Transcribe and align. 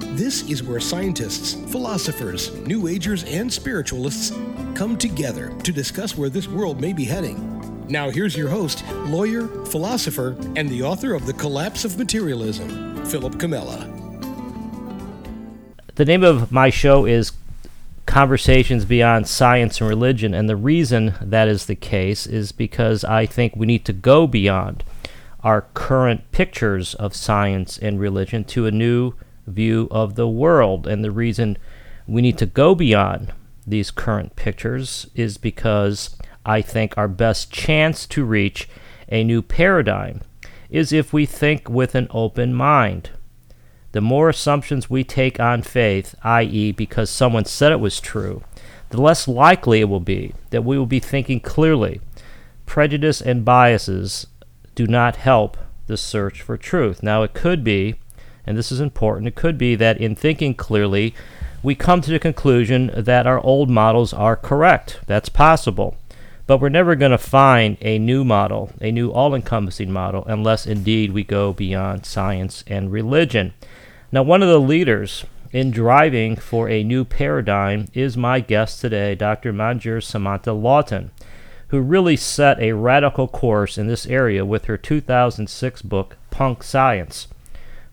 This 0.00 0.48
is 0.48 0.62
where 0.62 0.80
scientists, 0.80 1.54
philosophers, 1.70 2.54
New 2.66 2.88
Agers, 2.88 3.24
and 3.24 3.52
spiritualists 3.52 4.30
come 4.74 4.96
together 4.96 5.52
to 5.64 5.72
discuss 5.72 6.16
where 6.16 6.28
this 6.28 6.46
world 6.46 6.80
may 6.80 6.92
be 6.92 7.04
heading. 7.04 7.86
Now, 7.88 8.10
here's 8.10 8.36
your 8.36 8.48
host, 8.48 8.84
lawyer, 9.06 9.48
philosopher, 9.66 10.36
and 10.56 10.68
the 10.68 10.82
author 10.82 11.14
of 11.14 11.26
The 11.26 11.32
Collapse 11.32 11.84
of 11.84 11.98
Materialism, 11.98 13.04
Philip 13.06 13.34
Comella. 13.34 13.86
The 15.96 16.04
name 16.04 16.22
of 16.22 16.52
my 16.52 16.70
show 16.70 17.04
is 17.04 17.32
Conversations 18.06 18.84
Beyond 18.84 19.26
Science 19.26 19.80
and 19.80 19.88
Religion, 19.88 20.32
and 20.32 20.48
the 20.48 20.56
reason 20.56 21.14
that 21.20 21.48
is 21.48 21.66
the 21.66 21.74
case 21.74 22.26
is 22.26 22.52
because 22.52 23.04
I 23.04 23.26
think 23.26 23.56
we 23.56 23.66
need 23.66 23.84
to 23.86 23.92
go 23.92 24.26
beyond 24.26 24.84
our 25.42 25.62
current 25.74 26.30
pictures 26.32 26.94
of 26.94 27.14
science 27.14 27.78
and 27.78 27.98
religion 27.98 28.44
to 28.44 28.66
a 28.66 28.70
new 28.70 29.14
view 29.48 29.88
of 29.90 30.14
the 30.14 30.28
world. 30.28 30.86
And 30.86 31.04
the 31.04 31.10
reason 31.10 31.58
we 32.06 32.22
need 32.22 32.38
to 32.38 32.46
go 32.46 32.74
beyond 32.74 33.32
these 33.66 33.90
current 33.90 34.36
pictures 34.36 35.08
is 35.14 35.36
because 35.38 36.16
I 36.44 36.62
think 36.62 36.96
our 36.96 37.08
best 37.08 37.52
chance 37.52 38.06
to 38.06 38.24
reach 38.24 38.68
a 39.08 39.24
new 39.24 39.42
paradigm 39.42 40.22
is 40.70 40.92
if 40.92 41.12
we 41.12 41.26
think 41.26 41.68
with 41.68 41.94
an 41.94 42.08
open 42.10 42.54
mind. 42.54 43.10
The 43.92 44.00
more 44.00 44.28
assumptions 44.28 44.90
we 44.90 45.02
take 45.02 45.40
on 45.40 45.62
faith, 45.62 46.14
i.e., 46.22 46.72
because 46.72 47.08
someone 47.08 47.46
said 47.46 47.72
it 47.72 47.80
was 47.80 48.00
true, 48.00 48.42
the 48.90 49.00
less 49.00 49.26
likely 49.26 49.80
it 49.80 49.88
will 49.88 50.00
be 50.00 50.34
that 50.50 50.64
we 50.64 50.78
will 50.78 50.86
be 50.86 51.00
thinking 51.00 51.40
clearly. 51.40 52.00
Prejudice 52.66 53.20
and 53.20 53.44
biases 53.44 54.26
do 54.74 54.86
not 54.86 55.16
help 55.16 55.56
the 55.86 55.96
search 55.96 56.42
for 56.42 56.56
truth. 56.56 57.02
Now, 57.02 57.22
it 57.22 57.34
could 57.34 57.64
be 57.64 57.96
and 58.48 58.56
this 58.56 58.72
is 58.72 58.80
important, 58.80 59.28
it 59.28 59.34
could 59.34 59.58
be 59.58 59.74
that 59.74 60.00
in 60.00 60.16
thinking 60.16 60.54
clearly, 60.54 61.14
we 61.62 61.74
come 61.74 62.00
to 62.00 62.10
the 62.10 62.18
conclusion 62.18 62.90
that 62.96 63.26
our 63.26 63.38
old 63.40 63.68
models 63.68 64.14
are 64.14 64.36
correct. 64.36 65.00
That's 65.06 65.28
possible. 65.28 65.98
But 66.46 66.58
we're 66.58 66.70
never 66.70 66.94
going 66.94 67.10
to 67.10 67.18
find 67.18 67.76
a 67.82 67.98
new 67.98 68.24
model, 68.24 68.72
a 68.80 68.90
new 68.90 69.10
all 69.10 69.34
encompassing 69.34 69.92
model, 69.92 70.24
unless 70.26 70.66
indeed 70.66 71.12
we 71.12 71.24
go 71.24 71.52
beyond 71.52 72.06
science 72.06 72.64
and 72.66 72.90
religion. 72.90 73.52
Now, 74.10 74.22
one 74.22 74.42
of 74.42 74.48
the 74.48 74.58
leaders 74.58 75.26
in 75.52 75.70
driving 75.70 76.34
for 76.36 76.70
a 76.70 76.82
new 76.82 77.04
paradigm 77.04 77.88
is 77.92 78.16
my 78.16 78.40
guest 78.40 78.80
today, 78.80 79.14
Dr. 79.14 79.52
Manjir 79.52 80.00
Samanta-Laughton, 80.00 81.10
who 81.68 81.80
really 81.80 82.16
set 82.16 82.58
a 82.60 82.72
radical 82.72 83.28
course 83.28 83.76
in 83.76 83.88
this 83.88 84.06
area 84.06 84.42
with 84.42 84.64
her 84.64 84.78
2006 84.78 85.82
book, 85.82 86.16
Punk 86.30 86.62
Science 86.62 87.28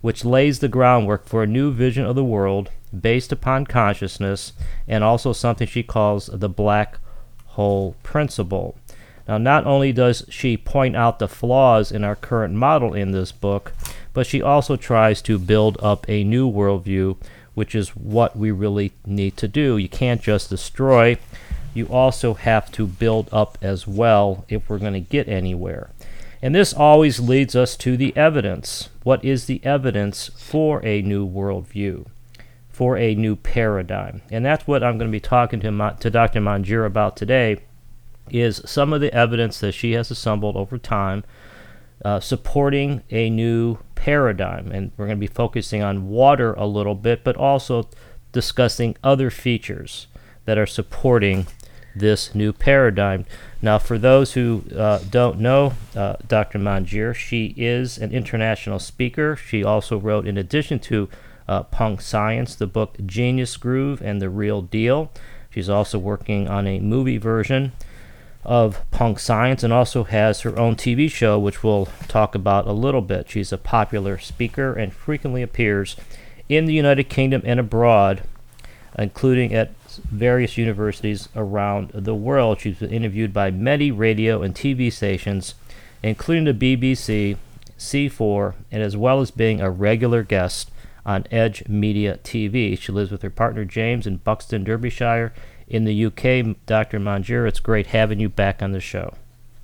which 0.06 0.23
lays 0.23 0.59
the 0.59 0.67
groundwork 0.67 1.25
for 1.25 1.42
a 1.42 1.48
new 1.48 1.72
vision 1.72 2.06
of 2.06 2.16
the 2.16 2.23
world 2.23 2.70
based 3.02 3.31
upon 3.31 3.66
consciousness 3.66 4.53
and 4.88 5.03
also 5.03 5.34
something 5.34 5.66
she 5.66 5.81
calls 5.81 6.30
the 6.31 6.47
black 6.47 7.00
hole 7.47 7.95
principle. 8.03 8.78
Now, 9.28 9.39
not 9.39 9.66
only 9.66 9.92
does 9.92 10.23
she 10.30 10.57
point 10.57 10.96
out 10.96 11.18
the 11.18 11.28
flaws 11.28 11.91
in 11.91 12.03
our 12.03 12.16
current 12.16 12.53
model 12.53 12.94
in 12.94 13.13
this 13.13 13.31
book, 13.31 13.74
but 14.13 14.28
she 14.28 14.44
also 14.44 14.75
tries 14.75 15.24
to 15.24 15.40
build 15.40 15.75
up 15.81 16.08
a 16.08 16.24
new 16.24 16.47
worldview, 16.47 17.18
which 17.56 17.74
is 17.74 17.96
what 17.96 18.38
we 18.38 18.52
really 18.52 18.91
need 19.08 19.35
to 19.38 19.47
do. 19.47 19.75
You 19.75 19.90
can't 19.90 20.22
just 20.22 20.52
destroy, 20.52 21.18
you 21.74 21.88
also 21.88 22.35
have 22.35 22.72
to 22.74 22.85
build 22.85 23.28
up 23.31 23.58
as 23.59 23.88
well 23.88 24.46
if 24.50 24.69
we're 24.69 24.78
going 24.78 24.94
to 24.94 25.00
get 25.00 25.28
anywhere. 25.28 25.90
And 26.45 26.53
this 26.53 26.75
always 26.75 27.19
leads 27.19 27.56
us 27.56 27.75
to 27.78 27.97
the 27.97 28.16
evidence. 28.16 28.89
What 29.01 29.25
is 29.25 29.47
the 29.47 29.66
evidence 29.66 30.29
for 30.38 30.79
a 30.85 31.01
new 31.01 31.28
worldview, 31.28 32.06
for 32.69 32.95
a 32.97 33.16
new 33.16 33.35
paradigm? 33.35 34.22
And 34.29 34.45
that's 34.45 34.67
what 34.67 34.84
I'm 34.84 35.00
going 35.00 35.09
to 35.09 35.11
be 35.11 35.19
talking 35.19 35.59
to, 35.61 35.95
to 36.00 36.09
Dr. 36.11 36.41
Manjir 36.41 36.85
about 36.85 37.17
today, 37.17 37.63
is 38.29 38.61
some 38.63 38.94
of 38.94 39.01
the 39.01 39.11
evidence 39.11 39.59
that 39.61 39.72
she 39.72 39.94
has 39.94 40.11
assembled 40.11 40.55
over 40.55 40.78
time 40.78 41.23
uh, 42.03 42.19
supporting 42.19 43.01
a 43.09 43.28
new 43.31 43.79
paradigm. 43.95 44.72
And 44.72 44.91
we're 44.97 45.07
going 45.07 45.17
to 45.17 45.19
be 45.19 45.25
focusing 45.25 45.81
on 45.81 46.09
water 46.09 46.53
a 46.53 46.67
little 46.67 46.94
bit, 46.94 47.23
but 47.23 47.35
also 47.35 47.89
discussing 48.34 48.95
other 49.03 49.31
features 49.31 50.05
that 50.45 50.59
are 50.59 50.67
supporting 50.67 51.47
this 51.95 52.35
new 52.35 52.53
paradigm. 52.53 53.25
Now, 53.66 53.80
for 53.80 53.98
those 53.98 54.34
who 54.34 54.62
uh, 54.78 55.00
don't 55.09 55.40
know 55.40 55.74
uh, 55.96 56.18
Dr. 56.28 56.59
Manjir, 56.59 57.16
she 57.16 57.56
is 57.58 57.98
an 57.98 58.12
international 58.12 58.78
speaker. 58.78 59.36
She 59.36 59.64
also 59.64 59.98
wrote, 59.98 60.28
in 60.28 60.38
addition 60.38 60.78
to 60.81 61.09
uh, 61.48 61.64
Punk 61.64 62.00
Science, 62.00 62.53
the 62.53 62.68
book 62.68 62.96
Genius 63.03 63.58
Groove 63.58 64.03
and 64.03 64.22
the 64.22 64.30
Real 64.30 64.62
Deal. 64.62 65.12
She's 65.50 65.68
also 65.68 65.98
working 65.98 66.48
on 66.48 66.68
a 66.68 66.80
movie 66.80 67.18
version 67.18 67.72
of 68.44 68.88
Punk 68.92 69.18
Science 69.18 69.64
and 69.64 69.74
also 69.74 70.03
has 70.03 70.42
her 70.42 70.59
own 70.59 70.76
TV 70.76 71.09
show, 71.09 71.40
which 71.40 71.64
we'll 71.64 71.88
talk 72.08 72.36
about 72.36 72.68
a 72.68 72.72
little 72.72 73.02
bit. 73.02 73.32
She's 73.32 73.52
a 73.52 73.58
popular 73.58 74.20
speaker 74.20 74.74
and 74.76 74.94
frequently 74.94 75.42
appears 75.42 75.96
in 76.47 76.66
the 76.66 76.74
United 76.74 77.06
Kingdom 77.06 77.42
and 77.44 77.59
abroad, 77.59 78.22
including 78.96 79.56
at 79.56 79.72
various 79.97 80.57
universities 80.57 81.29
around 81.35 81.91
the 81.94 82.16
world. 82.16 82.61
She's 82.61 82.79
been 82.79 82.91
interviewed 82.91 83.33
by 83.33 83.51
many 83.51 83.91
radio 83.91 84.41
and 84.41 84.56
TV 84.56 84.91
stations, 84.91 85.56
including 86.03 86.45
the 86.45 86.53
BBC, 86.53 87.38
C4, 87.78 88.53
and 88.72 88.81
as 88.81 88.95
well 88.95 89.22
as 89.22 89.31
being 89.31 89.61
a 89.61 89.69
regular 89.69 90.23
guest 90.23 90.72
on 91.05 91.25
Edge 91.31 91.67
Media 91.67 92.19
TV. 92.23 92.78
She 92.78 92.91
lives 92.91 93.11
with 93.11 93.22
her 93.22 93.29
partner 93.29 93.66
James 93.66 94.07
in 94.07 94.17
Buxton, 94.17 94.63
Derbyshire. 94.63 95.34
In 95.67 95.85
the 95.85 96.05
UK, 96.05 96.55
Dr. 96.67 97.00
Manjir, 97.00 97.47
it's 97.47 97.59
great 97.59 97.88
having 97.88 98.19
you 98.19 98.29
back 98.29 98.61
on 98.61 98.72
the 98.72 98.79
show. 98.79 99.16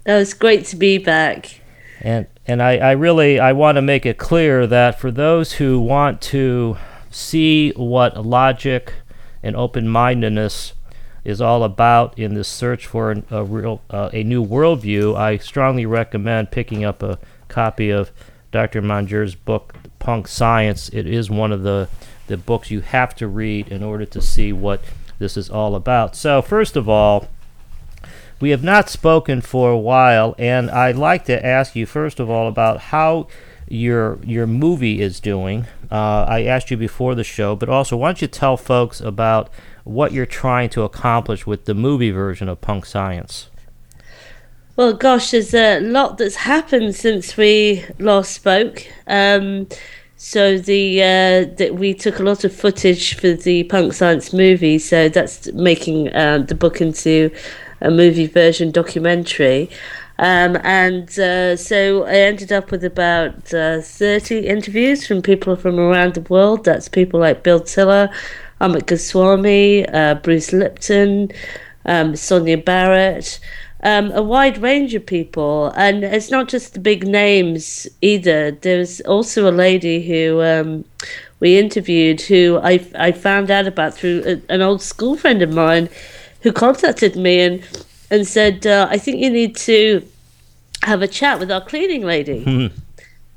Oh, 0.07 0.17
it's 0.17 0.33
great 0.33 0.65
to 0.65 0.75
be 0.75 0.97
back. 0.97 1.61
And 2.01 2.25
and 2.47 2.61
I, 2.63 2.77
I 2.77 2.91
really 2.93 3.39
I 3.39 3.53
want 3.53 3.75
to 3.75 3.83
make 3.83 4.05
it 4.07 4.17
clear 4.17 4.65
that 4.65 4.99
for 4.99 5.11
those 5.11 5.53
who 5.53 5.79
want 5.79 6.19
to 6.21 6.77
see 7.11 7.71
what 7.75 8.25
logic 8.25 8.93
and 9.43 9.55
open 9.55 9.87
mindedness 9.87 10.73
is 11.23 11.41
all 11.41 11.63
about 11.63 12.17
in 12.17 12.33
this 12.33 12.47
search 12.47 12.87
for 12.87 13.11
an, 13.11 13.25
a 13.29 13.43
real 13.43 13.81
uh, 13.89 14.09
a 14.13 14.23
new 14.23 14.43
worldview, 14.45 15.15
I 15.15 15.37
strongly 15.37 15.85
recommend 15.85 16.51
picking 16.51 16.83
up 16.83 17.03
a 17.03 17.19
copy 17.47 17.89
of 17.89 18.11
Dr. 18.51 18.81
Manjir's 18.81 19.35
book 19.35 19.75
Punk 19.99 20.27
Science. 20.27 20.89
It 20.89 21.05
is 21.05 21.29
one 21.29 21.51
of 21.51 21.63
the 21.63 21.89
the 22.27 22.37
books 22.37 22.71
you 22.71 22.81
have 22.81 23.13
to 23.15 23.27
read 23.27 23.67
in 23.67 23.83
order 23.83 24.05
to 24.05 24.21
see 24.21 24.53
what 24.53 24.81
this 25.19 25.37
is 25.37 25.49
all 25.49 25.75
about. 25.75 26.15
So, 26.15 26.41
first 26.41 26.75
of 26.75 26.89
all, 26.89 27.27
we 28.39 28.49
have 28.49 28.63
not 28.63 28.89
spoken 28.89 29.41
for 29.41 29.69
a 29.69 29.77
while, 29.77 30.33
and 30.39 30.71
I'd 30.71 30.95
like 30.95 31.25
to 31.25 31.45
ask 31.45 31.75
you 31.75 31.85
first 31.85 32.19
of 32.19 32.29
all 32.29 32.47
about 32.47 32.79
how 32.79 33.27
your 33.67 34.17
your 34.23 34.47
movie 34.47 35.01
is 35.01 35.19
doing. 35.19 35.67
Uh, 35.91 36.25
I 36.27 36.43
asked 36.43 36.71
you 36.71 36.77
before 36.77 37.15
the 37.15 37.23
show, 37.23 37.55
but 37.55 37.67
also 37.67 37.97
why 37.97 38.09
don't 38.09 38.21
you 38.21 38.27
tell 38.27 38.55
folks 38.55 39.01
about 39.01 39.49
what 39.83 40.13
you're 40.13 40.25
trying 40.25 40.69
to 40.69 40.83
accomplish 40.83 41.45
with 41.45 41.65
the 41.65 41.73
movie 41.73 42.11
version 42.11 42.47
of 42.47 42.61
Punk 42.61 42.85
Science? 42.85 43.49
Well, 44.77 44.93
gosh, 44.93 45.31
there's 45.31 45.53
a 45.53 45.81
lot 45.81 46.17
that's 46.17 46.37
happened 46.37 46.95
since 46.95 47.35
we 47.35 47.83
last 47.99 48.31
spoke. 48.31 48.87
Um, 49.05 49.67
so 50.15 50.57
the 50.57 51.01
uh, 51.01 51.55
that 51.57 51.75
we 51.75 51.93
took 51.93 52.19
a 52.19 52.23
lot 52.23 52.43
of 52.45 52.55
footage 52.55 53.15
for 53.15 53.33
the 53.33 53.63
Punk 53.63 53.91
Science 53.91 54.31
movie, 54.31 54.79
so 54.79 55.09
that's 55.09 55.51
making 55.53 56.13
uh, 56.13 56.37
the 56.37 56.55
book 56.55 56.79
into 56.79 57.31
a 57.81 57.91
movie 57.91 58.27
version 58.27 58.71
documentary. 58.71 59.69
Um, 60.21 60.55
and 60.63 61.09
uh, 61.17 61.55
so 61.57 62.03
I 62.03 62.13
ended 62.13 62.51
up 62.51 62.69
with 62.69 62.83
about 62.83 63.51
uh, 63.55 63.81
30 63.81 64.45
interviews 64.45 65.07
from 65.07 65.23
people 65.23 65.55
from 65.55 65.79
around 65.79 66.13
the 66.13 66.21
world. 66.21 66.63
That's 66.63 66.87
people 66.87 67.19
like 67.19 67.41
Bill 67.41 67.59
Tiller, 67.59 68.07
Amit 68.61 68.85
Goswami, 68.85 69.89
uh, 69.89 70.13
Bruce 70.15 70.53
Lipton, 70.53 71.31
um, 71.87 72.15
Sonia 72.15 72.59
Barrett, 72.59 73.39
um, 73.81 74.11
a 74.11 74.21
wide 74.21 74.59
range 74.59 74.93
of 74.93 75.07
people. 75.07 75.73
And 75.75 76.03
it's 76.03 76.29
not 76.29 76.47
just 76.47 76.75
the 76.75 76.79
big 76.79 77.07
names 77.07 77.87
either. 78.01 78.51
There's 78.51 79.01
also 79.01 79.49
a 79.49 79.51
lady 79.51 80.07
who 80.07 80.43
um, 80.43 80.85
we 81.39 81.57
interviewed, 81.57 82.21
who 82.21 82.59
I 82.61 82.85
I 82.93 83.11
found 83.11 83.49
out 83.49 83.65
about 83.65 83.95
through 83.95 84.21
a, 84.27 84.53
an 84.53 84.61
old 84.61 84.83
school 84.83 85.17
friend 85.17 85.41
of 85.41 85.51
mine, 85.51 85.89
who 86.41 86.51
contacted 86.51 87.15
me 87.15 87.39
and 87.39 87.85
and 88.11 88.27
said, 88.27 88.67
uh, 88.67 88.87
I 88.91 88.97
think 88.97 89.19
you 89.19 89.29
need 89.29 89.55
to 89.55 90.05
have 90.83 91.01
a 91.01 91.07
chat 91.07 91.39
with 91.39 91.49
our 91.49 91.61
cleaning 91.61 92.03
lady. 92.03 92.43
Hmm. 92.43 92.67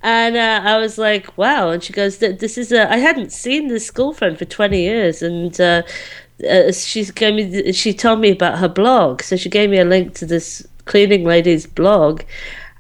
And 0.02 0.36
uh, 0.36 0.60
I 0.62 0.76
was 0.76 0.98
like, 0.98 1.38
wow. 1.38 1.70
And 1.70 1.82
she 1.82 1.94
goes, 1.94 2.18
this 2.18 2.58
is 2.58 2.72
a, 2.72 2.92
I 2.92 2.98
hadn't 2.98 3.32
seen 3.32 3.68
this 3.68 3.86
school 3.86 4.12
friend 4.12 4.36
for 4.36 4.44
20 4.44 4.78
years. 4.78 5.22
And 5.22 5.58
uh, 5.58 5.82
uh, 6.46 6.72
she 6.72 7.06
gave 7.06 7.34
me, 7.34 7.72
she 7.72 7.94
told 7.94 8.20
me 8.20 8.32
about 8.32 8.58
her 8.58 8.68
blog. 8.68 9.22
So 9.22 9.36
she 9.36 9.48
gave 9.48 9.70
me 9.70 9.78
a 9.78 9.84
link 9.84 10.14
to 10.16 10.26
this 10.26 10.66
cleaning 10.84 11.24
lady's 11.24 11.66
blog. 11.66 12.22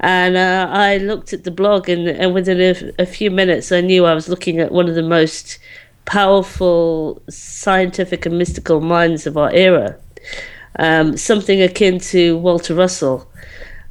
And 0.00 0.36
uh, 0.36 0.68
I 0.70 0.98
looked 0.98 1.32
at 1.32 1.44
the 1.44 1.50
blog, 1.50 1.88
and, 1.88 2.06
and 2.06 2.34
within 2.34 2.60
a, 2.60 3.02
a 3.02 3.06
few 3.06 3.30
minutes, 3.30 3.72
I 3.72 3.80
knew 3.80 4.04
I 4.04 4.12
was 4.12 4.28
looking 4.28 4.60
at 4.60 4.70
one 4.70 4.86
of 4.86 4.96
the 4.96 5.02
most 5.02 5.58
powerful 6.04 7.22
scientific 7.30 8.26
and 8.26 8.36
mystical 8.36 8.82
minds 8.82 9.26
of 9.26 9.38
our 9.38 9.50
era. 9.52 9.96
Um, 10.78 11.16
something 11.16 11.62
akin 11.62 12.00
to 12.00 12.36
Walter 12.38 12.74
Russell. 12.74 13.30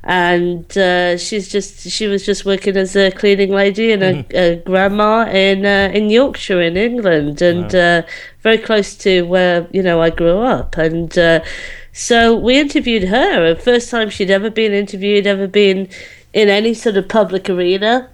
And 0.05 0.77
uh, 0.77 1.17
she's 1.17 1.47
just 1.47 1.89
she 1.89 2.07
was 2.07 2.25
just 2.25 2.43
working 2.43 2.75
as 2.75 2.93
a 2.93 3.09
cleaning 3.11 3.51
lady 3.51 3.93
and 3.93 4.03
a, 4.03 4.13
mm-hmm. 4.13 4.35
a 4.35 4.55
grandma 4.57 5.29
in 5.29 5.65
uh, 5.65 5.91
in 5.93 6.09
Yorkshire 6.09 6.61
in 6.61 6.75
England. 6.75 7.41
And 7.41 7.71
wow. 7.71 7.99
uh, 7.99 8.01
very 8.41 8.57
close 8.57 8.95
to 8.97 9.21
where 9.21 9.65
you 9.71 9.81
know 9.81 10.01
I 10.01 10.09
grew 10.09 10.39
up. 10.39 10.77
And 10.77 11.17
uh, 11.17 11.41
so 11.93 12.35
we 12.35 12.59
interviewed 12.59 13.05
her. 13.05 13.53
The 13.53 13.61
first 13.61 13.89
time 13.89 14.09
she'd 14.09 14.29
ever 14.29 14.49
been 14.49 14.73
interviewed 14.73 15.25
ever 15.25 15.47
been 15.47 15.87
in 16.33 16.49
any 16.49 16.73
sort 16.73 16.97
of 16.97 17.07
public 17.07 17.49
arena. 17.49 18.09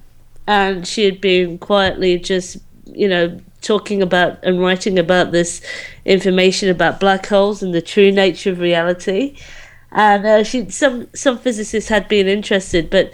And 0.46 0.88
she 0.88 1.06
had 1.06 1.20
been 1.20 1.58
quietly 1.58 2.20
just 2.20 2.58
you 2.86 3.08
know 3.08 3.40
talking 3.62 4.02
about 4.02 4.44
and 4.44 4.60
writing 4.60 4.98
about 4.98 5.32
this 5.32 5.62
information 6.06 6.70
about 6.70 7.00
black 7.00 7.26
holes 7.26 7.62
and 7.62 7.74
the 7.74 7.82
true 7.82 8.12
nature 8.12 8.52
of 8.52 8.60
reality 8.60 9.36
and 9.92 10.26
uh, 10.26 10.44
she 10.44 10.70
some 10.70 11.08
some 11.14 11.38
physicists 11.38 11.90
had 11.90 12.08
been 12.08 12.28
interested, 12.28 12.90
but 12.90 13.12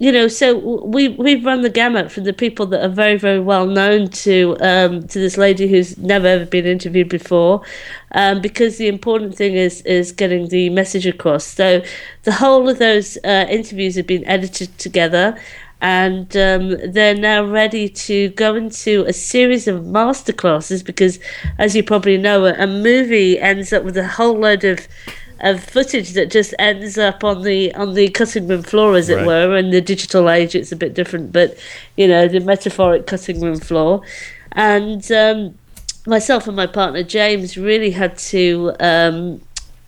you 0.00 0.12
know, 0.12 0.28
so 0.28 0.56
we 0.84 1.08
we've 1.08 1.44
run 1.44 1.62
the 1.62 1.70
gamut 1.70 2.10
from 2.12 2.24
the 2.24 2.32
people 2.32 2.66
that 2.66 2.84
are 2.84 2.88
very 2.88 3.18
very 3.18 3.40
well 3.40 3.66
known 3.66 4.08
to 4.08 4.56
um, 4.60 5.06
to 5.08 5.18
this 5.18 5.36
lady 5.36 5.68
who's 5.68 5.98
never 5.98 6.26
ever 6.26 6.46
been 6.46 6.66
interviewed 6.66 7.08
before, 7.08 7.62
um, 8.12 8.40
because 8.40 8.78
the 8.78 8.88
important 8.88 9.34
thing 9.34 9.54
is 9.54 9.82
is 9.82 10.12
getting 10.12 10.48
the 10.48 10.70
message 10.70 11.06
across. 11.06 11.44
So 11.44 11.82
the 12.22 12.32
whole 12.32 12.68
of 12.68 12.78
those 12.78 13.18
uh, 13.24 13.46
interviews 13.50 13.96
have 13.96 14.06
been 14.06 14.24
edited 14.24 14.78
together. 14.78 15.38
And 15.80 16.36
um, 16.36 16.76
they're 16.92 17.14
now 17.14 17.44
ready 17.44 17.88
to 17.88 18.30
go 18.30 18.56
into 18.56 19.04
a 19.06 19.12
series 19.12 19.68
of 19.68 19.84
masterclasses 19.84 20.84
because, 20.84 21.20
as 21.56 21.76
you 21.76 21.84
probably 21.84 22.18
know, 22.18 22.46
a, 22.46 22.54
a 22.54 22.66
movie 22.66 23.38
ends 23.38 23.72
up 23.72 23.84
with 23.84 23.96
a 23.96 24.06
whole 24.06 24.36
load 24.38 24.64
of 24.64 24.88
of 25.40 25.62
footage 25.62 26.14
that 26.14 26.30
just 26.30 26.52
ends 26.58 26.98
up 26.98 27.22
on 27.22 27.42
the 27.42 27.72
on 27.74 27.94
the 27.94 28.08
cutting 28.08 28.48
room 28.48 28.62
floor, 28.62 28.96
as 28.96 29.08
it 29.08 29.16
right. 29.16 29.26
were. 29.26 29.56
In 29.56 29.70
the 29.70 29.80
digital 29.80 30.28
age, 30.28 30.54
it's 30.54 30.72
a 30.72 30.76
bit 30.76 30.94
different, 30.94 31.32
but 31.32 31.56
you 31.96 32.08
know 32.08 32.26
the 32.28 32.40
metaphoric 32.40 33.06
cutting 33.06 33.40
room 33.40 33.58
floor, 33.58 34.02
and 34.52 35.10
um, 35.12 35.56
myself 36.06 36.46
and 36.46 36.56
my 36.56 36.66
partner 36.66 37.02
James 37.02 37.56
really 37.56 37.90
had 37.90 38.16
to. 38.18 38.72
Um, 38.80 39.40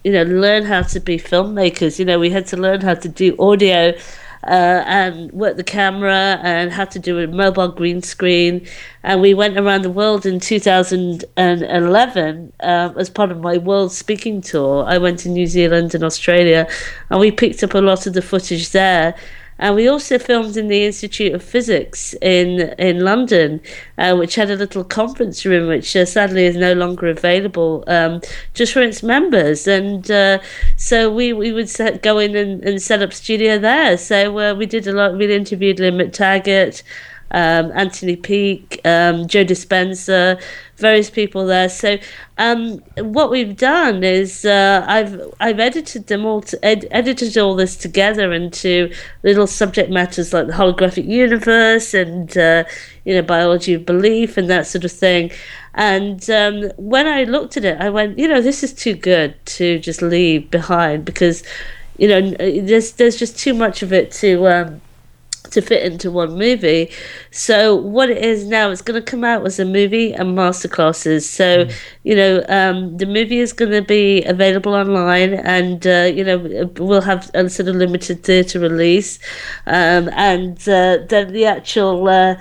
you 0.03 0.13
know, 0.13 0.23
learn 0.23 0.65
how 0.65 0.81
to 0.81 0.99
be 0.99 1.19
filmmakers. 1.19 1.99
You 1.99 2.07
know, 2.07 2.19
we 2.19 2.31
had 2.31 2.47
to 2.47 2.57
learn 2.57 2.81
how 2.81 2.95
to 2.95 3.07
do 3.07 3.37
audio 3.39 3.93
uh, 4.45 4.85
and 4.87 5.33
work 5.33 5.57
the 5.57 5.65
camera 5.65 6.39
and 6.43 6.73
had 6.73 6.91
to 6.93 6.99
do 6.99 7.19
a 7.19 7.27
mobile 7.27 7.69
green 7.69 8.01
screen. 8.03 8.67
And 9.03 9.21
we 9.21 9.35
went 9.35 9.59
around 9.59 9.83
the 9.83 9.91
world 9.91 10.25
in 10.27 10.41
2011 10.41 12.53
uh, 12.61 12.93
as 12.97 13.11
part 13.11 13.31
of 13.31 13.41
my 13.41 13.59
world 13.59 13.93
speaking 13.93 14.41
tour. 14.41 14.85
I 14.87 14.97
went 14.99 15.19
to 15.21 15.29
New 15.29 15.47
Zealand 15.47 15.95
and 15.95 16.03
Australia, 16.05 16.69
and 17.11 17.21
we 17.21 17.31
picked 17.31 17.63
up 17.63 17.75
a 17.75 17.81
lot 17.81 18.07
of 18.07 18.15
the 18.15 18.23
footage 18.23 18.71
there. 18.71 19.15
And 19.61 19.77
we 19.77 19.87
also 19.87 20.19
filmed 20.19 20.57
in 20.57 20.69
the 20.69 20.85
Institute 20.85 21.35
of 21.35 21.45
Physics 21.45 22.15
in 22.21 22.75
in 22.79 23.05
London, 23.05 23.61
uh, 23.99 24.17
which 24.17 24.35
had 24.35 24.51
a 24.51 24.57
little 24.57 24.83
conference 24.83 25.45
room, 25.45 25.69
which 25.69 25.95
uh, 25.95 26.07
sadly 26.07 26.47
is 26.47 26.57
no 26.57 26.73
longer 26.73 27.09
available, 27.09 27.85
um, 27.87 28.21
just 28.55 28.73
for 28.73 28.83
its 28.83 29.03
members. 29.03 29.69
And 29.69 30.11
uh, 30.11 30.39
so 30.77 31.12
we, 31.12 31.33
we 31.33 31.53
would 31.53 31.69
set, 31.69 32.03
go 32.03 32.19
in 32.19 32.35
and, 32.35 32.65
and 32.65 32.81
set 32.81 33.03
up 33.03 33.12
studio 33.12 33.59
there. 33.59 33.97
So 33.99 34.39
uh, 34.39 34.55
we 34.55 34.67
did 34.67 34.89
a 34.89 34.93
lot. 34.93 35.17
We 35.17 35.33
interviewed 35.33 35.79
Lynne 35.79 35.99
McTaggart 35.99 36.83
um, 37.33 37.71
Anthony 37.75 38.17
Peake, 38.17 38.81
um, 38.85 39.27
Joe 39.29 39.45
Dispenza, 39.45 40.41
various 40.81 41.11
people 41.11 41.47
there. 41.47 41.69
So 41.69 41.99
um, 42.38 42.79
what 42.97 43.31
we've 43.31 43.56
done 43.56 44.03
is 44.03 44.44
uh, 44.44 44.85
I've 44.88 45.21
I've 45.38 45.61
edited 45.61 46.06
them 46.06 46.25
all, 46.25 46.41
to, 46.43 46.65
ed- 46.65 46.88
edited 46.91 47.37
all 47.38 47.55
this 47.55 47.77
together 47.77 48.32
into 48.32 48.93
little 49.23 49.47
subject 49.47 49.91
matters 49.91 50.32
like 50.32 50.47
the 50.47 50.53
holographic 50.55 51.06
universe 51.06 51.94
and 51.94 52.37
uh, 52.37 52.65
you 53.05 53.15
know 53.15 53.23
biology 53.23 53.75
of 53.75 53.87
belief 53.87 54.37
and 54.37 54.49
that 54.50 54.67
sort 54.67 54.85
of 54.85 54.93
thing. 54.93 55.31
And 55.75 56.29
um, 56.31 56.71
when 56.77 57.06
I 57.06 57.25
looked 57.25 57.56
at 57.56 57.65
it, 57.65 57.81
I 57.81 57.91
went, 57.91 58.19
you 58.19 58.27
know, 58.27 58.41
this 58.41 58.65
is 58.65 58.73
too 58.75 58.94
good 58.94 59.35
to 59.47 59.79
just 59.79 60.03
leave 60.03 60.50
behind 60.50 61.05
because 61.05 61.44
you 61.99 62.09
know 62.09 62.31
there's 62.31 62.93
there's 62.93 63.17
just 63.17 63.38
too 63.38 63.55
much 63.55 63.82
of 63.82 63.93
it 63.93 64.11
to 64.12 64.47
um, 64.49 64.81
to 65.51 65.61
fit 65.61 65.83
into 65.83 66.11
one 66.11 66.37
movie. 66.37 66.91
So 67.31 67.75
what 67.75 68.11
it 68.11 68.19
is 68.19 68.47
now, 68.47 68.71
it's 68.71 68.83
going 68.83 69.01
to 69.03 69.11
come 69.11 69.25
out 69.25 69.45
as 69.47 69.59
a 69.59 69.65
movie 69.65 70.13
and 70.13 70.37
masterclasses. 70.37 71.23
So 71.23 71.65
mm. 71.65 71.75
you 72.03 72.15
know, 72.15 72.45
um, 72.49 72.97
the 72.97 73.07
movie 73.07 73.39
is 73.39 73.53
going 73.53 73.73
to 73.73 73.83
be 73.83 74.23
available 74.25 74.75
online, 74.75 75.35
and 75.35 75.87
uh, 75.87 76.11
you 76.13 76.25
know, 76.25 76.71
we'll 76.79 77.01
have 77.03 77.31
a 77.35 77.49
sort 77.49 77.69
of 77.69 77.77
limited 77.77 78.23
theatre 78.23 78.61
release, 78.61 79.19
um, 79.67 80.09
and 80.13 80.57
uh, 80.69 80.99
then 81.09 81.33
the 81.33 81.45
actual. 81.47 82.09
Uh, 82.09 82.37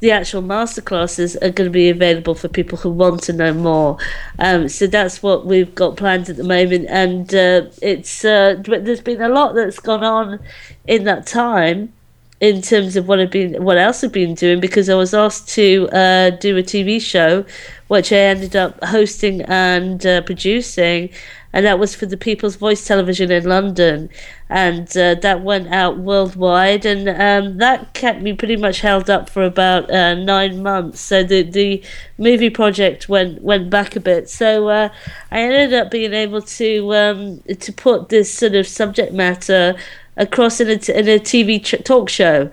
the 0.00 0.10
actual 0.10 0.42
masterclasses 0.42 1.36
are 1.36 1.48
going 1.50 1.66
to 1.66 1.70
be 1.70 1.88
available 1.88 2.34
for 2.34 2.48
people 2.48 2.76
who 2.76 2.90
want 2.90 3.22
to 3.22 3.32
know 3.32 3.54
more. 3.54 3.96
Um, 4.38 4.68
so 4.68 4.86
that's 4.86 5.22
what 5.22 5.46
we've 5.46 5.74
got 5.74 5.96
planned 5.96 6.28
at 6.28 6.36
the 6.36 6.44
moment, 6.44 6.84
and 6.90 7.34
uh, 7.34 7.70
it's 7.80 8.22
uh, 8.22 8.62
there's 8.62 9.00
been 9.00 9.22
a 9.22 9.30
lot 9.30 9.54
that's 9.54 9.78
gone 9.78 10.04
on 10.04 10.38
in 10.86 11.04
that 11.04 11.26
time 11.26 11.94
in 12.40 12.60
terms 12.60 12.96
of 12.96 13.08
what 13.08 13.18
I've 13.18 13.30
been, 13.30 13.62
what 13.62 13.78
else 13.78 14.04
I've 14.04 14.12
been 14.12 14.34
doing, 14.34 14.60
because 14.60 14.90
I 14.90 14.94
was 14.94 15.14
asked 15.14 15.48
to 15.50 15.88
uh, 15.90 16.30
do 16.30 16.56
a 16.56 16.62
TV 16.62 17.00
show, 17.00 17.46
which 17.88 18.12
I 18.12 18.16
ended 18.16 18.54
up 18.54 18.82
hosting 18.84 19.40
and 19.42 20.04
uh, 20.04 20.20
producing, 20.20 21.10
and 21.54 21.64
that 21.64 21.78
was 21.78 21.94
for 21.94 22.04
the 22.04 22.18
People's 22.18 22.56
Voice 22.56 22.86
Television 22.86 23.30
in 23.30 23.44
London, 23.44 24.10
and 24.50 24.86
uh, 24.98 25.14
that 25.14 25.42
went 25.42 25.68
out 25.68 25.96
worldwide, 25.96 26.84
and 26.84 27.08
um, 27.08 27.56
that 27.56 27.94
kept 27.94 28.20
me 28.20 28.34
pretty 28.34 28.56
much 28.56 28.80
held 28.80 29.08
up 29.08 29.30
for 29.30 29.42
about 29.42 29.90
uh, 29.90 30.14
nine 30.14 30.62
months. 30.62 31.00
So 31.00 31.22
the 31.22 31.42
the 31.42 31.82
movie 32.18 32.50
project 32.50 33.08
went 33.08 33.40
went 33.40 33.70
back 33.70 33.96
a 33.96 34.00
bit. 34.00 34.28
So 34.28 34.68
uh, 34.68 34.90
I 35.30 35.40
ended 35.40 35.72
up 35.72 35.90
being 35.90 36.12
able 36.12 36.42
to 36.42 36.94
um, 36.94 37.40
to 37.60 37.72
put 37.72 38.10
this 38.10 38.30
sort 38.30 38.54
of 38.54 38.68
subject 38.68 39.14
matter 39.14 39.76
across 40.16 40.60
in 40.60 40.68
a, 40.68 40.72
in 40.72 41.08
a 41.08 41.18
TV 41.18 41.62
ch- 41.62 41.82
talk 41.84 42.08
show 42.08 42.50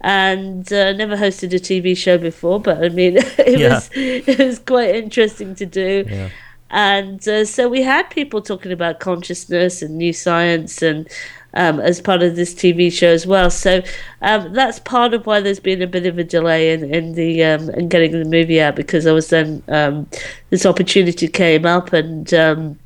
and 0.00 0.72
uh, 0.72 0.92
never 0.92 1.16
hosted 1.16 1.52
a 1.52 1.58
TV 1.58 1.96
show 1.96 2.18
before, 2.18 2.60
but 2.60 2.84
I 2.84 2.88
mean, 2.88 3.16
it 3.38 3.58
yeah. 3.58 3.74
was 3.74 3.90
it 3.94 4.38
was 4.38 4.58
quite 4.58 4.94
interesting 4.94 5.54
to 5.56 5.66
do. 5.66 6.04
Yeah. 6.08 6.30
And 6.70 7.26
uh, 7.26 7.46
so 7.46 7.68
we 7.68 7.82
had 7.82 8.10
people 8.10 8.42
talking 8.42 8.72
about 8.72 9.00
consciousness 9.00 9.80
and 9.80 9.96
new 9.96 10.12
science 10.12 10.82
and 10.82 11.08
um, 11.54 11.80
as 11.80 12.00
part 12.00 12.22
of 12.22 12.36
this 12.36 12.54
TV 12.54 12.92
show 12.92 13.08
as 13.08 13.26
well. 13.26 13.50
So 13.50 13.82
um, 14.20 14.52
that's 14.52 14.78
part 14.78 15.14
of 15.14 15.26
why 15.26 15.40
there's 15.40 15.60
been 15.60 15.80
a 15.80 15.86
bit 15.86 16.04
of 16.04 16.18
a 16.18 16.24
delay 16.24 16.72
in, 16.72 16.94
in 16.94 17.14
the 17.14 17.42
um, 17.42 17.70
in 17.70 17.88
getting 17.88 18.12
the 18.12 18.24
movie 18.24 18.60
out 18.60 18.76
because 18.76 19.06
I 19.06 19.12
was 19.12 19.30
then 19.30 19.62
um, 19.68 20.06
this 20.50 20.66
opportunity 20.66 21.26
came 21.26 21.64
up 21.64 21.92
and 21.92 22.32
um, 22.34 22.78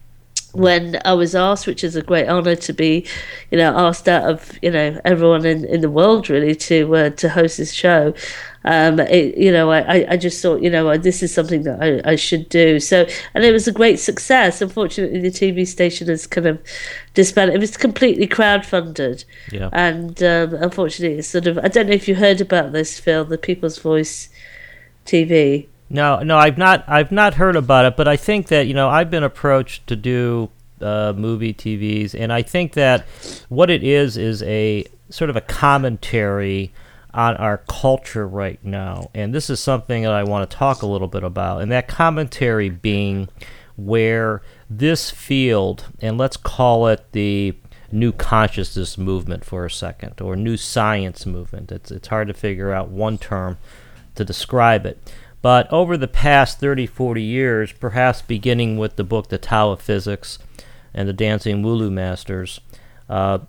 when 0.52 1.00
I 1.04 1.14
was 1.14 1.34
asked, 1.34 1.66
which 1.66 1.82
is 1.82 1.96
a 1.96 2.02
great 2.02 2.28
honour 2.28 2.56
to 2.56 2.72
be, 2.72 3.06
you 3.50 3.58
know, 3.58 3.76
asked 3.76 4.08
out 4.08 4.30
of 4.30 4.58
you 4.62 4.70
know 4.70 5.00
everyone 5.04 5.46
in, 5.46 5.64
in 5.64 5.80
the 5.80 5.90
world 5.90 6.28
really 6.28 6.54
to 6.54 6.94
uh, 6.94 7.10
to 7.10 7.28
host 7.28 7.58
this 7.58 7.72
show. 7.72 8.14
Um, 8.64 9.00
it, 9.00 9.36
you 9.36 9.50
know, 9.50 9.72
I, 9.72 10.12
I 10.12 10.16
just 10.16 10.40
thought, 10.40 10.62
you 10.62 10.70
know, 10.70 10.96
this 10.96 11.20
is 11.22 11.34
something 11.34 11.64
that 11.64 11.82
I, 11.82 12.12
I 12.12 12.16
should 12.16 12.48
do. 12.48 12.78
So, 12.78 13.06
and 13.34 13.44
it 13.44 13.50
was 13.50 13.66
a 13.66 13.72
great 13.72 13.98
success. 13.98 14.62
Unfortunately, 14.62 15.20
the 15.20 15.30
TV 15.30 15.66
station 15.66 16.06
has 16.08 16.28
kind 16.28 16.46
of 16.46 16.62
disbanded. 17.14 17.56
It 17.56 17.60
was 17.60 17.76
completely 17.76 18.28
crowdfunded. 18.28 19.24
Yeah. 19.50 19.68
And 19.72 20.22
um, 20.22 20.54
unfortunately, 20.54 21.18
it's 21.18 21.28
sort 21.28 21.48
of, 21.48 21.58
I 21.58 21.68
don't 21.68 21.88
know 21.88 21.92
if 21.94 22.06
you 22.06 22.14
heard 22.14 22.40
about 22.40 22.70
this, 22.70 23.00
Phil, 23.00 23.24
the 23.24 23.36
People's 23.36 23.78
Voice 23.78 24.28
TV. 25.06 25.66
No, 25.92 26.20
no, 26.20 26.38
I've 26.38 26.56
not. 26.56 26.84
I've 26.88 27.12
not 27.12 27.34
heard 27.34 27.54
about 27.54 27.84
it, 27.84 27.96
but 27.98 28.08
I 28.08 28.16
think 28.16 28.48
that 28.48 28.66
you 28.66 28.72
know 28.72 28.88
I've 28.88 29.10
been 29.10 29.22
approached 29.22 29.86
to 29.88 29.94
do 29.94 30.48
uh, 30.80 31.12
movie 31.14 31.52
TVs, 31.52 32.18
and 32.18 32.32
I 32.32 32.40
think 32.40 32.72
that 32.72 33.04
what 33.50 33.68
it 33.68 33.84
is 33.84 34.16
is 34.16 34.42
a 34.44 34.86
sort 35.10 35.28
of 35.28 35.36
a 35.36 35.42
commentary 35.42 36.72
on 37.12 37.36
our 37.36 37.58
culture 37.68 38.26
right 38.26 38.58
now. 38.64 39.10
And 39.12 39.34
this 39.34 39.50
is 39.50 39.60
something 39.60 40.02
that 40.04 40.12
I 40.12 40.24
want 40.24 40.48
to 40.50 40.56
talk 40.56 40.80
a 40.80 40.86
little 40.86 41.08
bit 41.08 41.22
about. 41.22 41.60
And 41.60 41.70
that 41.70 41.88
commentary 41.88 42.70
being 42.70 43.28
where 43.76 44.40
this 44.70 45.10
field, 45.10 45.84
and 46.00 46.16
let's 46.16 46.38
call 46.38 46.86
it 46.86 47.04
the 47.12 47.54
new 47.90 48.12
consciousness 48.12 48.96
movement 48.96 49.44
for 49.44 49.66
a 49.66 49.70
second, 49.70 50.22
or 50.22 50.36
new 50.36 50.56
science 50.56 51.26
movement. 51.26 51.70
It's, 51.70 51.90
it's 51.90 52.08
hard 52.08 52.28
to 52.28 52.34
figure 52.34 52.72
out 52.72 52.88
one 52.88 53.18
term 53.18 53.58
to 54.14 54.24
describe 54.24 54.86
it. 54.86 54.98
But 55.42 55.70
over 55.72 55.96
the 55.96 56.08
past 56.08 56.60
30, 56.60 56.86
40 56.86 57.20
years, 57.20 57.72
perhaps 57.72 58.22
beginning 58.22 58.78
with 58.78 58.96
the 58.96 59.04
book 59.04 59.28
The 59.28 59.38
Tao 59.38 59.72
of 59.72 59.82
Physics 59.82 60.38
and 60.94 61.08
the 61.08 61.12
Dancing 61.12 61.62
Wu 61.62 61.74
Li 61.74 61.90
Masters, 61.90 62.60
uh, 63.08 63.40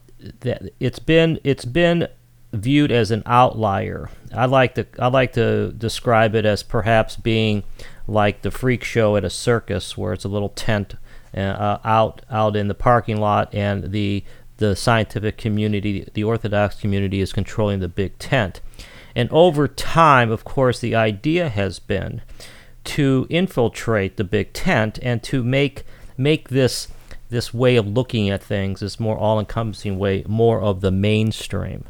it's 0.80 1.00
been 1.00 1.40
it's 1.44 1.66
been 1.66 2.08
viewed 2.52 2.92
as 2.92 3.12
an 3.12 3.24
outlier. 3.26 4.10
I 4.34 4.46
like 4.46 4.76
to 4.76 4.88
I 4.98 5.08
like 5.08 5.34
to 5.34 5.72
describe 5.74 6.34
it 6.36 6.46
as 6.46 6.64
perhaps 6.64 7.16
being 7.16 7.64
like 8.08 8.42
the 8.42 8.52
freak 8.52 8.84
show 8.84 9.16
at 9.16 9.24
a 9.24 9.30
circus, 9.30 9.98
where 9.98 10.14
it's 10.14 10.26
a 10.26 10.30
little 10.30 10.50
tent 10.50 10.96
uh, 11.36 11.78
out 11.84 12.24
out 12.30 12.56
in 12.56 12.68
the 12.70 12.74
parking 12.74 13.18
lot, 13.18 13.54
and 13.54 13.92
the 13.92 14.24
the 14.58 14.76
scientific 14.76 15.38
community, 15.38 16.08
the 16.14 16.24
orthodox 16.24 16.76
community, 16.76 17.22
is 17.22 17.34
controlling 17.34 17.80
the 17.80 17.88
big 17.88 18.18
tent. 18.18 18.62
And 19.16 19.30
over 19.32 19.68
time, 19.68 20.32
of 20.32 20.44
course, 20.44 20.80
the 20.80 20.96
idea 20.96 21.50
has 21.50 21.80
been 21.80 22.22
to 22.86 23.28
infiltrate 23.30 24.18
the 24.18 24.24
big 24.24 24.54
tent 24.54 25.00
and 25.02 25.24
to 25.24 25.44
make 25.44 25.84
make 26.18 26.50
this 26.50 26.88
this 27.30 27.54
way 27.54 27.76
of 27.76 27.88
looking 27.88 28.30
at 28.30 28.44
things, 28.44 28.82
this 28.82 29.00
more 29.00 29.18
all-encompassing 29.18 29.98
way, 29.98 30.24
more 30.28 30.62
of 30.62 30.82
the 30.82 30.92
mainstream. 30.92 31.86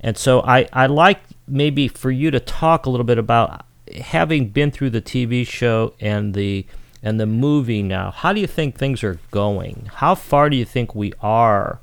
And 0.00 0.16
so 0.16 0.42
I 0.42 0.68
I 0.72 0.86
like 0.86 1.20
maybe 1.46 1.88
for 1.88 2.10
you 2.10 2.30
to 2.30 2.40
talk 2.40 2.86
a 2.86 2.90
little 2.90 3.04
bit 3.04 3.18
about 3.18 3.64
having 4.00 4.48
been 4.48 4.70
through 4.70 4.90
the 4.90 5.02
TV 5.02 5.46
show 5.46 5.94
and 6.00 6.34
the 6.34 6.66
and 7.02 7.20
the 7.20 7.26
movie 7.26 7.82
now. 7.82 8.10
How 8.10 8.32
do 8.32 8.40
you 8.40 8.46
think 8.46 8.76
things 8.76 9.04
are 9.04 9.18
going? 9.30 9.88
How 9.96 10.14
far 10.14 10.48
do 10.48 10.56
you 10.56 10.64
think 10.64 10.94
we 10.94 11.12
are 11.20 11.78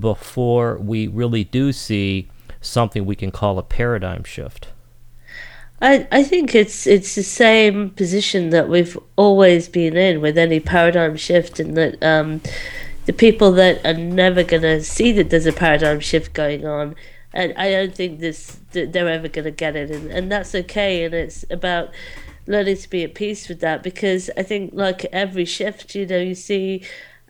before 0.00 0.78
we 0.78 1.06
really 1.06 1.44
do 1.44 1.72
see 1.72 2.28
something 2.66 3.04
we 3.04 3.16
can 3.16 3.30
call 3.30 3.58
a 3.58 3.62
paradigm 3.62 4.24
shift? 4.24 4.68
I, 5.80 6.08
I 6.10 6.22
think 6.22 6.54
it's 6.54 6.86
it's 6.86 7.14
the 7.14 7.22
same 7.22 7.90
position 7.90 8.50
that 8.50 8.68
we've 8.68 8.98
always 9.16 9.68
been 9.68 9.96
in 9.96 10.20
with 10.20 10.38
any 10.38 10.58
paradigm 10.60 11.16
shift, 11.16 11.60
and 11.60 11.76
that 11.76 12.02
um, 12.02 12.40
the 13.04 13.12
people 13.12 13.52
that 13.52 13.84
are 13.84 13.94
never 13.94 14.42
going 14.42 14.62
to 14.62 14.82
see 14.82 15.12
that 15.12 15.30
there's 15.30 15.46
a 15.46 15.52
paradigm 15.52 16.00
shift 16.00 16.32
going 16.32 16.66
on 16.66 16.94
and 17.36 17.52
I 17.58 17.70
don't 17.70 17.94
think 17.94 18.20
this 18.20 18.58
they're 18.72 19.08
ever 19.08 19.28
going 19.28 19.44
to 19.44 19.50
get 19.50 19.76
it, 19.76 19.90
and, 19.90 20.10
and 20.10 20.32
that's 20.32 20.54
okay. 20.54 21.04
And 21.04 21.14
it's 21.14 21.44
about 21.50 21.90
learning 22.46 22.78
to 22.78 22.88
be 22.90 23.04
at 23.04 23.14
peace 23.14 23.46
with 23.48 23.60
that 23.60 23.82
because 23.82 24.30
I 24.38 24.42
think 24.42 24.70
like 24.72 25.04
every 25.06 25.44
shift, 25.44 25.94
you 25.94 26.06
know, 26.06 26.18
you 26.18 26.34
see. 26.34 26.82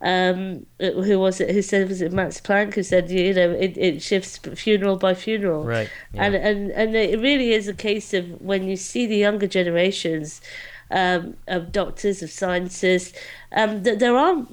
Um, 0.03 0.67
who 0.79 1.19
was 1.19 1.41
it? 1.41 1.51
Who 1.55 1.63
said 1.63 1.89
was 1.89 2.03
it 2.03 2.13
Max 2.13 2.41
Planck? 2.41 2.75
Who 2.75 2.83
said 2.83 3.11
you 3.11 3.33
know 3.33 3.51
it, 3.53 3.77
it 3.79 4.03
shifts 4.03 4.39
funeral 4.39 4.97
by 4.97 5.15
funeral, 5.15 5.65
right? 5.65 5.89
Yeah. 6.13 6.25
And 6.25 6.35
and 6.35 6.71
and 6.73 6.95
it 6.95 7.19
really 7.19 7.53
is 7.53 7.67
a 7.67 7.75
case 7.75 8.13
of 8.13 8.41
when 8.43 8.69
you 8.69 8.77
see 8.77 9.07
the 9.07 9.17
younger 9.17 9.47
generations 9.47 10.43
um, 10.91 11.37
of 11.49 11.73
doctors 11.73 12.23
of 12.23 12.31
scientists, 12.31 13.19
um, 13.53 13.85
that 13.85 13.99
there 13.99 14.17
are 14.17 14.45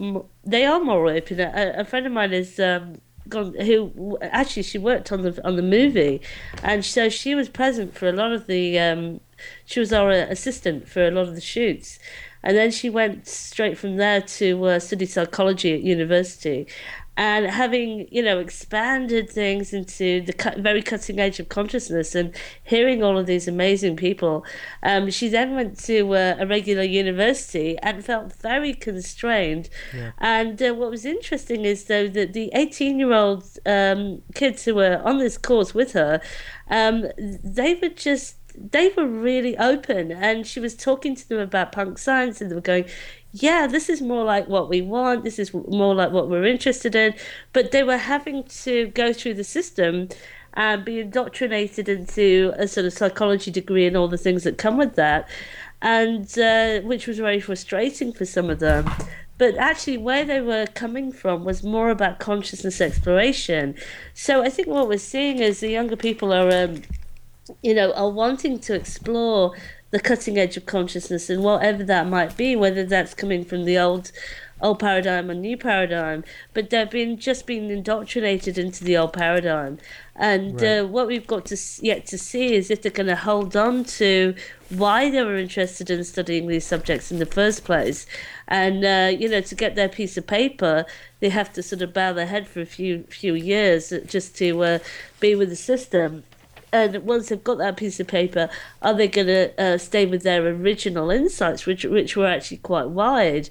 they 0.46 0.66
are 0.66 0.80
more 0.80 1.08
open. 1.08 1.40
A, 1.42 1.74
a 1.78 1.86
friend 1.86 2.06
of 2.06 2.14
mine 2.14 2.32
is 2.32 2.58
um, 2.60 3.00
gone 3.30 3.54
who 3.60 4.18
actually 4.22 4.64
she 4.64 4.78
worked 4.78 5.12
on 5.12 5.22
the 5.22 5.46
on 5.46 5.56
the 5.56 5.62
movie 5.62 6.22
and 6.62 6.84
so 6.84 7.10
she 7.10 7.36
was 7.36 7.50
present 7.50 7.96
for 7.96 8.08
a 8.08 8.12
lot 8.12 8.32
of 8.32 8.48
the 8.48 8.78
um, 8.80 9.20
she 9.66 9.80
was 9.80 9.94
our 9.94 10.12
assistant 10.12 10.88
for 10.88 11.06
a 11.08 11.12
lot 11.12 11.28
of 11.28 11.36
the 11.36 11.42
shoots 11.42 12.00
and 12.44 12.58
then 12.58 12.72
she 12.72 12.90
went 12.90 13.28
straight 13.28 13.78
from 13.78 13.98
there 13.98 14.22
to 14.22 14.66
uh, 14.66 14.80
study 14.80 15.06
psychology 15.06 15.74
at 15.74 15.82
university 15.82 16.68
and 17.16 17.46
having 17.46 18.08
you 18.10 18.24
know 18.24 18.40
expanded 18.40 19.30
things 19.30 19.72
into 19.72 20.22
the 20.22 20.34
cu- 20.34 20.60
very 20.60 20.82
cutting 20.82 21.20
edge 21.20 21.40
of 21.40 21.48
consciousness 21.48 22.16
and 22.16 22.36
hearing 22.64 23.04
all 23.04 23.18
of 23.20 23.28
these 23.28 23.48
amazing 23.48 23.96
people 23.96 24.44
um, 24.82 25.10
she 25.12 25.28
then 25.28 25.54
went 25.54 25.78
to 25.78 26.16
uh, 26.16 26.36
a 26.40 26.48
regular 26.48 26.82
university 26.82 27.78
and 27.80 28.04
felt 28.04 28.34
very 28.34 28.74
constrained 28.74 29.70
yeah. 29.96 30.12
and 30.18 30.62
uh, 30.62 30.74
what 30.74 30.90
was 30.90 31.06
interesting 31.06 31.66
is 31.66 31.86
though 31.86 32.08
that 32.08 32.34
the 32.34 32.50
18 32.54 32.98
year 32.98 33.14
old 33.14 33.44
um, 33.68 34.22
kids 34.34 34.66
who 34.66 34.74
were 34.74 35.00
on 35.06 35.20
this 35.20 35.38
course 35.38 35.76
with 35.76 35.94
her 35.94 36.20
um, 36.70 37.06
they 37.18 37.76
were 37.76 37.90
just 37.90 38.38
they 38.56 38.90
were 38.96 39.08
really 39.08 39.58
open 39.58 40.12
and 40.12 40.46
she 40.46 40.60
was 40.60 40.76
talking 40.76 41.16
to 41.16 41.28
them 41.28 41.40
about 41.40 41.72
punk 41.72 41.98
science 41.98 42.42
and 42.42 42.52
they 42.52 42.56
were 42.56 42.62
going 42.62 42.86
yeah, 43.34 43.66
this 43.66 43.90
is 43.90 44.00
more 44.00 44.24
like 44.24 44.48
what 44.48 44.70
we 44.70 44.82
want, 44.82 45.24
this 45.24 45.40
is 45.40 45.54
more 45.54 45.96
like 45.96 46.12
what 46.12 46.30
we're 46.30 46.46
interested 46.46 46.94
in. 46.96 47.16
But 47.52 47.72
they 47.72 47.82
were 47.82 47.98
having 47.98 48.44
to 48.44 48.88
go 48.90 49.12
through 49.12 49.34
the 49.34 49.44
system 49.44 50.10
and 50.54 50.86
be 50.86 51.00
indoctrinated 51.00 51.90
into 51.90 52.54
a 52.58 52.68
sort 52.68 52.86
of 52.86 52.94
psychology 52.94 53.50
degree 53.50 53.88
and 53.88 53.98
all 53.98 54.08
the 54.08 54.20
things 54.20 54.44
that 54.44 54.60
come 54.60 54.78
with 54.78 54.94
that, 54.96 55.28
and 55.82 56.38
uh, 56.38 56.82
which 56.82 57.08
was 57.08 57.18
very 57.18 57.40
frustrating 57.40 58.14
for 58.14 58.26
some 58.26 58.52
of 58.52 58.60
them. 58.60 58.88
But 59.40 59.58
actually, 59.58 59.98
where 59.98 60.24
they 60.24 60.42
were 60.42 60.68
coming 60.68 61.12
from 61.12 61.44
was 61.44 61.64
more 61.64 61.90
about 61.90 62.20
consciousness 62.20 62.80
exploration. 62.80 63.74
So 64.14 64.44
I 64.44 64.50
think 64.50 64.68
what 64.68 64.88
we're 64.88 65.00
seeing 65.00 65.40
is 65.40 65.60
the 65.60 65.70
younger 65.70 65.96
people 65.96 66.32
are. 66.32 66.52
Um, 66.52 66.84
you 67.62 67.74
know, 67.74 67.92
are 67.94 68.10
wanting 68.10 68.60
to 68.60 68.74
explore 68.74 69.56
the 69.92 70.00
cutting 70.00 70.38
edge 70.38 70.58
of 70.58 70.66
consciousness 70.66 71.30
and 71.30 71.44
whatever 71.44 71.84
that 71.84 72.08
might 72.08 72.36
be, 72.36 72.56
whether 72.56 72.86
that's 72.86 73.14
coming 73.14 73.46
from 73.46 73.66
the 73.66 73.78
old 73.78 74.12
old 74.62 74.80
paradigm 74.80 75.30
or 75.30 75.34
new 75.34 75.58
paradigm, 75.58 76.24
but 76.54 76.70
they've 76.70 76.90
been 76.90 77.18
just 77.18 77.46
being 77.46 77.70
indoctrinated 77.70 78.58
into 78.58 78.84
the 78.84 78.96
old 78.96 79.12
paradigm. 79.12 79.78
And 80.16 80.62
right. 80.62 80.80
uh, 80.80 80.88
what 80.88 81.06
we've 81.06 81.28
got 81.28 81.46
to 81.48 81.58
yet 81.82 82.06
to 82.08 82.18
see 82.18 82.54
is 82.56 82.72
if 82.72 82.82
they're 82.82 82.92
going 82.92 83.08
to 83.08 83.16
hold 83.16 83.58
on 83.58 83.84
to 83.84 84.34
why 84.70 85.12
they 85.12 85.22
were 85.22 85.38
interested 85.38 85.90
in 85.90 86.04
studying 86.06 86.48
these 86.48 86.66
subjects 86.66 87.12
in 87.12 87.20
the 87.20 87.26
first 87.26 87.66
place. 87.66 88.06
And 88.48 88.86
uh, 88.86 89.16
you 89.18 89.28
know, 89.28 89.42
to 89.42 89.56
get 89.56 89.76
their 89.76 89.90
piece 89.90 90.16
of 90.18 90.26
paper, 90.26 90.86
they 91.20 91.30
have 91.30 91.52
to 91.54 91.62
sort 91.62 91.82
of 91.82 91.94
bow 91.94 92.14
their 92.14 92.28
head 92.28 92.48
for 92.48 92.62
a 92.62 92.66
few 92.66 93.04
few 93.10 93.36
years 93.36 93.94
just 94.06 94.38
to 94.38 94.64
uh, 94.64 94.80
be 95.20 95.36
with 95.36 95.50
the 95.50 95.56
system 95.56 96.24
and 96.74 97.06
once 97.06 97.30
they've 97.30 97.44
got 97.44 97.60
that 97.60 97.78
piece 97.78 98.00
of 98.00 98.08
paper, 98.08 98.50
are 98.82 98.94
they 98.94 99.08
going 99.08 99.28
to 99.28 99.62
uh, 99.62 99.78
stay 99.78 100.06
with 100.06 100.24
their 100.24 100.46
original 100.46 101.12
insights, 101.12 101.66
which 101.66 101.86
which 101.86 102.18
were 102.18 102.28
actually 102.28 102.58
quite 102.58 102.90
wide? 102.90 103.50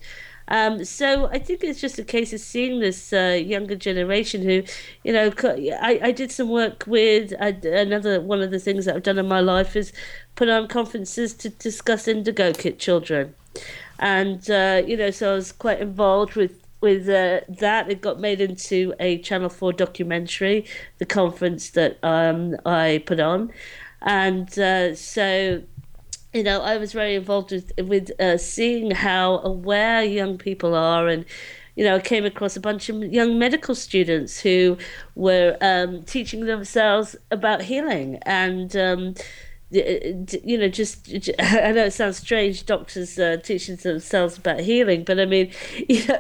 Um, 0.49 0.85
so 0.85 1.27
I 1.27 1.39
think 1.39 1.63
it's 1.63 1.81
just 1.81 1.99
a 1.99 2.05
case 2.05 2.33
of 2.33 2.41
seeing 2.41 2.81
this 2.81 3.13
uh, 3.13 3.41
younger 3.43 3.77
generation 3.77 4.43
who, 4.43 4.65
you 5.05 5.13
know, 5.13 5.33
I, 5.43 6.01
I 6.03 6.13
did 6.13 6.33
some 6.33 6.51
work 6.51 6.85
with 6.87 7.33
I, 7.41 7.49
another 7.65 8.21
one 8.21 8.43
of 8.43 8.51
the 8.51 8.59
things 8.59 8.85
that 8.85 8.97
I've 8.97 9.03
done 9.05 9.19
in 9.19 9.29
my 9.29 9.41
life 9.41 9.77
is 9.77 9.93
put 10.35 10.49
on 10.49 10.67
conferences 10.69 11.33
to 11.35 11.49
discuss 11.49 12.09
indigo 12.09 12.53
kit 12.53 12.79
children, 12.79 13.35
and 13.99 14.51
uh, 14.51 14.83
you 14.87 14.97
know, 14.97 15.11
so 15.11 15.33
I 15.33 15.35
was 15.37 15.53
quite 15.53 15.81
involved 15.81 16.35
with 16.35 16.62
with 16.83 17.09
uh, 17.09 17.41
that, 17.49 17.91
it 17.91 18.01
got 18.01 18.21
made 18.21 18.41
into 18.41 18.93
a 19.01 19.19
Channel 19.19 19.49
4 19.49 19.73
documentary, 19.73 20.67
the 20.99 21.07
conference 21.07 21.71
that 21.71 21.99
um, 22.03 22.57
I 22.67 23.03
put 23.07 23.21
on. 23.21 23.53
And 24.03 24.59
uh, 24.59 24.95
so, 24.95 25.63
you 26.35 26.43
know, 26.43 26.61
I 26.61 26.77
was 26.77 26.93
very 26.93 27.15
involved 27.15 27.53
with, 27.53 27.73
with 27.79 28.21
uh, 28.21 28.37
seeing 28.37 28.91
how 28.91 29.39
aware 29.39 30.03
young 30.03 30.37
people 30.37 30.75
are. 30.75 31.09
And, 31.09 31.25
you 31.77 31.85
know, 31.85 31.97
I 31.97 32.01
came 32.01 32.25
across 32.25 32.57
a 32.57 32.61
bunch 32.61 32.89
of 32.89 33.03
young 33.05 33.39
medical 33.39 33.75
students 33.75 34.41
who 34.41 34.77
were 35.15 35.57
um, 35.61 36.03
teaching 36.03 36.47
themselves 36.47 37.17
about 37.31 37.63
healing. 37.63 38.19
And, 38.27 38.77
um, 38.77 39.15
you 39.73 40.59
know, 40.59 40.69
just 40.69 41.09
I 41.39 41.73
know 41.73 41.87
it 41.87 41.93
sounds 41.93 42.19
strange, 42.19 42.67
doctors 42.67 43.19
uh, 43.19 43.39
teaching 43.43 43.77
themselves 43.77 44.37
about 44.39 44.61
healing, 44.61 45.05
but 45.05 45.19
I 45.19 45.25
mean, 45.25 45.51
you 45.89 46.07
know, 46.07 46.19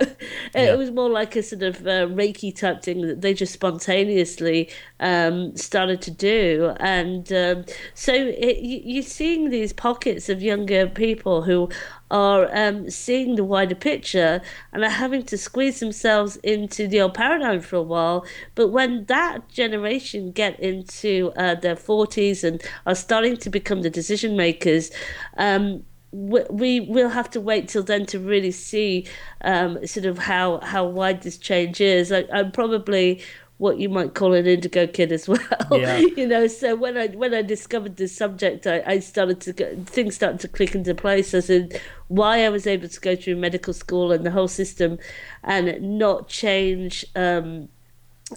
yeah. 0.54 0.72
it 0.72 0.78
was 0.78 0.90
more 0.90 1.10
like 1.10 1.36
a 1.36 1.42
sort 1.42 1.62
of 1.62 1.86
uh, 1.86 2.06
Reiki 2.06 2.56
type 2.56 2.82
thing 2.82 3.02
that 3.02 3.20
they 3.20 3.34
just 3.34 3.52
spontaneously 3.52 4.70
um, 5.00 5.56
started 5.56 6.00
to 6.02 6.10
do, 6.10 6.74
and 6.80 7.32
um, 7.32 7.64
so 7.94 8.12
it, 8.14 8.58
you're 8.62 9.02
seeing 9.02 9.50
these 9.50 9.72
pockets 9.72 10.28
of 10.28 10.42
younger 10.42 10.86
people 10.86 11.42
who 11.42 11.68
are 12.12 12.48
um, 12.54 12.88
seeing 12.90 13.34
the 13.36 13.42
wider 13.42 13.74
picture 13.74 14.40
and 14.72 14.84
are 14.84 14.90
having 14.90 15.24
to 15.24 15.38
squeeze 15.38 15.80
themselves 15.80 16.36
into 16.36 16.86
the 16.86 17.00
old 17.00 17.14
paradigm 17.14 17.60
for 17.60 17.76
a 17.76 17.82
while. 17.82 18.24
But 18.54 18.68
when 18.68 19.06
that 19.06 19.48
generation 19.48 20.30
get 20.30 20.60
into 20.60 21.32
uh, 21.36 21.56
their 21.56 21.74
40s 21.74 22.44
and 22.44 22.62
are 22.86 22.94
starting 22.94 23.38
to 23.38 23.50
become 23.50 23.80
the 23.80 23.90
decision 23.90 24.36
makers, 24.36 24.90
um, 25.38 25.84
we 26.12 26.80
will 26.80 27.08
have 27.08 27.30
to 27.30 27.40
wait 27.40 27.68
till 27.68 27.82
then 27.82 28.04
to 28.04 28.18
really 28.18 28.50
see 28.50 29.06
um, 29.40 29.84
sort 29.86 30.04
of 30.04 30.18
how 30.18 30.60
how 30.60 30.84
wide 30.84 31.22
this 31.22 31.38
change 31.38 31.80
is. 31.80 32.12
I, 32.12 32.24
am 32.30 32.52
probably 32.52 33.22
what 33.58 33.78
you 33.78 33.88
might 33.88 34.14
call 34.14 34.34
an 34.34 34.46
indigo 34.46 34.86
kid 34.86 35.12
as 35.12 35.28
well. 35.28 35.38
Yeah. 35.70 35.98
you 35.98 36.26
know, 36.26 36.46
so 36.46 36.74
when 36.74 36.96
I 36.96 37.08
when 37.08 37.34
I 37.34 37.42
discovered 37.42 37.96
this 37.96 38.14
subject, 38.14 38.66
I, 38.66 38.82
I 38.86 38.98
started 38.98 39.40
to 39.42 39.52
go, 39.52 39.76
things 39.86 40.16
started 40.16 40.40
to 40.40 40.48
click 40.48 40.74
into 40.74 40.94
place 40.94 41.32
as 41.34 41.48
in 41.48 41.70
why 42.08 42.44
I 42.44 42.48
was 42.48 42.66
able 42.66 42.88
to 42.88 43.00
go 43.00 43.14
through 43.14 43.36
medical 43.36 43.72
school 43.72 44.12
and 44.12 44.26
the 44.26 44.30
whole 44.30 44.48
system, 44.48 44.98
and 45.42 45.98
not 45.98 46.28
change. 46.28 47.04
Um, 47.14 47.68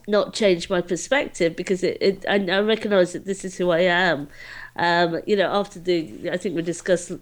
not 0.09 0.33
change 0.33 0.69
my 0.69 0.81
perspective 0.81 1.55
because 1.55 1.81
it, 1.81 1.97
it 2.01 2.25
I, 2.27 2.35
I 2.35 2.59
recognize 2.59 3.13
that 3.13 3.23
this 3.23 3.45
is 3.45 3.57
who 3.57 3.69
I 3.69 3.79
am. 3.79 4.27
Um, 4.75 5.21
you 5.25 5.37
know, 5.37 5.49
after 5.49 5.79
the 5.79 6.29
I 6.31 6.37
think 6.37 6.55
we 6.55 6.61
discussed 6.61 7.13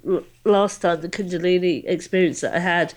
last 0.43 0.81
time 0.81 1.01
the 1.01 1.09
Kundalini 1.09 1.83
experience 1.85 2.41
that 2.41 2.55
I 2.55 2.59
had 2.59 2.93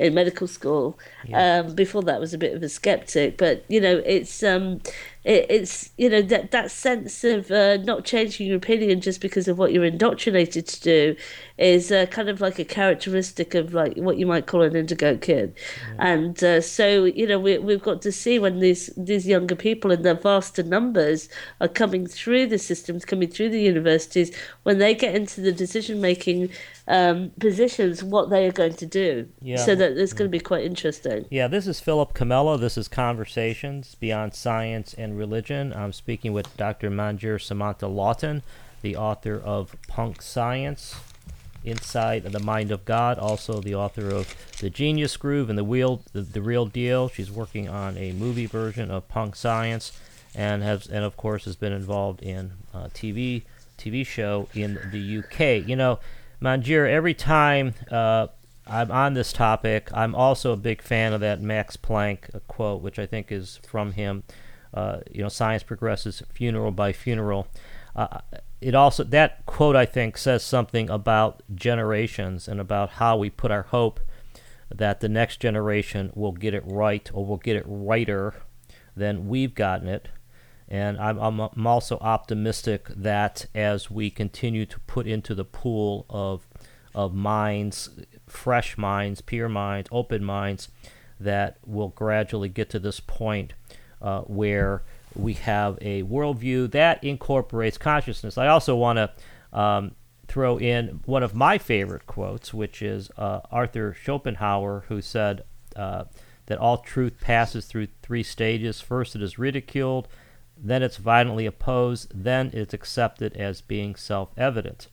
in 0.00 0.14
medical 0.14 0.46
school. 0.46 0.98
Yeah. 1.26 1.60
Um, 1.60 1.74
before 1.74 2.02
that, 2.02 2.16
I 2.16 2.18
was 2.18 2.32
a 2.32 2.38
bit 2.38 2.54
of 2.54 2.62
a 2.62 2.70
skeptic, 2.70 3.36
but 3.36 3.64
you 3.68 3.80
know, 3.82 4.02
it's 4.06 4.42
um, 4.42 4.80
it, 5.24 5.44
it's 5.50 5.90
you 5.98 6.08
know 6.08 6.22
that 6.22 6.50
that 6.52 6.70
sense 6.70 7.22
of 7.22 7.50
uh, 7.50 7.76
not 7.78 8.06
changing 8.06 8.46
your 8.46 8.56
opinion 8.56 9.02
just 9.02 9.20
because 9.20 9.46
of 9.46 9.58
what 9.58 9.74
you're 9.74 9.84
indoctrinated 9.84 10.66
to 10.66 10.80
do 10.80 11.16
is 11.58 11.92
uh, 11.92 12.06
kind 12.06 12.30
of 12.30 12.40
like 12.40 12.58
a 12.58 12.64
characteristic 12.64 13.54
of 13.54 13.74
like 13.74 13.94
what 13.98 14.16
you 14.16 14.26
might 14.26 14.46
call 14.46 14.62
an 14.62 14.74
indigo 14.74 15.18
kid, 15.18 15.54
and 15.98 16.42
uh, 16.42 16.62
so 16.62 17.04
you 17.04 17.26
know 17.26 17.38
we 17.38 17.58
we've 17.58 17.82
got 17.82 18.00
to 18.00 18.10
see 18.10 18.38
when 18.38 18.60
these 18.60 18.88
these 18.96 19.26
younger 19.26 19.54
people 19.54 19.90
in 19.90 20.00
their 20.00 20.14
vaster 20.14 20.62
numbers 20.62 21.28
are 21.60 21.68
coming 21.68 22.06
through 22.06 22.46
the 22.46 22.58
systems, 22.58 23.04
coming 23.04 23.28
through 23.28 23.50
the 23.50 23.60
universities, 23.60 24.34
when 24.62 24.78
they 24.78 24.94
get 24.94 25.14
into 25.14 25.42
the 25.42 25.52
decision 25.52 26.00
making 26.00 26.48
um, 26.90 27.30
positions, 27.38 28.02
what 28.02 28.30
they 28.30 28.46
are 28.48 28.52
going 28.52 28.74
to 28.74 28.86
do. 28.86 29.28
Yeah. 29.40 29.56
So 29.56 29.76
that 29.76 29.96
it's 29.96 30.12
going 30.12 30.28
to 30.28 30.30
be 30.30 30.40
quite 30.40 30.64
interesting. 30.64 31.24
Yeah, 31.30 31.46
this 31.46 31.68
is 31.68 31.78
Philip 31.78 32.12
Comella. 32.14 32.58
This 32.58 32.76
is 32.76 32.88
Conversations 32.88 33.94
Beyond 33.94 34.34
Science 34.34 34.92
and 34.98 35.16
Religion. 35.16 35.72
I'm 35.72 35.92
speaking 35.92 36.32
with 36.32 36.54
Dr. 36.56 36.90
Manjir 36.90 37.38
Samanta-Laughton, 37.38 38.42
the 38.82 38.96
author 38.96 39.36
of 39.36 39.76
Punk 39.86 40.20
Science, 40.20 40.96
Inside 41.62 42.24
the 42.24 42.40
Mind 42.40 42.72
of 42.72 42.84
God, 42.84 43.18
also 43.18 43.60
the 43.60 43.74
author 43.76 44.08
of 44.08 44.34
The 44.60 44.68
Genius 44.68 45.16
Groove 45.16 45.48
and 45.48 45.58
The 45.58 45.62
Real, 45.62 46.02
the, 46.12 46.22
the 46.22 46.42
Real 46.42 46.66
Deal. 46.66 47.08
She's 47.08 47.30
working 47.30 47.68
on 47.68 47.96
a 47.98 48.12
movie 48.12 48.46
version 48.46 48.90
of 48.90 49.06
Punk 49.08 49.36
Science 49.36 49.92
and 50.34 50.62
has 50.62 50.86
and 50.86 51.04
of 51.04 51.16
course 51.16 51.44
has 51.44 51.56
been 51.56 51.72
involved 51.72 52.22
in 52.22 52.52
a 52.72 52.88
TV 52.88 53.42
TV 53.76 54.06
show 54.06 54.48
in 54.54 54.78
the 54.92 55.18
UK. 55.18 55.68
You 55.68 55.76
know, 55.76 55.98
Manjir, 56.42 56.88
every 56.88 57.14
time 57.14 57.74
uh, 57.90 58.28
I'm 58.66 58.90
on 58.90 59.14
this 59.14 59.32
topic, 59.32 59.90
I'm 59.92 60.14
also 60.14 60.52
a 60.52 60.56
big 60.56 60.80
fan 60.80 61.12
of 61.12 61.20
that 61.20 61.40
Max 61.42 61.76
Planck 61.76 62.40
quote, 62.48 62.82
which 62.82 62.98
I 62.98 63.06
think 63.06 63.30
is 63.30 63.60
from 63.66 63.92
him. 63.92 64.22
Uh, 64.72 64.98
you 65.10 65.22
know, 65.22 65.28
science 65.28 65.62
progresses 65.62 66.22
funeral 66.32 66.70
by 66.70 66.92
funeral. 66.92 67.48
Uh, 67.94 68.20
it 68.60 68.74
also 68.74 69.02
that 69.02 69.44
quote 69.46 69.74
I 69.74 69.84
think 69.84 70.16
says 70.16 70.44
something 70.44 70.88
about 70.88 71.42
generations 71.54 72.46
and 72.46 72.60
about 72.60 72.90
how 72.90 73.16
we 73.16 73.30
put 73.30 73.50
our 73.50 73.62
hope 73.62 74.00
that 74.72 75.00
the 75.00 75.08
next 75.08 75.40
generation 75.40 76.12
will 76.14 76.32
get 76.32 76.54
it 76.54 76.62
right 76.64 77.10
or 77.12 77.26
will 77.26 77.36
get 77.36 77.56
it 77.56 77.64
righter 77.66 78.34
than 78.94 79.28
we've 79.28 79.54
gotten 79.54 79.88
it. 79.88 80.08
And 80.70 80.98
I'm, 80.98 81.18
I'm, 81.18 81.66
also 81.66 81.98
optimistic 81.98 82.86
that 82.88 83.46
as 83.56 83.90
we 83.90 84.08
continue 84.08 84.66
to 84.66 84.78
put 84.80 85.08
into 85.08 85.34
the 85.34 85.44
pool 85.44 86.06
of 86.08 86.46
of 86.94 87.14
minds, 87.14 87.90
fresh 88.26 88.76
minds, 88.76 89.20
pure 89.20 89.48
minds, 89.48 89.88
open 89.92 90.24
minds, 90.24 90.68
that 91.18 91.58
we'll 91.64 91.88
gradually 91.88 92.48
get 92.48 92.70
to 92.70 92.78
this 92.78 93.00
point 93.00 93.52
uh, 94.00 94.22
where 94.22 94.82
we 95.14 95.34
have 95.34 95.78
a 95.80 96.02
worldview 96.04 96.70
that 96.70 97.02
incorporates 97.02 97.78
consciousness. 97.78 98.38
I 98.38 98.46
also 98.48 98.74
want 98.76 98.96
to 98.96 99.58
um, 99.58 99.92
throw 100.28 100.58
in 100.58 101.00
one 101.04 101.22
of 101.22 101.34
my 101.34 101.58
favorite 101.58 102.06
quotes, 102.06 102.54
which 102.54 102.82
is 102.82 103.10
uh, 103.18 103.40
Arthur 103.50 103.94
Schopenhauer, 104.00 104.84
who 104.88 105.02
said 105.02 105.42
uh, 105.76 106.04
that 106.46 106.58
all 106.58 106.78
truth 106.78 107.20
passes 107.20 107.66
through 107.66 107.88
three 108.02 108.22
stages. 108.22 108.80
First, 108.80 109.16
it 109.16 109.22
is 109.22 109.38
ridiculed, 109.38 110.08
then 110.62 110.82
it's 110.82 110.96
violently 110.98 111.46
opposed, 111.46 112.12
then 112.14 112.50
it's 112.52 112.74
accepted 112.74 113.36
as 113.36 113.60
being 113.60 113.94
self 113.94 114.30
evident. 114.36 114.88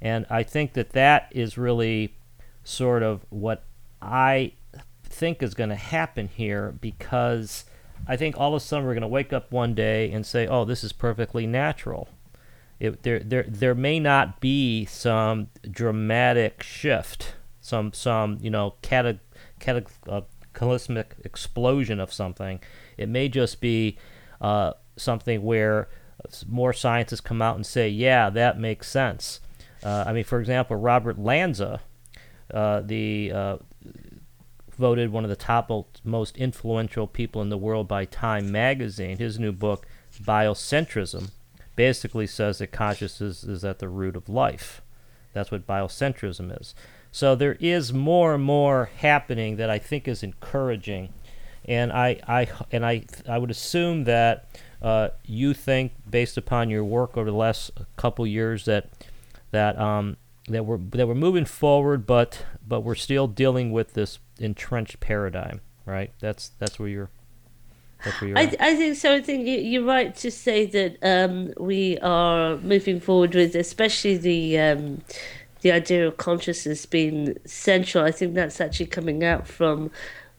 And 0.00 0.26
I 0.30 0.42
think 0.42 0.72
that 0.74 0.90
that 0.90 1.28
is 1.30 1.58
really 1.58 2.16
sort 2.64 3.02
of 3.02 3.24
what 3.30 3.64
I 4.00 4.52
think 5.04 5.42
is 5.42 5.54
going 5.54 5.70
to 5.70 5.76
happen 5.76 6.28
here 6.28 6.74
because 6.80 7.64
I 8.06 8.16
think 8.16 8.36
all 8.38 8.54
of 8.54 8.62
a 8.62 8.64
sudden 8.64 8.86
we're 8.86 8.94
going 8.94 9.02
to 9.02 9.08
wake 9.08 9.32
up 9.32 9.52
one 9.52 9.74
day 9.74 10.10
and 10.10 10.26
say, 10.26 10.46
"Oh, 10.46 10.64
this 10.64 10.82
is 10.82 10.92
perfectly 10.92 11.46
natural." 11.46 12.08
It, 12.80 13.04
there, 13.04 13.20
there, 13.20 13.44
there 13.46 13.76
may 13.76 14.00
not 14.00 14.40
be 14.40 14.86
some 14.86 15.48
dramatic 15.70 16.64
shift, 16.64 17.36
some, 17.60 17.92
some, 17.92 18.38
you 18.40 18.50
know, 18.50 18.74
cata, 18.82 19.20
cataclysmic 19.60 21.14
explosion 21.24 22.00
of 22.00 22.12
something. 22.12 22.58
It 22.96 23.08
may 23.08 23.28
just 23.28 23.60
be 23.60 23.98
uh, 24.40 24.72
something 24.96 25.42
where 25.42 25.88
more 26.48 26.72
scientists 26.72 27.20
come 27.20 27.42
out 27.42 27.56
and 27.56 27.66
say, 27.66 27.88
"Yeah, 27.88 28.30
that 28.30 28.58
makes 28.58 28.88
sense." 28.88 29.40
Uh, 29.82 30.04
I 30.06 30.12
mean, 30.12 30.24
for 30.24 30.40
example, 30.40 30.76
Robert 30.76 31.18
Lanza, 31.18 31.80
uh, 32.52 32.80
the 32.80 33.32
uh, 33.32 33.56
voted 34.78 35.10
one 35.10 35.24
of 35.24 35.30
the 35.30 35.36
top 35.36 35.70
most 36.04 36.36
influential 36.36 37.06
people 37.06 37.42
in 37.42 37.48
the 37.48 37.58
world 37.58 37.88
by 37.88 38.04
Time 38.04 38.50
magazine. 38.50 39.18
His 39.18 39.38
new 39.38 39.52
book, 39.52 39.86
Biocentrism, 40.22 41.30
basically 41.76 42.26
says 42.26 42.58
that 42.58 42.68
consciousness 42.68 43.44
is 43.44 43.64
at 43.64 43.78
the 43.78 43.88
root 43.88 44.16
of 44.16 44.28
life. 44.28 44.82
That's 45.32 45.50
what 45.50 45.66
biocentrism 45.66 46.60
is. 46.60 46.74
So 47.10 47.34
there 47.34 47.56
is 47.60 47.92
more 47.92 48.34
and 48.34 48.44
more 48.44 48.90
happening 48.96 49.56
that 49.56 49.70
I 49.70 49.78
think 49.78 50.08
is 50.08 50.22
encouraging, 50.22 51.12
and 51.64 51.92
I, 51.92 52.20
I 52.26 52.48
and 52.70 52.84
I 52.84 53.04
I 53.28 53.38
would 53.38 53.50
assume 53.50 54.04
that 54.04 54.48
uh, 54.82 55.10
you 55.24 55.54
think, 55.54 55.92
based 56.10 56.36
upon 56.36 56.68
your 56.68 56.84
work 56.84 57.16
over 57.16 57.30
the 57.30 57.36
last 57.36 57.70
couple 57.96 58.26
years, 58.26 58.64
that 58.64 58.90
that 59.52 59.78
um, 59.78 60.16
that 60.48 60.66
we're 60.66 60.78
that 60.78 61.06
we're 61.06 61.14
moving 61.14 61.44
forward, 61.44 62.06
but 62.06 62.44
but 62.66 62.80
we're 62.80 62.96
still 62.96 63.28
dealing 63.28 63.70
with 63.70 63.94
this 63.94 64.18
entrenched 64.38 64.98
paradigm, 64.98 65.60
right? 65.86 66.12
That's 66.20 66.50
that's 66.58 66.78
where 66.78 66.88
you're. 66.88 67.10
That's 68.04 68.20
where 68.20 68.30
you're 68.30 68.38
I, 68.38 68.52
I 68.58 68.74
think 68.74 68.96
so. 68.96 69.14
I 69.14 69.20
think 69.20 69.46
you're 69.46 69.84
right 69.84 70.14
to 70.16 70.30
say 70.32 70.66
that 70.66 70.98
um, 71.02 71.52
we 71.58 71.96
are 71.98 72.56
moving 72.56 72.98
forward 72.98 73.36
with, 73.36 73.54
especially 73.54 74.16
the 74.16 74.58
um, 74.58 75.02
the 75.60 75.70
idea 75.70 76.08
of 76.08 76.16
consciousness 76.16 76.86
being 76.86 77.38
central. 77.44 78.04
I 78.04 78.10
think 78.10 78.34
that's 78.34 78.60
actually 78.60 78.86
coming 78.86 79.22
out 79.22 79.46
from 79.46 79.92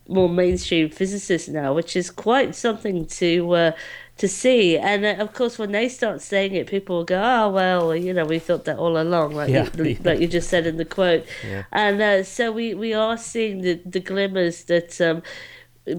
more 0.07 0.29
mainstream 0.29 0.89
physicists 0.89 1.47
now, 1.47 1.73
which 1.73 1.95
is 1.95 2.11
quite 2.11 2.55
something 2.55 3.05
to 3.05 3.51
uh, 3.51 3.71
to 4.17 4.27
see. 4.27 4.77
And 4.77 5.05
uh, 5.05 5.15
of 5.19 5.33
course, 5.33 5.57
when 5.57 5.71
they 5.71 5.89
start 5.89 6.21
saying 6.21 6.53
it, 6.53 6.67
people 6.67 6.97
will 6.97 7.03
go, 7.05 7.21
"Oh 7.23 7.49
well, 7.49 7.95
you 7.95 8.13
know, 8.13 8.25
we 8.25 8.39
thought 8.39 8.65
that 8.65 8.77
all 8.77 8.97
along," 8.97 9.33
like 9.33 9.49
yeah. 9.49 9.69
you, 9.77 9.97
like 10.03 10.19
you 10.19 10.27
just 10.27 10.49
said 10.49 10.67
in 10.67 10.77
the 10.77 10.85
quote. 10.85 11.25
Yeah. 11.45 11.63
And 11.71 12.01
uh, 12.01 12.23
so 12.23 12.51
we 12.51 12.73
we 12.73 12.93
are 12.93 13.17
seeing 13.17 13.61
the 13.61 13.79
the 13.85 13.99
glimmers 13.99 14.65
that. 14.65 14.99
Um, 15.01 15.23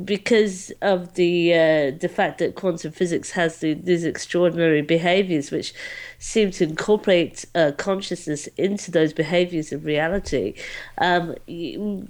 because 0.04 0.72
of 0.80 1.14
the 1.14 1.52
uh, 1.52 1.90
the 1.98 2.08
fact 2.08 2.38
that 2.38 2.54
quantum 2.54 2.90
physics 2.90 3.32
has 3.32 3.58
the, 3.58 3.74
these 3.74 4.04
extraordinary 4.04 4.80
behaviors 4.80 5.50
which 5.50 5.74
seem 6.18 6.50
to 6.50 6.64
incorporate 6.64 7.44
uh, 7.54 7.72
consciousness 7.76 8.46
into 8.56 8.90
those 8.90 9.12
behaviors 9.12 9.72
of 9.72 9.84
reality, 9.84 10.54
um, 10.98 11.34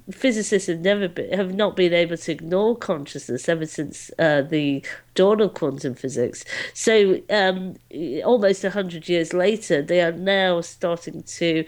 physicists 0.09 0.67
have 0.67 0.79
never 0.79 1.09
been, 1.09 1.31
have 1.33 1.53
not 1.53 1.75
been 1.75 1.93
able 1.93 2.15
to 2.15 2.31
ignore 2.31 2.77
consciousness 2.77 3.49
ever 3.49 3.65
since 3.65 4.09
uh, 4.19 4.41
the 4.41 4.81
dawn 5.15 5.41
of 5.41 5.53
quantum 5.53 5.95
physics. 5.95 6.45
So 6.73 7.21
um, 7.29 7.75
almost 8.23 8.63
hundred 8.63 9.09
years 9.09 9.33
later, 9.33 9.81
they 9.81 10.01
are 10.01 10.11
now 10.11 10.61
starting 10.61 11.23
to 11.23 11.65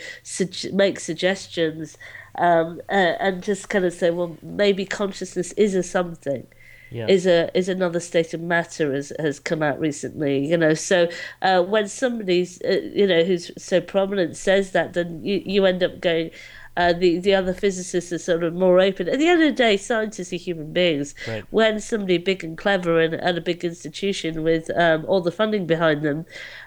make 0.72 1.00
suggestions 1.00 1.98
um, 2.38 2.82
uh, 2.90 3.16
and 3.20 3.44
just 3.44 3.70
kind 3.70 3.86
of 3.86 3.94
say, 3.94 4.12
well, 4.12 4.38
maybe 4.42 4.86
consciousness 4.86 5.52
is 5.54 5.76
a 5.76 5.84
something. 5.84 6.48
Yeah. 6.90 7.08
Is 7.08 7.26
a 7.26 7.52
is 7.54 7.68
another 7.68 8.00
state 8.00 8.34
of 8.34 8.40
matter 8.40 8.94
has 8.94 9.12
has 9.20 9.42
come 9.42 9.62
out 9.62 9.78
recently, 9.78 10.46
you 10.46 10.56
know. 10.56 10.74
So 10.74 11.10
uh, 11.42 11.62
when 11.62 11.90
somebody's 11.90 12.62
uh, 12.62 12.80
you 12.94 13.06
know 13.06 13.26
who's 13.26 13.52
so 13.62 13.82
prominent 13.82 14.38
says 14.38 14.72
that, 14.72 14.94
then 14.94 15.22
you, 15.22 15.42
you 15.46 15.66
end 15.66 15.84
up 15.84 16.00
going, 16.00 16.32
Uh, 16.78 16.94
the 16.94 17.18
the 17.20 17.34
other 17.34 17.54
physicists 17.54 18.14
are 18.14 18.20
sort 18.20 18.44
of 18.44 18.54
more 18.54 18.80
open. 18.80 19.10
At 19.10 19.18
the 19.20 19.28
end 19.28 19.42
of 19.42 19.48
the 19.50 19.56
day, 19.56 19.76
scientists 19.78 20.32
are 20.32 20.38
human 20.38 20.72
beings. 20.72 21.16
Right. 21.28 21.44
When 21.50 21.80
somebody 21.80 22.20
big 22.20 22.44
and 22.44 22.58
clever 22.58 23.02
and 23.02 23.16
at 23.16 23.38
a 23.38 23.42
big 23.42 23.66
institution 23.66 24.44
with 24.44 24.70
um, 24.78 25.04
all 25.08 25.20
the 25.22 25.32
funding 25.32 25.66
behind 25.66 26.04
them, 26.04 26.26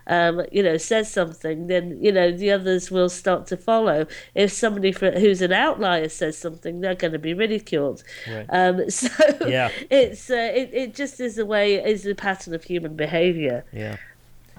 um, 0.09 0.43
you 0.51 0.63
know, 0.63 0.77
says 0.77 1.11
something, 1.11 1.69
then 1.69 1.97
you 2.03 2.11
know 2.11 2.33
the 2.33 2.51
others 2.51 2.91
will 2.91 3.09
start 3.09 3.47
to 3.47 3.57
follow. 3.57 4.07
If 4.35 4.51
somebody 4.53 4.91
for, 4.93 5.13
who's 5.13 5.41
an 5.43 5.53
outlier 5.53 6.09
says 6.09 6.37
something, 6.37 6.81
they're 6.81 6.97
going 6.97 7.13
to 7.13 7.19
be 7.19 7.33
ridiculed. 7.33 8.03
Right. 8.29 8.47
Um, 8.51 8.91
so 9.01 9.09
Yeah. 9.47 9.71
it's 9.91 10.29
uh, 10.29 10.53
it 10.55 10.71
it 10.73 10.95
just 10.95 11.21
is 11.21 11.37
the 11.37 11.47
way 11.47 11.77
is 11.77 12.03
the 12.03 12.15
pattern 12.17 12.53
of 12.55 12.65
human 12.65 12.97
behavior. 12.97 13.65
Yeah, 13.73 13.97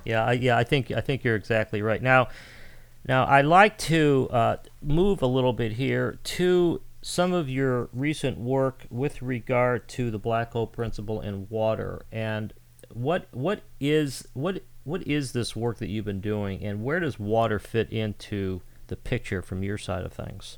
yeah, 0.06 0.24
I, 0.24 0.32
yeah. 0.34 0.58
I 0.58 0.64
think 0.64 0.92
I 0.92 1.02
think 1.02 1.26
you're 1.26 1.36
exactly 1.36 1.82
right. 1.82 2.02
Now, 2.02 2.30
now 3.08 3.26
I'd 3.28 3.46
like 3.46 3.78
to 3.80 4.28
uh, 4.32 4.58
move 4.82 5.22
a 5.22 5.28
little 5.28 5.54
bit 5.54 5.74
here 5.74 6.20
to 6.24 6.82
some 7.02 7.34
of 7.34 7.50
your 7.50 7.90
recent 7.94 8.38
work 8.38 8.86
with 8.90 9.22
regard 9.22 9.88
to 9.90 10.12
the 10.12 10.20
black 10.20 10.54
hole 10.54 10.68
principle 10.68 11.20
in 11.20 11.48
water 11.50 12.06
and 12.12 12.54
what 12.94 13.28
what 13.32 13.62
is 13.80 14.28
what 14.34 14.62
what 14.84 15.06
is 15.08 15.32
this 15.32 15.56
work 15.56 15.78
that 15.78 15.90
you've 15.90 16.06
been 16.06 16.22
doing 16.22 16.64
and 16.64 16.84
where 16.84 17.00
does 17.00 17.20
water 17.20 17.60
fit 17.60 17.92
into 17.92 18.62
the 18.88 18.96
picture 18.96 19.42
from 19.42 19.64
your 19.64 19.78
side 19.78 20.04
of 20.04 20.14
things? 20.14 20.58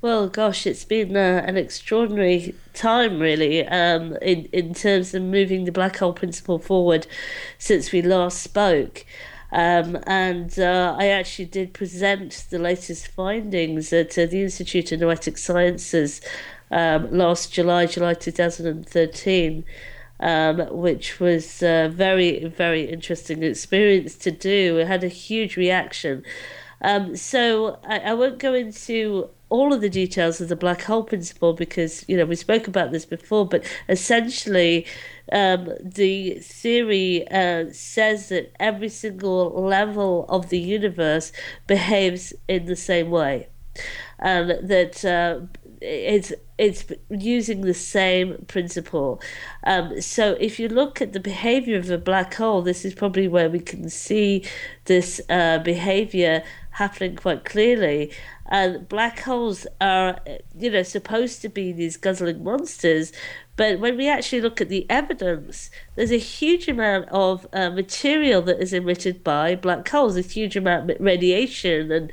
Well, 0.00 0.28
gosh, 0.28 0.66
it's 0.66 0.84
been 0.84 1.16
uh, 1.16 1.42
an 1.46 1.56
extraordinary 1.56 2.54
time, 2.74 3.20
really, 3.20 3.66
um, 3.66 4.18
in 4.20 4.44
in 4.52 4.74
terms 4.74 5.14
of 5.14 5.22
moving 5.22 5.64
the 5.64 5.72
black 5.72 5.96
hole 5.96 6.12
principle 6.12 6.58
forward 6.58 7.06
since 7.56 7.90
we 7.90 8.02
last 8.02 8.42
spoke. 8.42 9.06
Um, 9.54 10.00
and 10.08 10.58
uh, 10.58 10.96
I 10.98 11.06
actually 11.06 11.44
did 11.44 11.74
present 11.74 12.46
the 12.50 12.58
latest 12.58 13.06
findings 13.06 13.92
at 13.92 14.18
uh, 14.18 14.26
the 14.26 14.42
Institute 14.42 14.90
of 14.90 14.98
Noetic 14.98 15.38
Sciences 15.38 16.20
um, 16.72 17.08
last 17.16 17.52
July, 17.52 17.86
July 17.86 18.14
2013. 18.14 19.64
Um, 20.20 20.68
which 20.70 21.18
was 21.18 21.60
a 21.60 21.88
very, 21.88 22.44
very 22.44 22.84
interesting 22.84 23.42
experience 23.42 24.14
to 24.18 24.30
do. 24.30 24.78
It 24.78 24.86
had 24.86 25.02
a 25.02 25.08
huge 25.08 25.56
reaction. 25.56 26.22
Um, 26.80 27.16
so 27.16 27.80
I, 27.84 27.98
I 27.98 28.14
won't 28.14 28.38
go 28.38 28.54
into 28.54 29.28
all 29.48 29.72
of 29.72 29.80
the 29.80 29.90
details 29.90 30.40
of 30.40 30.48
the 30.48 30.56
black 30.56 30.82
hole 30.82 31.02
principle 31.02 31.52
because 31.52 32.04
you 32.08 32.16
know 32.16 32.24
we 32.24 32.36
spoke 32.36 32.66
about 32.66 32.92
this 32.92 33.04
before 33.04 33.46
but 33.46 33.64
essentially 33.88 34.86
um, 35.32 35.70
the 35.80 36.34
theory 36.40 37.26
uh, 37.28 37.64
says 37.72 38.28
that 38.28 38.52
every 38.60 38.88
single 38.88 39.50
level 39.62 40.26
of 40.28 40.50
the 40.50 40.58
universe 40.58 41.32
behaves 41.66 42.32
in 42.48 42.66
the 42.66 42.76
same 42.76 43.10
way 43.10 43.48
and 44.18 44.68
that 44.68 45.04
uh, 45.04 45.40
it's 45.80 46.32
it's 46.56 46.84
using 47.10 47.62
the 47.62 47.74
same 47.74 48.44
principle. 48.46 49.20
Um, 49.64 50.00
so 50.00 50.36
if 50.40 50.60
you 50.60 50.68
look 50.68 51.02
at 51.02 51.12
the 51.12 51.20
behavior 51.20 51.76
of 51.76 51.90
a 51.90 51.98
black 51.98 52.34
hole, 52.34 52.62
this 52.62 52.84
is 52.84 52.94
probably 52.94 53.26
where 53.26 53.50
we 53.50 53.58
can 53.58 53.90
see 53.90 54.44
this 54.84 55.20
uh, 55.28 55.58
behavior 55.58 56.44
happening 56.74 57.16
quite 57.16 57.44
clearly. 57.44 58.12
And 58.46 58.88
black 58.88 59.20
holes 59.20 59.66
are, 59.80 60.18
you 60.58 60.70
know, 60.70 60.82
supposed 60.82 61.40
to 61.42 61.48
be 61.48 61.72
these 61.72 61.96
guzzling 61.96 62.44
monsters, 62.44 63.12
but 63.56 63.78
when 63.78 63.96
we 63.96 64.08
actually 64.08 64.40
look 64.40 64.60
at 64.60 64.68
the 64.68 64.84
evidence, 64.90 65.70
there's 65.94 66.10
a 66.10 66.18
huge 66.18 66.66
amount 66.66 67.08
of 67.10 67.46
uh, 67.52 67.70
material 67.70 68.42
that 68.42 68.60
is 68.60 68.72
emitted 68.72 69.22
by 69.22 69.54
black 69.54 69.88
holes, 69.88 70.16
a 70.16 70.22
huge 70.22 70.56
amount 70.56 70.90
of 70.90 70.96
radiation, 70.98 71.92
and 71.92 72.10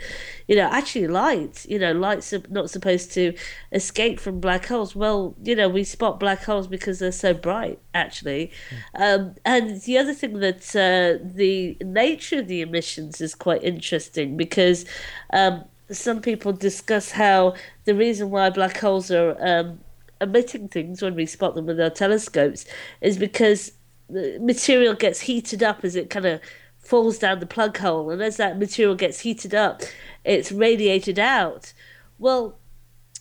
you 0.47 0.55
know, 0.55 0.69
actually 0.71 1.07
light. 1.07 1.65
You 1.67 1.79
know, 1.79 1.93
light's 1.93 2.31
are 2.31 2.43
not 2.49 2.69
supposed 2.69 3.11
to 3.13 3.35
escape 3.71 4.19
from 4.19 4.39
black 4.39 4.67
holes. 4.67 4.95
Well, 4.95 5.35
you 5.41 5.55
know, 5.55 5.67
we 5.67 5.83
spot 5.83 6.19
black 6.19 6.43
holes 6.43 6.67
because 6.67 6.99
they're 6.99 7.11
so 7.11 7.33
bright, 7.33 7.79
actually. 7.95 8.51
Mm. 8.95 9.19
Um, 9.19 9.35
and 9.43 9.81
the 9.81 9.97
other 9.97 10.13
thing 10.13 10.39
that 10.41 10.75
uh, 10.75 11.23
the 11.23 11.75
nature 11.81 12.39
of 12.39 12.47
the 12.47 12.61
emissions 12.61 13.19
is 13.19 13.35
quite 13.35 13.63
interesting 13.63 14.37
because. 14.37 14.85
Um, 15.33 15.65
some 15.91 16.21
people 16.21 16.53
discuss 16.53 17.11
how 17.11 17.53
the 17.83 17.93
reason 17.93 18.29
why 18.29 18.49
black 18.49 18.77
holes 18.77 19.11
are 19.11 19.35
um, 19.45 19.81
emitting 20.21 20.67
things 20.67 21.01
when 21.01 21.15
we 21.15 21.25
spot 21.25 21.55
them 21.55 21.65
with 21.65 21.79
our 21.79 21.89
telescopes 21.89 22.65
is 23.01 23.17
because 23.17 23.73
the 24.09 24.37
material 24.39 24.93
gets 24.93 25.21
heated 25.21 25.63
up 25.63 25.83
as 25.83 25.95
it 25.95 26.09
kind 26.09 26.25
of 26.25 26.41
falls 26.79 27.19
down 27.19 27.39
the 27.39 27.45
plug 27.45 27.77
hole, 27.77 28.09
and 28.09 28.21
as 28.21 28.37
that 28.37 28.59
material 28.59 28.95
gets 28.95 29.19
heated 29.19 29.53
up, 29.53 29.81
it's 30.25 30.51
radiated 30.51 31.19
out. 31.19 31.73
Well, 32.19 32.57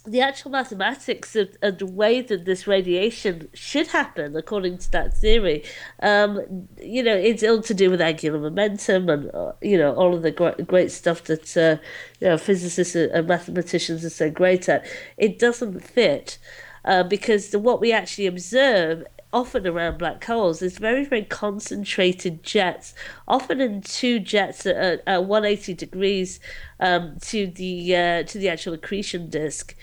the 0.07 0.21
actual 0.23 0.51
mathematics 0.51 1.37
of, 1.37 1.51
of, 1.61 1.79
the 1.79 1.87
way 1.87 2.23
that 2.23 2.47
this 2.47 2.67
radiation 2.67 3.49
should 3.53 3.89
happen, 3.89 4.35
according 4.35 4.79
to 4.79 4.91
that 4.93 5.15
theory, 5.15 5.63
um, 6.03 6.69
you 6.83 7.03
know, 7.03 7.15
it's 7.15 7.43
all 7.43 7.61
to 7.61 7.75
do 7.75 7.91
with 7.91 8.01
angular 8.01 8.39
momentum 8.39 9.11
and 9.11 9.31
uh, 9.35 9.53
you 9.61 9.77
know 9.77 9.95
all 9.95 10.15
of 10.15 10.23
the 10.23 10.31
great, 10.31 10.67
great 10.67 10.91
stuff 10.91 11.25
that 11.25 11.55
uh, 11.57 11.77
you 12.21 12.29
know 12.29 12.39
physicists 12.39 12.95
and 12.95 13.29
mathematicians 13.29 14.05
are 14.05 14.11
so 14.11 14.31
great 14.31 14.69
at. 14.69 14.87
It 15.19 15.39
doesn't 15.39 15.81
fit 15.81 16.39
uh, 16.85 17.03
because 17.03 17.51
the, 17.51 17.59
what 17.59 17.81
we 17.81 17.93
actually 17.93 18.27
observe 18.27 19.05
often 19.33 19.67
around 19.67 19.99
black 19.99 20.25
holes 20.25 20.61
is 20.61 20.79
very 20.79 21.05
very 21.05 21.23
concentrated 21.23 22.43
jets 22.43 22.95
often 23.29 23.61
in 23.61 23.81
two 23.81 24.19
jets 24.19 24.67
at, 24.67 25.03
at 25.07 25.25
180 25.25 25.75
degrees 25.75 26.41
um, 26.81 27.17
to 27.21 27.47
the 27.47 27.95
uh, 27.95 28.23
to 28.25 28.39
the 28.39 28.49
actual 28.49 28.75
accretion 28.75 29.31
disk. 29.31 29.77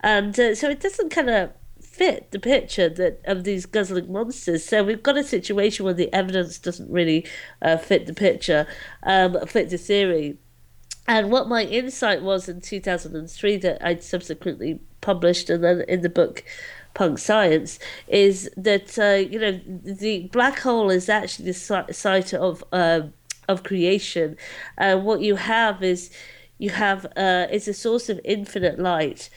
And 0.00 0.38
uh, 0.38 0.54
so 0.54 0.70
it 0.70 0.80
doesn't 0.80 1.10
kind 1.10 1.30
of 1.30 1.52
fit 1.80 2.30
the 2.30 2.38
picture 2.38 2.88
that 2.90 3.20
of 3.24 3.44
these 3.44 3.64
guzzling 3.64 4.12
monsters. 4.12 4.64
So 4.64 4.84
we've 4.84 5.02
got 5.02 5.16
a 5.16 5.24
situation 5.24 5.84
where 5.84 5.94
the 5.94 6.12
evidence 6.12 6.58
doesn't 6.58 6.90
really 6.90 7.26
uh, 7.62 7.78
fit 7.78 8.06
the 8.06 8.14
picture 8.14 8.66
um, 9.02 9.46
fit 9.46 9.70
the 9.70 9.78
theory 9.78 10.38
and 11.08 11.30
what 11.30 11.48
my 11.48 11.62
insight 11.62 12.22
was 12.22 12.48
in 12.48 12.60
2003 12.60 13.56
that 13.58 13.84
I 13.84 13.96
subsequently 13.96 14.80
published 15.00 15.50
and 15.50 15.62
then 15.62 15.84
in 15.88 16.00
the 16.02 16.08
book 16.08 16.44
punk 16.94 17.18
science 17.18 17.78
is 18.08 18.50
that 18.56 18.98
uh, 18.98 19.28
you 19.30 19.38
know 19.38 19.60
the 19.84 20.28
black 20.32 20.60
hole 20.60 20.90
is 20.90 21.08
actually 21.08 21.52
the 21.52 21.86
site 21.92 22.34
of 22.34 22.64
uh, 22.72 23.02
of 23.48 23.62
creation. 23.62 24.36
And 24.76 25.04
what 25.04 25.20
you 25.20 25.36
have 25.36 25.82
is 25.82 26.10
you 26.58 26.70
have 26.70 27.04
uh, 27.16 27.46
it's 27.50 27.68
a 27.68 27.74
source 27.74 28.08
of 28.08 28.20
infinite 28.24 28.78
light. 28.78 29.30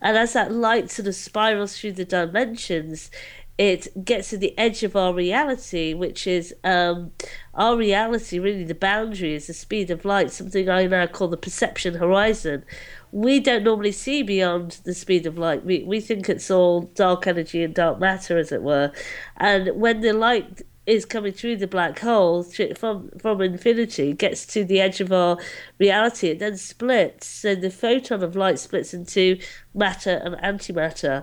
And 0.00 0.16
as 0.16 0.32
that 0.32 0.50
light 0.50 0.90
sort 0.90 1.06
of 1.06 1.14
spirals 1.14 1.78
through 1.78 1.92
the 1.92 2.04
dimensions 2.04 3.10
it 3.58 4.04
gets 4.04 4.30
to 4.30 4.38
the 4.38 4.56
edge 4.58 4.82
of 4.82 4.96
our 4.96 5.12
reality, 5.12 5.92
which 5.94 6.26
is 6.26 6.54
um, 6.64 7.12
our 7.54 7.76
reality, 7.76 8.38
really 8.38 8.64
the 8.64 8.74
boundary 8.74 9.34
is 9.34 9.46
the 9.46 9.54
speed 9.54 9.90
of 9.90 10.04
light, 10.04 10.30
something 10.30 10.68
I 10.68 10.86
now 10.86 11.06
call 11.06 11.28
the 11.28 11.36
perception 11.36 11.94
horizon. 11.94 12.64
We 13.10 13.40
don't 13.40 13.64
normally 13.64 13.92
see 13.92 14.22
beyond 14.22 14.80
the 14.84 14.94
speed 14.94 15.26
of 15.26 15.36
light. 15.36 15.64
We, 15.64 15.84
we 15.84 16.00
think 16.00 16.28
it's 16.28 16.50
all 16.50 16.82
dark 16.94 17.26
energy 17.26 17.62
and 17.62 17.74
dark 17.74 18.00
matter, 18.00 18.38
as 18.38 18.52
it 18.52 18.62
were. 18.62 18.90
And 19.36 19.68
when 19.78 20.00
the 20.00 20.14
light 20.14 20.62
is 20.86 21.04
coming 21.04 21.32
through 21.32 21.56
the 21.56 21.66
black 21.68 22.00
hole 22.00 22.42
from 22.42 23.08
from 23.20 23.40
infinity 23.40 24.12
gets 24.12 24.44
to 24.44 24.64
the 24.64 24.80
edge 24.80 25.00
of 25.00 25.12
our 25.12 25.38
reality 25.78 26.30
it 26.30 26.40
then 26.40 26.56
splits 26.56 27.24
so 27.24 27.54
the 27.54 27.70
photon 27.70 28.20
of 28.20 28.34
light 28.34 28.58
splits 28.58 28.92
into 28.92 29.38
matter 29.74 30.20
and 30.24 30.34
antimatter 30.36 31.22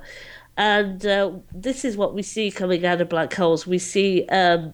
and 0.60 1.06
uh, 1.06 1.32
this 1.54 1.86
is 1.86 1.96
what 1.96 2.14
we 2.14 2.22
see 2.22 2.52
coming 2.52 2.86
out 2.86 3.00
of 3.00 3.08
black 3.08 3.34
holes. 3.34 3.66
We 3.66 3.80
see 3.80 4.26
um, 4.28 4.74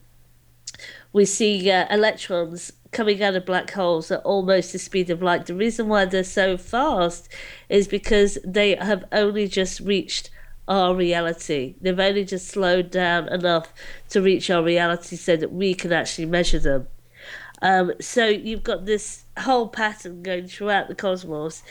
we 1.14 1.26
see 1.26 1.70
uh, 1.70 1.86
electrons 1.94 2.74
coming 2.92 3.22
out 3.22 3.36
of 3.36 3.46
black 3.46 3.70
holes 3.70 4.10
at 4.10 4.22
almost 4.22 4.74
the 4.74 4.80
speed 4.80 5.12
of 5.12 5.22
light. 5.22 5.46
The 5.46 5.54
reason 5.54 5.88
why 5.88 6.06
they're 6.06 6.24
so 6.24 6.58
fast 6.58 7.30
is 7.70 7.88
because 7.88 8.40
they 8.44 8.76
have 8.76 9.06
only 9.12 9.48
just 9.48 9.80
reached 9.80 10.32
our 10.68 10.96
reality. 10.96 11.76
They've 11.80 12.00
only 12.00 12.26
just 12.26 12.48
slowed 12.48 12.90
down 12.90 13.30
enough 13.30 13.72
to 14.10 14.24
reach 14.24 14.50
our 14.50 14.64
reality 14.64 15.16
so 15.16 15.38
that 15.38 15.54
we 15.54 15.76
can 15.76 15.94
actually 15.94 16.26
measure 16.26 16.60
them. 16.60 16.88
Um, 17.62 17.94
so 18.02 18.26
you've 18.26 18.64
got 18.64 18.86
this 18.86 19.26
whole 19.38 19.68
pattern 19.68 20.24
going 20.24 20.48
throughout 20.48 20.88
the 20.88 20.96
cosmos, 20.96 21.62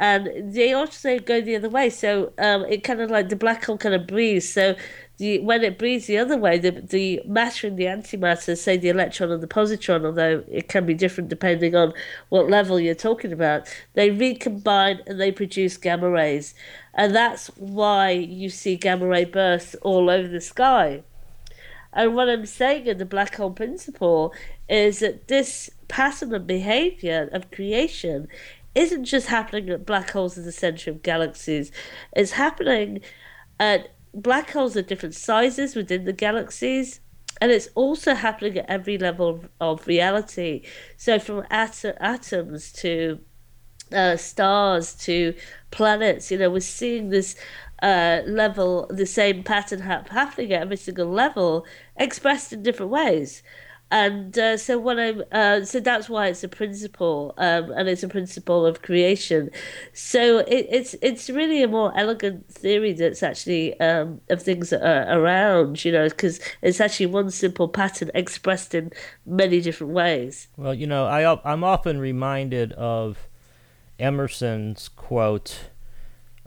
and 0.00 0.54
they 0.54 0.72
also 0.72 1.18
go 1.18 1.42
the 1.42 1.54
other 1.54 1.68
way. 1.68 1.90
So 1.90 2.32
um, 2.38 2.64
it 2.64 2.82
kind 2.82 3.02
of 3.02 3.10
like 3.10 3.28
the 3.28 3.36
black 3.36 3.66
hole 3.66 3.76
kind 3.76 3.94
of 3.94 4.06
breathes. 4.06 4.48
So 4.48 4.74
the 5.18 5.40
when 5.40 5.62
it 5.62 5.78
breathes 5.78 6.06
the 6.06 6.16
other 6.16 6.38
way, 6.38 6.58
the 6.58 6.70
the 6.70 7.20
matter 7.26 7.66
and 7.66 7.76
the 7.76 7.84
antimatter, 7.84 8.56
say 8.56 8.78
the 8.78 8.88
electron 8.88 9.30
and 9.30 9.42
the 9.42 9.46
positron, 9.46 10.06
although 10.06 10.42
it 10.50 10.68
can 10.68 10.86
be 10.86 10.94
different 10.94 11.28
depending 11.28 11.76
on 11.76 11.92
what 12.30 12.48
level 12.48 12.80
you're 12.80 12.94
talking 12.94 13.30
about, 13.30 13.68
they 13.92 14.10
recombine 14.10 15.00
and 15.06 15.20
they 15.20 15.30
produce 15.30 15.76
gamma 15.76 16.08
rays, 16.08 16.54
and 16.94 17.14
that's 17.14 17.48
why 17.58 18.10
you 18.10 18.48
see 18.48 18.76
gamma 18.76 19.06
ray 19.06 19.26
bursts 19.26 19.74
all 19.82 20.08
over 20.08 20.26
the 20.26 20.40
sky. 20.40 21.02
And 21.92 22.14
what 22.14 22.30
I'm 22.30 22.46
saying 22.46 22.86
in 22.86 22.98
the 22.98 23.04
black 23.04 23.34
hole 23.34 23.50
principle 23.50 24.32
is 24.68 25.00
that 25.00 25.28
this 25.28 25.68
pattern 25.88 26.32
of 26.32 26.46
behavior 26.46 27.28
of 27.32 27.50
creation 27.50 28.28
isn't 28.74 29.04
just 29.04 29.26
happening 29.26 29.68
at 29.70 29.86
black 29.86 30.10
holes 30.10 30.38
in 30.38 30.44
the 30.44 30.52
center 30.52 30.90
of 30.90 31.02
galaxies. 31.02 31.72
It's 32.14 32.32
happening 32.32 33.00
at 33.58 33.88
black 34.14 34.50
holes 34.50 34.76
of 34.76 34.86
different 34.86 35.14
sizes 35.14 35.74
within 35.74 36.04
the 36.04 36.12
galaxies. 36.12 37.00
And 37.40 37.50
it's 37.50 37.68
also 37.74 38.14
happening 38.14 38.58
at 38.58 38.68
every 38.68 38.98
level 38.98 39.44
of 39.60 39.86
reality. 39.86 40.62
So, 40.96 41.18
from 41.18 41.46
at- 41.50 41.84
atoms 42.00 42.72
to 42.74 43.20
uh, 43.92 44.16
stars 44.16 44.94
to 45.06 45.34
planets, 45.70 46.30
you 46.30 46.38
know, 46.38 46.50
we're 46.50 46.60
seeing 46.60 47.08
this 47.08 47.36
uh, 47.82 48.20
level, 48.26 48.86
the 48.90 49.06
same 49.06 49.42
pattern 49.42 49.80
ha- 49.80 50.04
happening 50.10 50.52
at 50.52 50.62
every 50.62 50.76
single 50.76 51.06
level, 51.08 51.64
expressed 51.96 52.52
in 52.52 52.62
different 52.62 52.92
ways 52.92 53.42
and 53.90 54.38
uh, 54.38 54.56
so 54.56 54.78
what 54.78 55.00
I'm 55.00 55.22
uh, 55.32 55.64
so 55.64 55.80
that's 55.80 56.08
why 56.08 56.28
it's 56.28 56.44
a 56.44 56.48
principle, 56.48 57.34
um, 57.38 57.72
and 57.72 57.88
it's 57.88 58.02
a 58.02 58.08
principle 58.08 58.64
of 58.64 58.82
creation. 58.82 59.50
So 59.92 60.38
it, 60.38 60.66
it's 60.70 60.94
it's 61.02 61.28
really 61.28 61.62
a 61.62 61.68
more 61.68 61.92
elegant 61.96 62.46
theory 62.48 62.92
that's 62.92 63.22
actually 63.22 63.78
um, 63.80 64.20
of 64.30 64.42
things 64.42 64.70
that 64.70 64.82
are 64.82 65.18
around, 65.18 65.84
you 65.84 65.90
know, 65.90 66.08
because 66.08 66.40
it's 66.62 66.80
actually 66.80 67.06
one 67.06 67.30
simple 67.30 67.68
pattern 67.68 68.10
expressed 68.14 68.74
in 68.74 68.92
many 69.26 69.60
different 69.60 69.92
ways. 69.92 70.46
Well, 70.56 70.74
you 70.74 70.86
know, 70.86 71.06
I 71.06 71.40
I'm 71.44 71.64
often 71.64 71.98
reminded 71.98 72.72
of 72.74 73.28
Emerson's 73.98 74.88
quote. 74.88 75.70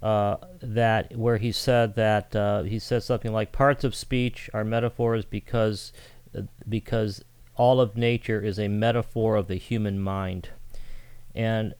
Uh, 0.01 0.35
that 0.61 1.15
where 1.15 1.37
he 1.37 1.49
said 1.49 1.95
that 1.95 2.35
uh, 2.35 2.63
he 2.63 2.77
said 2.77 3.01
something 3.01 3.31
like 3.31 3.53
parts 3.53 3.85
of 3.85 3.95
speech 3.95 4.49
are 4.53 4.65
metaphors 4.65 5.23
because 5.23 5.93
because 6.67 7.23
all 7.55 7.79
of 7.79 7.95
nature 7.95 8.41
is 8.41 8.59
a 8.59 8.67
metaphor 8.67 9.35
of 9.35 9.47
the 9.47 9.55
human 9.55 9.99
mind. 9.99 10.49
And 11.35 11.73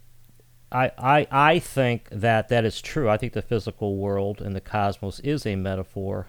I, 0.71 0.91
I, 0.97 1.27
I 1.31 1.59
think 1.59 2.09
that 2.11 2.49
that 2.49 2.65
is 2.65 2.81
true. 2.81 3.09
I 3.09 3.17
think 3.17 3.33
the 3.33 3.41
physical 3.41 3.97
world 3.97 4.41
and 4.41 4.55
the 4.55 4.61
cosmos 4.61 5.19
is 5.19 5.45
a 5.45 5.55
metaphor 5.55 6.27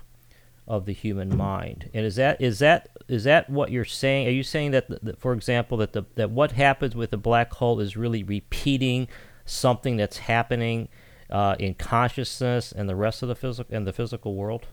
of 0.67 0.87
the 0.87 0.93
human 0.93 1.35
mind. 1.37 1.91
And 1.93 2.07
is 2.07 2.17
that 2.17 2.41
is 2.41 2.59
that 2.59 2.89
is 3.09 3.25
that 3.25 3.51
what 3.51 3.71
you're 3.71 3.85
saying? 3.85 4.27
Are 4.27 4.31
you 4.31 4.43
saying 4.43 4.71
that, 4.73 4.89
that 5.05 5.19
for 5.19 5.33
example, 5.33 5.79
that 5.79 5.93
the 5.93 6.05
that 6.15 6.31
what 6.31 6.53
happens 6.53 6.95
with 6.95 7.13
a 7.13 7.19
black 7.19 7.53
hole 7.55 7.81
is 7.81 7.97
really 7.97 8.23
repeating 8.23 9.09
something 9.45 9.97
that's 9.97 10.19
happening 10.19 10.89
uh, 11.31 11.57
in 11.59 11.75
consciousness 11.75 12.73
and 12.73 12.89
the 12.89 12.97
rest 12.97 13.23
of 13.23 13.29
the 13.29 13.35
physical 13.35 13.75
and 13.75 13.87
the 13.87 13.93
physical 13.93 14.35
world? 14.35 14.67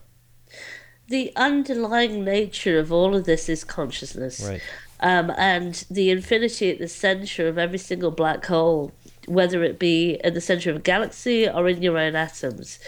The 1.12 1.30
underlying 1.36 2.24
nature 2.24 2.78
of 2.78 2.90
all 2.90 3.14
of 3.14 3.24
this 3.24 3.48
is 3.50 3.64
consciousness. 3.64 4.42
Right. 4.42 4.62
Um, 5.00 5.30
and 5.36 5.84
the 5.90 6.10
infinity 6.10 6.70
at 6.70 6.78
the 6.78 6.88
center 6.88 7.48
of 7.48 7.58
every 7.58 7.78
single 7.78 8.10
black 8.10 8.46
hole, 8.46 8.92
whether 9.26 9.62
it 9.62 9.78
be 9.78 10.18
at 10.24 10.32
the 10.32 10.40
center 10.40 10.70
of 10.70 10.76
a 10.76 10.80
galaxy 10.80 11.46
or 11.46 11.68
in 11.68 11.82
your 11.82 11.98
own 11.98 12.16
atoms, 12.16 12.78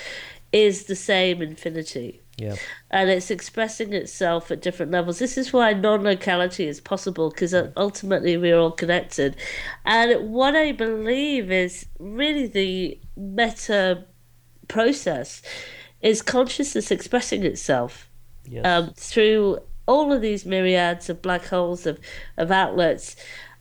is 0.52 0.84
the 0.84 0.96
same 0.96 1.42
infinity. 1.42 2.22
Yeah. 2.38 2.56
And 2.90 3.10
it's 3.10 3.30
expressing 3.30 3.92
itself 3.92 4.50
at 4.50 4.62
different 4.62 4.90
levels. 4.90 5.18
This 5.18 5.36
is 5.36 5.52
why 5.52 5.74
non 5.74 6.02
locality 6.02 6.66
is 6.66 6.80
possible 6.80 7.28
because 7.28 7.54
ultimately 7.76 8.38
we're 8.38 8.58
all 8.58 8.72
connected. 8.72 9.36
And 9.84 10.32
what 10.32 10.56
I 10.56 10.72
believe 10.72 11.52
is 11.52 11.84
really 11.98 12.46
the 12.46 12.98
meta 13.16 14.06
process 14.66 15.42
is 16.00 16.22
consciousness 16.22 16.90
expressing 16.90 17.42
itself 17.44 18.08
yes. 18.48 18.64
um, 18.64 18.92
through 18.94 19.58
all 19.86 20.12
of 20.12 20.20
these 20.20 20.46
myriads 20.46 21.10
of 21.10 21.20
black 21.22 21.46
holes 21.46 21.86
of, 21.86 21.98
of 22.36 22.50
outlets. 22.50 23.16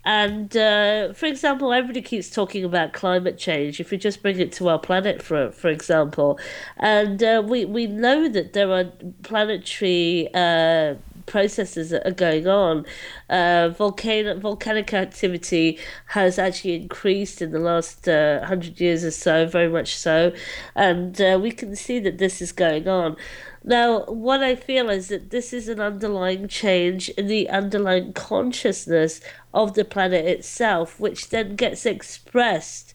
And 0.06 0.56
uh, 0.58 1.14
for 1.14 1.28
example, 1.28 1.72
everybody 1.72 2.02
keeps 2.02 2.30
talking 2.30 2.66
about 2.66 2.92
climate 2.92 3.38
change. 3.38 3.80
If 3.80 3.90
we 3.90 3.98
just 3.98 4.22
bring 4.22 4.38
it 4.40 4.52
to 4.54 4.68
our 4.68 4.80
planet, 4.80 5.22
for 5.22 5.52
for 5.52 5.70
example, 5.70 6.40
and 6.76 7.24
uh, 7.24 7.42
we 7.46 7.64
we 7.64 7.88
know 7.88 8.28
that 8.28 8.52
there 8.52 8.70
are 8.70 8.92
planetary 9.24 10.28
uh, 10.34 10.96
processes 11.26 11.90
that 11.92 12.06
are 12.06 12.12
going 12.12 12.48
on. 12.48 12.86
Uh, 13.30 13.70
volcanic 13.70 14.94
activity 14.94 15.80
has 16.08 16.38
actually 16.38 16.76
increased 16.76 17.42
in 17.42 17.52
the 17.52 17.60
last 17.60 18.08
uh, 18.08 18.46
hundred 18.46 18.82
years 18.82 19.06
or 19.06 19.12
so, 19.12 19.46
very 19.46 19.70
much 19.70 19.96
so, 19.96 20.34
and 20.76 21.22
uh, 21.22 21.40
we 21.42 21.50
can 21.50 21.78
see 21.78 22.00
that 22.00 22.18
this 22.18 22.42
is 22.42 22.52
going 22.52 22.90
on. 22.90 23.16
Now, 23.64 24.04
what 24.06 24.44
I 24.44 24.56
feel 24.56 24.90
is 24.90 25.08
that 25.08 25.30
this 25.30 25.54
is 25.54 25.70
an 25.70 25.80
underlying 25.80 26.48
change 26.48 27.10
in 27.10 27.28
the 27.28 27.50
underlying 27.50 28.12
consciousness 28.12 29.22
of 29.54 29.74
the 29.74 29.86
planet 29.86 30.26
itself, 30.26 31.00
which 31.00 31.30
then 31.30 31.56
gets 31.56 31.86
expressed 31.86 32.94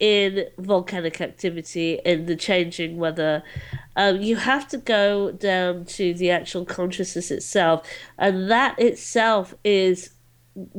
in 0.00 0.46
volcanic 0.58 1.20
activity, 1.20 2.00
in 2.04 2.26
the 2.26 2.34
changing 2.34 2.96
weather. 2.96 3.44
Um, 3.94 4.20
you 4.20 4.34
have 4.34 4.66
to 4.68 4.78
go 4.78 5.30
down 5.30 5.84
to 5.84 6.12
the 6.14 6.30
actual 6.30 6.64
consciousness 6.64 7.30
itself, 7.30 7.86
and 8.18 8.50
that 8.50 8.76
itself 8.80 9.54
is 9.62 10.10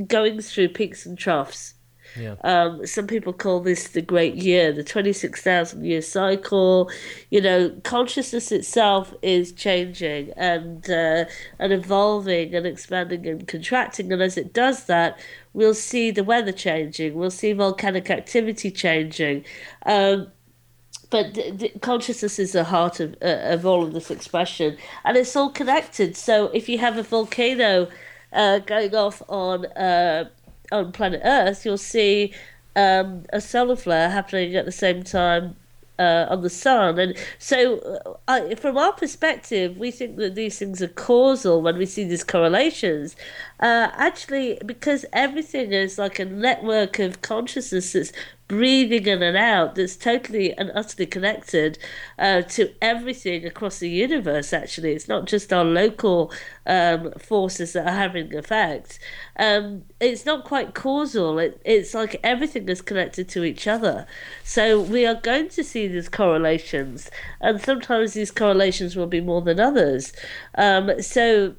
going 0.07 0.41
through 0.41 0.69
peaks 0.69 1.05
and 1.05 1.17
troughs. 1.17 1.75
Yeah. 2.17 2.35
Um, 2.43 2.85
some 2.85 3.07
people 3.07 3.33
call 3.33 3.59
this 3.59 3.89
the 3.89 4.01
great 4.01 4.35
year, 4.35 4.71
the 4.71 4.83
26,000 4.83 5.83
year 5.83 6.01
cycle. 6.01 6.89
You 7.29 7.41
know, 7.41 7.69
consciousness 7.83 8.51
itself 8.51 9.13
is 9.21 9.51
changing 9.51 10.31
and, 10.37 10.89
uh, 10.89 11.25
and 11.59 11.73
evolving 11.73 12.53
and 12.53 12.65
expanding 12.65 13.27
and 13.27 13.47
contracting. 13.47 14.11
And 14.11 14.21
as 14.21 14.37
it 14.37 14.53
does 14.53 14.85
that, 14.85 15.19
we'll 15.53 15.73
see 15.73 16.11
the 16.11 16.23
weather 16.23 16.51
changing, 16.51 17.15
we'll 17.15 17.31
see 17.31 17.53
volcanic 17.53 18.09
activity 18.09 18.71
changing. 18.71 19.45
Um, 19.85 20.31
but 21.09 21.35
the, 21.35 21.51
the 21.51 21.69
consciousness 21.81 22.39
is 22.39 22.53
the 22.53 22.63
heart 22.63 22.99
of, 22.99 23.15
uh, 23.21 23.37
of 23.43 23.67
all 23.67 23.83
of 23.83 23.93
this 23.93 24.09
expression, 24.09 24.77
and 25.05 25.15
it's 25.15 25.35
all 25.35 25.51
connected. 25.51 26.17
So 26.17 26.47
if 26.47 26.67
you 26.67 26.79
have 26.79 26.97
a 26.97 27.03
volcano 27.03 27.87
uh, 28.31 28.59
going 28.59 28.95
off 28.95 29.21
on 29.29 29.67
uh, 29.67 30.29
on 30.73 30.91
planet 30.91 31.21
Earth, 31.23 31.65
you'll 31.65 31.77
see 31.77 32.33
um, 32.75 33.25
a 33.31 33.39
solar 33.39 33.75
flare 33.75 34.09
happening 34.09 34.55
at 34.55 34.65
the 34.65 34.71
same 34.71 35.03
time 35.03 35.55
uh, 35.99 36.25
on 36.29 36.41
the 36.41 36.49
sun. 36.49 36.99
And 36.99 37.17
so, 37.37 37.79
uh, 38.27 38.55
from 38.55 38.77
our 38.77 38.93
perspective, 38.93 39.77
we 39.77 39.91
think 39.91 40.17
that 40.17 40.35
these 40.35 40.57
things 40.57 40.81
are 40.81 40.87
causal 40.87 41.61
when 41.61 41.77
we 41.77 41.85
see 41.85 42.03
these 42.03 42.23
correlations. 42.23 43.15
Uh, 43.59 43.89
actually, 43.93 44.59
because 44.65 45.05
everything 45.13 45.71
is 45.71 45.97
like 45.97 46.19
a 46.19 46.25
network 46.25 46.99
of 46.99 47.21
consciousness 47.21 47.93
that's 47.93 48.11
breathing 48.47 49.05
in 49.07 49.23
and 49.23 49.37
out 49.37 49.75
that's 49.75 49.95
totally 49.95 50.53
and 50.57 50.71
utterly 50.75 51.05
connected 51.05 51.77
uh, 52.19 52.41
to 52.41 52.71
everything 52.81 53.45
across 53.45 53.79
the 53.79 53.89
universe 53.89 54.53
actually. 54.53 54.93
It's 54.93 55.07
not 55.07 55.25
just 55.25 55.53
our 55.53 55.63
local 55.63 56.31
um, 56.65 57.11
forces 57.13 57.73
that 57.73 57.87
are 57.87 57.95
having 57.95 58.35
effect. 58.35 58.99
Um, 59.37 59.83
it's 59.99 60.25
not 60.25 60.43
quite 60.43 60.73
causal. 60.73 61.39
It, 61.39 61.61
it's 61.65 61.93
like 61.93 62.19
everything 62.23 62.67
is 62.69 62.81
connected 62.81 63.29
to 63.29 63.43
each 63.43 63.67
other. 63.67 64.05
So 64.43 64.79
we 64.81 65.05
are 65.05 65.15
going 65.15 65.49
to 65.49 65.63
see 65.63 65.87
these 65.87 66.09
correlations 66.09 67.09
and 67.41 67.61
sometimes 67.61 68.13
these 68.13 68.31
correlations 68.31 68.95
will 68.95 69.07
be 69.07 69.21
more 69.21 69.41
than 69.41 69.59
others. 69.59 70.13
Um, 70.55 71.01
so 71.01 71.55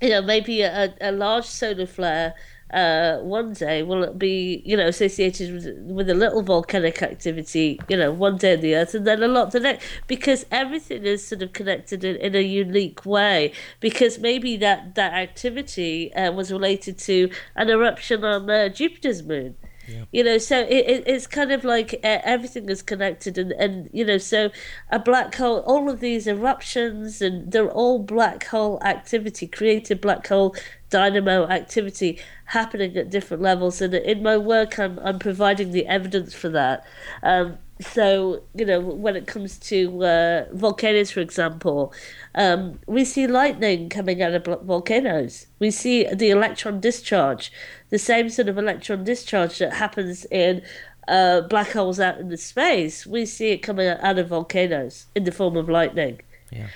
you 0.00 0.08
know 0.10 0.22
maybe 0.22 0.62
a, 0.62 0.94
a 1.00 1.12
large 1.12 1.44
solar 1.44 1.86
flare 1.86 2.34
uh, 2.72 3.18
one 3.18 3.52
day 3.52 3.82
will 3.82 4.02
it 4.02 4.18
be 4.18 4.62
you 4.64 4.76
know 4.76 4.86
associated 4.86 5.52
with, 5.52 5.78
with 5.86 6.10
a 6.10 6.14
little 6.14 6.42
volcanic 6.42 7.02
activity 7.02 7.80
you 7.88 7.96
know 7.96 8.12
one 8.12 8.36
day 8.36 8.54
on 8.54 8.60
the 8.60 8.74
earth 8.74 8.94
and 8.94 9.06
then 9.06 9.22
a 9.22 9.28
lot 9.28 9.50
the 9.50 9.60
next 9.60 9.84
because 10.06 10.46
everything 10.50 11.04
is 11.04 11.26
sort 11.26 11.42
of 11.42 11.52
connected 11.52 12.04
in, 12.04 12.16
in 12.16 12.34
a 12.34 12.40
unique 12.40 13.04
way 13.04 13.52
because 13.80 14.18
maybe 14.18 14.56
that 14.56 14.94
that 14.94 15.12
activity 15.12 16.12
uh, 16.14 16.30
was 16.32 16.52
related 16.52 16.98
to 16.98 17.30
an 17.56 17.68
eruption 17.68 18.24
on 18.24 18.48
uh, 18.48 18.68
Jupiter's 18.68 19.22
moon 19.22 19.56
yeah. 19.90 20.04
You 20.12 20.24
know, 20.24 20.38
so 20.38 20.60
it, 20.60 20.86
it, 20.86 21.04
it's 21.06 21.26
kind 21.26 21.50
of 21.50 21.64
like 21.64 21.94
uh, 22.04 22.18
everything 22.22 22.68
is 22.68 22.82
connected, 22.82 23.38
and, 23.38 23.52
and 23.52 23.90
you 23.92 24.04
know, 24.04 24.18
so 24.18 24.50
a 24.90 24.98
black 24.98 25.34
hole, 25.34 25.60
all 25.66 25.90
of 25.90 26.00
these 26.00 26.26
eruptions, 26.26 27.20
and 27.20 27.50
they're 27.50 27.70
all 27.70 27.98
black 27.98 28.44
hole 28.46 28.78
activity, 28.82 29.46
created 29.46 30.00
black 30.00 30.26
hole 30.26 30.54
dynamo 30.90 31.46
activity 31.46 32.18
happening 32.46 32.96
at 32.96 33.10
different 33.10 33.42
levels. 33.42 33.80
And 33.80 33.94
in 33.94 34.22
my 34.22 34.36
work, 34.36 34.78
I'm, 34.78 34.98
I'm 35.00 35.18
providing 35.18 35.70
the 35.70 35.86
evidence 35.86 36.34
for 36.34 36.48
that. 36.50 36.84
Um, 37.22 37.58
so, 37.80 38.42
you 38.54 38.66
know, 38.66 38.80
when 38.80 39.16
it 39.16 39.26
comes 39.26 39.58
to 39.58 40.04
uh, 40.04 40.44
volcanoes, 40.52 41.10
for 41.10 41.20
example, 41.20 41.94
um, 42.34 42.78
we 42.86 43.04
see 43.04 43.26
lightning 43.26 43.88
coming 43.88 44.22
out 44.22 44.34
of 44.34 44.44
volcanoes. 44.62 45.46
We 45.60 45.70
see 45.70 46.04
the 46.12 46.30
electron 46.30 46.80
discharge, 46.80 47.50
the 47.88 47.98
same 47.98 48.28
sort 48.28 48.48
of 48.48 48.58
electron 48.58 49.04
discharge 49.04 49.58
that 49.58 49.72
happens 49.72 50.26
in 50.26 50.62
uh, 51.08 51.42
black 51.42 51.72
holes 51.72 51.98
out 51.98 52.18
in 52.18 52.28
the 52.28 52.36
space. 52.36 53.06
We 53.06 53.24
see 53.24 53.50
it 53.50 53.58
coming 53.58 53.88
out 53.88 54.18
of 54.18 54.28
volcanoes 54.28 55.06
in 55.14 55.24
the 55.24 55.32
form 55.32 55.56
of 55.56 55.68
lightning. 55.68 56.20
Yeah. 56.52 56.66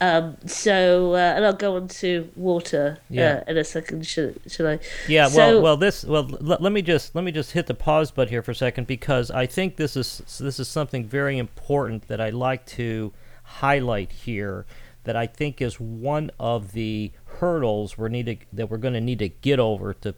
Um, 0.00 0.36
so, 0.46 1.14
uh, 1.14 1.16
and 1.18 1.44
I'll 1.44 1.52
go 1.52 1.74
on 1.76 1.88
to 1.88 2.30
water 2.36 2.98
Yeah. 3.10 3.42
uh, 3.46 3.50
in 3.50 3.56
a 3.58 3.64
second. 3.64 4.06
Should, 4.06 4.40
should 4.46 4.66
I? 4.66 4.78
Yeah, 5.08 5.28
well, 5.34 5.60
well, 5.60 5.76
this, 5.76 6.04
well, 6.04 6.28
l- 6.34 6.58
let 6.60 6.72
me 6.72 6.82
just 6.82 7.14
let 7.16 7.24
me 7.24 7.32
just 7.32 7.50
hit 7.52 7.66
the 7.66 7.74
pause 7.74 8.10
button 8.12 8.30
here 8.30 8.42
for 8.42 8.52
a 8.52 8.54
second 8.54 8.86
because 8.86 9.30
I 9.30 9.46
think 9.46 9.76
this 9.76 9.96
is 9.96 10.22
this 10.40 10.60
is 10.60 10.68
something 10.68 11.04
very 11.06 11.36
important 11.36 12.06
that 12.08 12.20
I 12.20 12.30
like 12.30 12.64
to 12.66 13.12
highlight 13.42 14.12
here. 14.12 14.66
That 15.04 15.16
I 15.16 15.26
think 15.26 15.60
is 15.62 15.80
one 15.80 16.30
of 16.38 16.72
the 16.72 17.12
hurdles 17.40 17.96
we're 17.96 18.08
need 18.08 18.26
to, 18.26 18.36
that 18.52 18.70
we're 18.70 18.76
going 18.76 18.94
to 18.94 19.00
need 19.00 19.18
to 19.20 19.28
get 19.30 19.58
over 19.58 19.94
to 19.94 20.14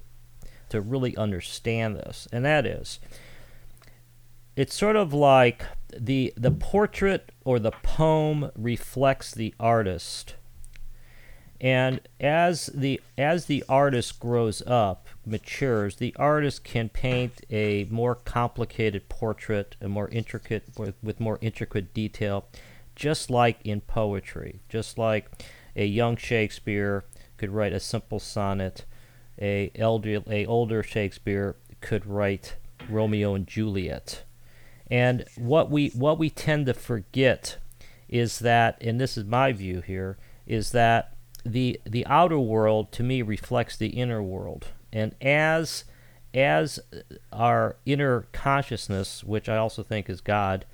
to 0.69 0.81
really 0.81 1.17
understand 1.17 1.97
this, 1.97 2.29
and 2.33 2.45
that 2.45 2.67
is 2.67 2.99
it's 4.57 4.75
sort 4.75 4.97
of 4.97 5.13
like 5.13 5.65
the 5.97 6.33
the 6.37 6.51
portrait 6.51 7.33
or 7.45 7.59
the 7.59 7.71
poem 7.71 8.51
reflects 8.55 9.33
the 9.33 9.55
artist. 9.59 10.35
And 11.61 12.01
as 12.19 12.67
the 12.67 13.01
as 13.19 13.47
the 13.47 13.65
artist 13.69 14.19
grows 14.19 14.63
up 14.67 15.07
matures 15.27 15.97
the 15.97 16.15
artist 16.19 16.65
can 16.65 16.89
paint 16.89 17.45
a 17.51 17.87
more 17.91 18.15
complicated 18.15 19.09
portrait 19.09 19.77
a 19.81 19.89
more 19.89 20.09
intricate 20.09 20.65
with, 20.79 21.21
more 21.21 21.39
intricate 21.43 21.93
detail 21.93 22.47
just 22.97 23.31
like 23.31 23.59
in 23.65 23.81
poetry. 23.81 24.61
Just 24.69 24.99
like 24.99 25.31
a 25.77 25.85
young 25.87 26.17
shakespeare 26.17 27.05
could 27.37 27.51
write 27.51 27.73
a 27.73 27.81
simple 27.81 28.19
sonnet 28.19 28.85
a 29.41 29.71
elder 29.75 30.23
a 30.29 30.45
older 30.47 30.83
shakespeare 30.83 31.57
could 31.81 32.05
write 32.07 32.57
romeo 32.89 33.35
and 33.35 33.47
juliet 33.47 34.25
and 34.91 35.25
what 35.37 35.71
we 35.71 35.91
what 35.91 36.19
we 36.19 36.31
tend 36.31 36.67
to 36.67 36.75
forget 36.75 37.59
is 38.09 38.41
that, 38.41 38.77
and 38.81 39.01
this 39.01 39.17
is 39.17 39.25
my 39.25 39.53
view 39.53 39.81
here, 39.81 40.19
is 40.47 40.73
that 40.73 41.15
the 41.45 41.81
the 41.87 42.05
outer 42.07 42.39
world 42.39 42.91
to 42.93 43.03
me 43.03 43.23
reflects 43.23 43.77
the 43.77 43.89
inner 43.89 44.23
world, 44.23 44.69
and 44.93 45.15
as 45.21 45.85
as 46.35 46.81
our 47.33 47.77
inner 47.87 48.27
consciousness, 48.33 49.23
which 49.25 49.49
I 49.49 49.57
also 49.57 49.83
think 49.83 50.11
is 50.11 50.21
God, 50.21 50.67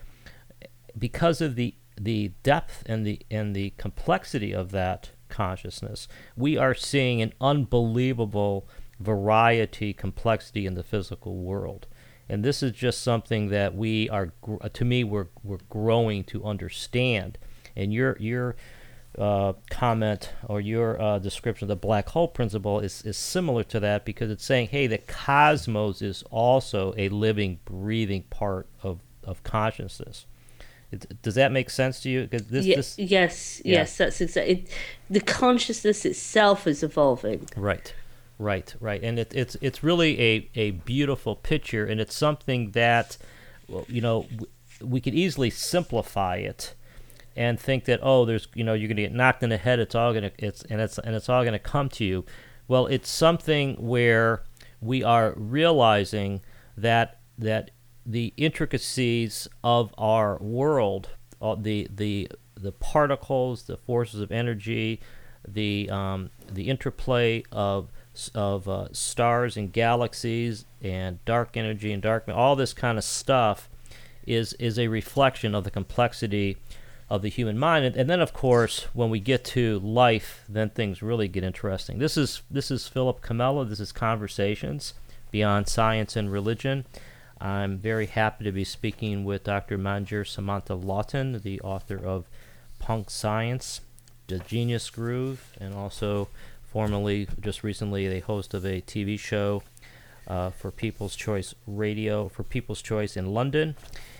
because 0.98 1.40
of 1.40 1.55
the 1.55 1.74
the 2.00 2.33
depth 2.42 2.83
and 2.87 3.07
the 3.07 3.20
and 3.31 3.55
the 3.55 3.74
complexity 3.76 4.52
of 4.52 4.70
that 4.70 5.11
consciousness, 5.29 6.09
we 6.37 6.57
are 6.57 6.74
seeing 6.74 7.20
an 7.20 7.35
unbelievable 7.40 8.66
variety, 8.98 9.92
complexity 9.92 10.64
in 10.64 10.74
the 10.74 10.83
physical 10.83 11.37
world 11.37 11.87
and 12.29 12.45
this 12.45 12.62
is 12.62 12.73
just 12.73 13.03
something 13.03 13.49
that 13.49 13.75
we 13.75 14.09
are 14.11 14.33
to 14.73 14.85
me 14.85 15.05
we're, 15.05 15.29
we're 15.43 15.59
growing 15.69 16.25
to 16.25 16.45
understand 16.45 17.39
and 17.77 17.93
your 17.93 18.17
your 18.19 18.57
uh, 19.19 19.55
comment 19.71 20.33
or 20.47 20.61
your 20.61 21.01
uh, 21.01 21.19
description 21.19 21.65
of 21.65 21.69
the 21.69 21.77
black 21.77 22.09
hole 22.11 22.29
principle 22.29 22.81
is, 22.81 23.01
is 23.03 23.17
similar 23.17 23.62
to 23.65 23.81
that 23.81 24.05
because 24.05 24.31
it's 24.31 24.45
saying 24.45 24.69
hey 24.69 24.87
the 24.87 24.99
cosmos 24.99 26.03
is 26.03 26.23
also 26.31 26.93
a 26.99 27.09
living 27.09 27.59
breathing 27.65 28.23
part 28.25 28.67
of, 28.83 29.01
of 29.25 29.43
consciousness 29.43 30.27
it, 30.93 31.21
does 31.23 31.35
that 31.35 31.51
make 31.51 31.69
sense 31.71 32.01
to 32.01 32.11
you 32.11 32.27
'Cause 32.29 32.43
this, 32.43 32.65
Ye- 32.67 32.75
this 32.77 32.99
yes, 32.99 33.61
Yeah. 33.65 33.79
yes, 33.79 33.97
that's 33.97 34.21
exactly. 34.21 34.67
The 35.11 35.21
consciousness 35.21 36.05
itself 36.05 36.67
is 36.69 36.85
evolving. 36.85 37.49
Right, 37.57 37.93
right, 38.38 38.75
right, 38.81 39.03
and 39.03 39.18
it, 39.18 39.33
it's 39.35 39.57
it's 39.61 39.83
really 39.83 40.20
a, 40.20 40.51
a 40.55 40.70
beautiful 40.72 41.37
picture, 41.37 41.85
and 41.85 42.01
it's 42.01 42.14
something 42.14 42.72
that, 42.72 43.16
you 43.88 44.01
know, 44.01 44.27
we 44.81 45.01
could 45.01 45.14
easily 45.14 45.51
simplify 45.51 46.37
it, 46.37 46.75
and 47.37 47.59
think 47.61 47.85
that 47.85 48.01
oh, 48.03 48.25
there's 48.25 48.49
you 48.55 48.64
know 48.64 48.75
you're 48.75 48.88
gonna 48.88 49.03
get 49.03 49.12
knocked 49.12 49.42
in 49.42 49.51
the 49.51 49.57
head. 49.57 49.79
It's 49.79 49.94
all 49.94 50.12
gonna 50.12 50.33
it's 50.38 50.62
and 50.64 50.81
it's 50.81 50.99
and 50.99 51.14
it's 51.14 51.29
all 51.29 51.44
gonna 51.44 51.59
come 51.59 51.88
to 51.90 52.05
you. 52.05 52.25
Well, 52.68 52.87
it's 52.87 53.09
something 53.09 53.75
where 53.75 54.42
we 54.81 55.03
are 55.03 55.35
realizing 55.37 56.40
that 56.77 57.20
that 57.38 57.70
the 58.05 58.33
intricacies 58.37 59.49
of 59.64 59.92
our 59.99 60.38
world, 60.38 61.11
uh, 61.40 61.57
the 61.59 61.88
the 61.94 62.31
the 62.55 62.72
particles, 62.72 63.64
the 63.64 63.77
forces 63.77 64.20
of 64.20 64.33
energy, 64.33 65.01
the 65.46 65.90
um, 65.90 66.31
the 66.51 66.68
interplay 66.68 67.42
of 67.53 67.90
of 68.35 68.68
uh, 68.68 68.88
stars 68.92 69.57
and 69.57 69.72
galaxies 69.72 70.64
and 70.83 71.24
dark 71.24 71.57
energy 71.57 71.92
and 71.92 72.02
dark 72.02 72.29
all 72.29 72.57
this 72.57 72.72
kind 72.72 72.98
of 72.98 73.05
stuff 73.05 73.68
is 74.26 74.52
is 74.55 74.79
a 74.79 74.88
reflection 74.88 75.55
of 75.55 75.64
the 75.64 75.70
complexity 75.70 76.57
of 77.09 77.22
the 77.22 77.29
human 77.29 77.57
mind. 77.57 77.85
And, 77.85 77.96
and 77.96 78.11
then 78.11 78.20
of 78.20 78.33
course 78.33 78.87
when 78.92 79.11
we 79.11 79.20
get 79.20 79.44
to 79.46 79.79
life 79.79 80.44
then 80.48 80.70
things 80.70 81.02
really 81.02 81.29
get 81.29 81.44
interesting. 81.44 81.98
This 81.98 82.16
is 82.16 82.42
this 82.50 82.70
is 82.70 82.88
Philip 82.88 83.20
Comella. 83.20 83.68
This 83.68 83.81
is 83.81 83.92
conversations 83.92 84.94
beyond 85.31 85.68
science 85.68 86.16
and 86.16 86.33
religion. 86.33 86.85
I'm 87.40 87.79
very 87.79 88.07
happy 88.07 88.44
to 88.44 88.52
be 88.52 88.64
speaking 88.64 89.24
with 89.24 89.44
Dr. 89.44 89.76
Manjir 89.76 90.24
Samanta-Laughton 90.24 91.42
the 91.42 91.61
author 91.61 92.05
of 92.05 92.29
Punk 92.79 93.11
Science 93.11 93.83
the 94.26 94.38
Genius 94.40 94.90
Groove, 94.90 95.52
and 95.61 95.74
also 95.74 96.29
formerly, 96.77 97.27
just 97.41 97.65
recently, 97.65 98.07
the 98.07 98.21
host 98.21 98.53
of 98.53 98.67
a 98.67 98.83
TV 98.83 99.19
show 99.19 99.62
uh, 100.29 100.51
for 100.51 100.71
People's 100.71 101.17
Choice 101.17 101.55
Radio 101.67 102.29
for 102.29 102.43
People's 102.43 102.83
Choice 102.83 103.17
in 103.17 103.33
London. 103.33 103.75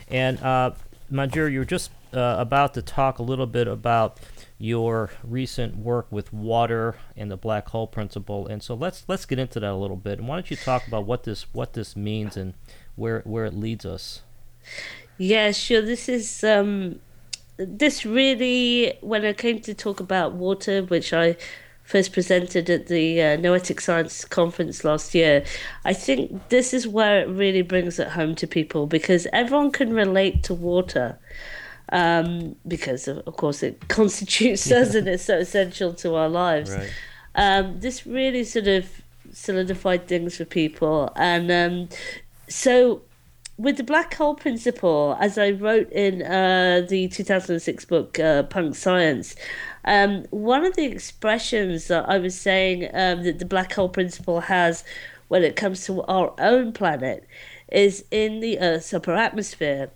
And 0.09 0.43
uh, 0.43 0.71
Manjir, 1.13 1.53
you 1.53 1.59
were 1.59 1.67
just 1.67 1.91
uh, 2.15 2.37
about 2.39 2.73
to 2.73 2.81
talk 2.81 3.19
a 3.19 3.23
little 3.23 3.45
bit 3.45 3.69
about 3.69 4.21
your 4.57 5.11
recent 5.23 5.77
work 5.77 6.07
with 6.11 6.33
water 6.33 6.97
and 7.15 7.31
the 7.31 7.37
black 7.37 7.69
hole 7.69 7.87
principle, 7.87 8.47
and 8.47 8.63
so 8.63 8.75
let's 8.75 9.05
let's 9.07 9.27
get 9.27 9.39
into 9.39 9.61
that 9.61 9.71
a 9.71 9.77
little 9.77 9.95
bit. 9.95 10.19
And 10.19 10.27
why 10.27 10.37
don't 10.37 10.51
you 10.51 10.57
talk 10.57 10.87
about 10.89 11.05
what 11.05 11.25
this 11.25 11.45
what 11.53 11.75
this 11.75 11.95
means 11.95 12.39
and 12.39 12.55
where 12.95 13.21
where 13.27 13.45
it 13.45 13.53
leads 13.53 13.85
us? 13.85 14.23
Yeah, 15.19 15.53
sure. 15.53 15.83
This 15.83 16.09
is 16.09 16.43
um, 16.43 17.01
this 17.59 18.07
really 18.07 18.97
when 19.03 19.27
I 19.27 19.35
came 19.35 19.61
to 19.61 19.75
talk 19.75 20.01
about 20.01 20.33
water, 20.33 20.83
which 20.83 21.13
I 21.13 21.37
first 21.87 22.13
presented 22.13 22.69
at 22.69 22.89
the 22.89 23.23
uh, 23.23 23.37
Noetic 23.37 23.81
Science 23.81 24.25
Conference 24.25 24.85
last 24.85 25.15
year. 25.15 25.45
I 25.85 25.95
think 25.95 26.49
this 26.49 26.75
is 26.75 26.87
where 26.87 27.21
it 27.21 27.29
really 27.29 27.63
brings 27.63 27.99
it 27.99 28.09
home 28.09 28.35
to 28.35 28.47
people 28.47 28.87
because 28.87 29.27
everyone 29.33 29.71
can 29.71 29.95
relate 29.95 30.43
to 30.45 30.55
water. 30.55 31.19
Um, 31.91 32.57
because 32.67 33.07
of, 33.07 33.19
of 33.29 33.37
course 33.37 33.63
it 33.63 33.87
constitutes 33.89 34.71
us 34.73 34.97
and 34.97 35.07
it's 35.07 35.25
so 35.25 35.39
essential 35.39 35.95
to 35.95 36.17
our 36.17 36.29
lives. 36.29 36.73
Right. 36.73 36.91
Um, 37.37 37.79
this 37.79 38.05
really 38.05 38.43
sort 38.43 38.67
of 38.67 38.89
solidified 39.33 40.09
things 40.09 40.37
for 40.39 40.45
people, 40.45 41.13
and 41.15 41.53
um, 41.53 41.89
so 42.49 43.03
with 43.59 43.77
the 43.77 43.85
black 43.85 44.15
hole 44.15 44.35
principle, 44.35 45.17
as 45.21 45.39
I 45.39 45.51
wrote 45.51 45.91
in 45.91 46.23
uh, 46.23 46.87
the 46.89 47.09
2006 47.09 47.85
book 47.87 48.19
uh, 48.19 48.43
Punk 48.45 48.75
Science, 48.75 49.35
um, 49.87 50.25
one 50.31 50.65
of 50.65 50.75
the 50.77 50.85
expressions 50.85 51.89
that 51.89 52.09
I 52.09 52.19
was 52.19 52.39
saying 52.39 52.85
um, 52.93 53.23
that 53.23 53.39
the 53.39 53.45
black 53.45 53.73
hole 53.73 53.89
principle 53.89 54.41
has 54.41 54.85
when 55.29 55.43
it 55.43 55.57
comes 55.57 55.85
to 55.87 56.03
our 56.03 56.35
own 56.39 56.73
planet 56.73 57.27
is 57.71 58.05
in 58.11 58.41
the 58.41 58.59
Earth's 58.59 58.93
upper 58.93 59.15
atmosphere. 59.15 59.91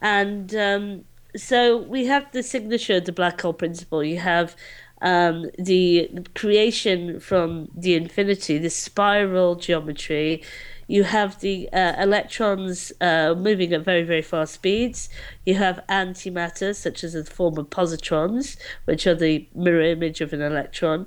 And 0.00 0.54
um, 0.54 1.04
so 1.36 1.78
we 1.78 2.06
have 2.06 2.30
the 2.32 2.42
signature 2.42 2.96
of 2.96 3.04
the 3.04 3.12
black 3.12 3.40
hole 3.40 3.52
principle. 3.52 4.04
You 4.04 4.18
have 4.18 4.56
um, 5.02 5.50
the 5.58 6.26
creation 6.34 7.20
from 7.20 7.68
the 7.74 7.94
infinity, 7.94 8.58
the 8.58 8.70
spiral 8.70 9.56
geometry. 9.56 10.42
You 10.86 11.04
have 11.04 11.40
the 11.40 11.68
uh, 11.72 11.94
electrons 12.02 12.92
uh, 13.00 13.34
moving 13.36 13.72
at 13.72 13.84
very, 13.84 14.02
very 14.02 14.22
fast 14.22 14.54
speeds. 14.54 15.08
You 15.44 15.54
have 15.54 15.80
antimatter, 15.88 16.74
such 16.74 17.04
as 17.04 17.12
the 17.14 17.24
form 17.24 17.58
of 17.58 17.70
positrons, 17.70 18.56
which 18.84 19.06
are 19.06 19.14
the 19.14 19.48
mirror 19.54 19.82
image 19.82 20.20
of 20.20 20.32
an 20.32 20.42
electron. 20.42 21.06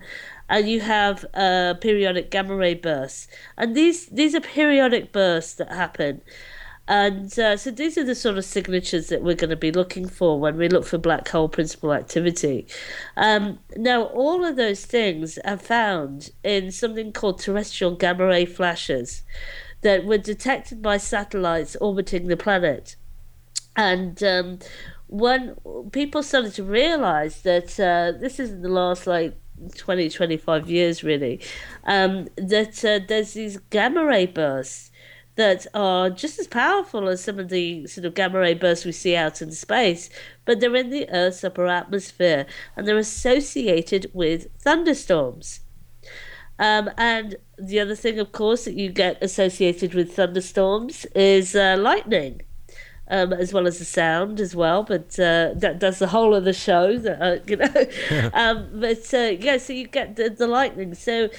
And 0.49 0.67
you 0.69 0.81
have 0.81 1.25
uh, 1.33 1.75
periodic 1.81 2.31
gamma 2.31 2.55
ray 2.55 2.73
bursts. 2.73 3.27
And 3.57 3.75
these, 3.75 4.07
these 4.07 4.33
are 4.33 4.41
periodic 4.41 5.11
bursts 5.11 5.55
that 5.55 5.71
happen. 5.71 6.21
And 6.87 7.37
uh, 7.37 7.57
so 7.57 7.69
these 7.69 7.97
are 7.97 8.03
the 8.03 8.15
sort 8.15 8.37
of 8.37 8.45
signatures 8.45 9.07
that 9.07 9.21
we're 9.21 9.35
going 9.35 9.49
to 9.49 9.57
be 9.57 9.73
looking 9.73 10.07
for 10.07 10.39
when 10.39 10.55
we 10.55 10.69
look 10.69 10.85
for 10.85 10.97
black 10.97 11.27
hole 11.27 11.49
principle 11.49 11.93
activity. 11.93 12.65
Um, 13.17 13.59
now, 13.75 14.03
all 14.03 14.45
of 14.45 14.55
those 14.55 14.85
things 14.85 15.37
are 15.39 15.57
found 15.57 16.31
in 16.45 16.71
something 16.71 17.11
called 17.11 17.39
terrestrial 17.39 17.95
gamma 17.95 18.25
ray 18.27 18.45
flashes 18.45 19.23
that 19.81 20.05
were 20.05 20.17
detected 20.17 20.81
by 20.81 20.97
satellites 20.97 21.75
orbiting 21.77 22.27
the 22.27 22.37
planet. 22.37 22.95
And 23.75 24.21
um, 24.23 24.59
when 25.07 25.55
people 25.91 26.23
started 26.23 26.53
to 26.55 26.63
realize 26.63 27.41
that 27.43 27.79
uh, 27.79 28.17
this 28.19 28.39
is 28.39 28.61
the 28.61 28.69
last 28.69 29.07
like 29.07 29.37
20, 29.75 30.09
25 30.09 30.69
years 30.69 31.03
really, 31.03 31.39
um, 31.85 32.27
that 32.35 32.83
uh, 32.83 32.99
there's 33.07 33.33
these 33.33 33.57
gamma 33.69 34.03
ray 34.03 34.25
bursts 34.25 34.91
that 35.35 35.67
are 35.73 36.09
just 36.09 36.39
as 36.39 36.47
powerful 36.47 37.07
as 37.07 37.23
some 37.23 37.37
of 37.37 37.49
the 37.49 37.85
sort 37.85 38.05
of 38.05 38.15
gamma 38.15 38.39
ray 38.39 38.55
bursts 38.55 38.85
we 38.85 38.91
see 38.91 39.15
out 39.15 39.41
in 39.41 39.51
space, 39.51 40.09
but 40.45 40.59
they're 40.59 40.75
in 40.75 40.89
the 40.89 41.07
Earth's 41.09 41.43
upper 41.43 41.67
atmosphere 41.67 42.45
and 42.75 42.87
they're 42.87 42.97
associated 42.97 44.09
with 44.13 44.47
thunderstorms. 44.59 45.61
Um, 46.59 46.89
and 46.97 47.35
the 47.57 47.79
other 47.79 47.95
thing, 47.95 48.19
of 48.19 48.31
course, 48.31 48.65
that 48.65 48.73
you 48.73 48.89
get 48.89 49.21
associated 49.21 49.93
with 49.93 50.13
thunderstorms 50.13 51.05
is 51.15 51.55
uh, 51.55 51.77
lightning. 51.79 52.41
Um, 53.09 53.31
as 53.31 53.53
well 53.53 53.67
as 53.67 53.79
the 53.79 53.85
sound 53.85 54.41
as 54.41 54.53
well, 54.53 54.83
but 54.83 55.17
uh, 55.17 55.53
that 55.55 55.79
does 55.79 55.97
the 55.97 56.07
whole 56.07 56.35
of 56.35 56.43
the 56.43 56.51
show. 56.51 56.97
That 56.97 57.21
uh, 57.21 57.37
you 57.47 57.55
know, 57.55 58.31
um, 58.33 58.67
but 58.81 59.13
uh, 59.13 59.37
yeah, 59.39 59.59
so 59.59 59.71
you 59.71 59.87
get 59.87 60.17
the, 60.17 60.29
the 60.29 60.45
lightning. 60.45 60.93
So 60.93 61.29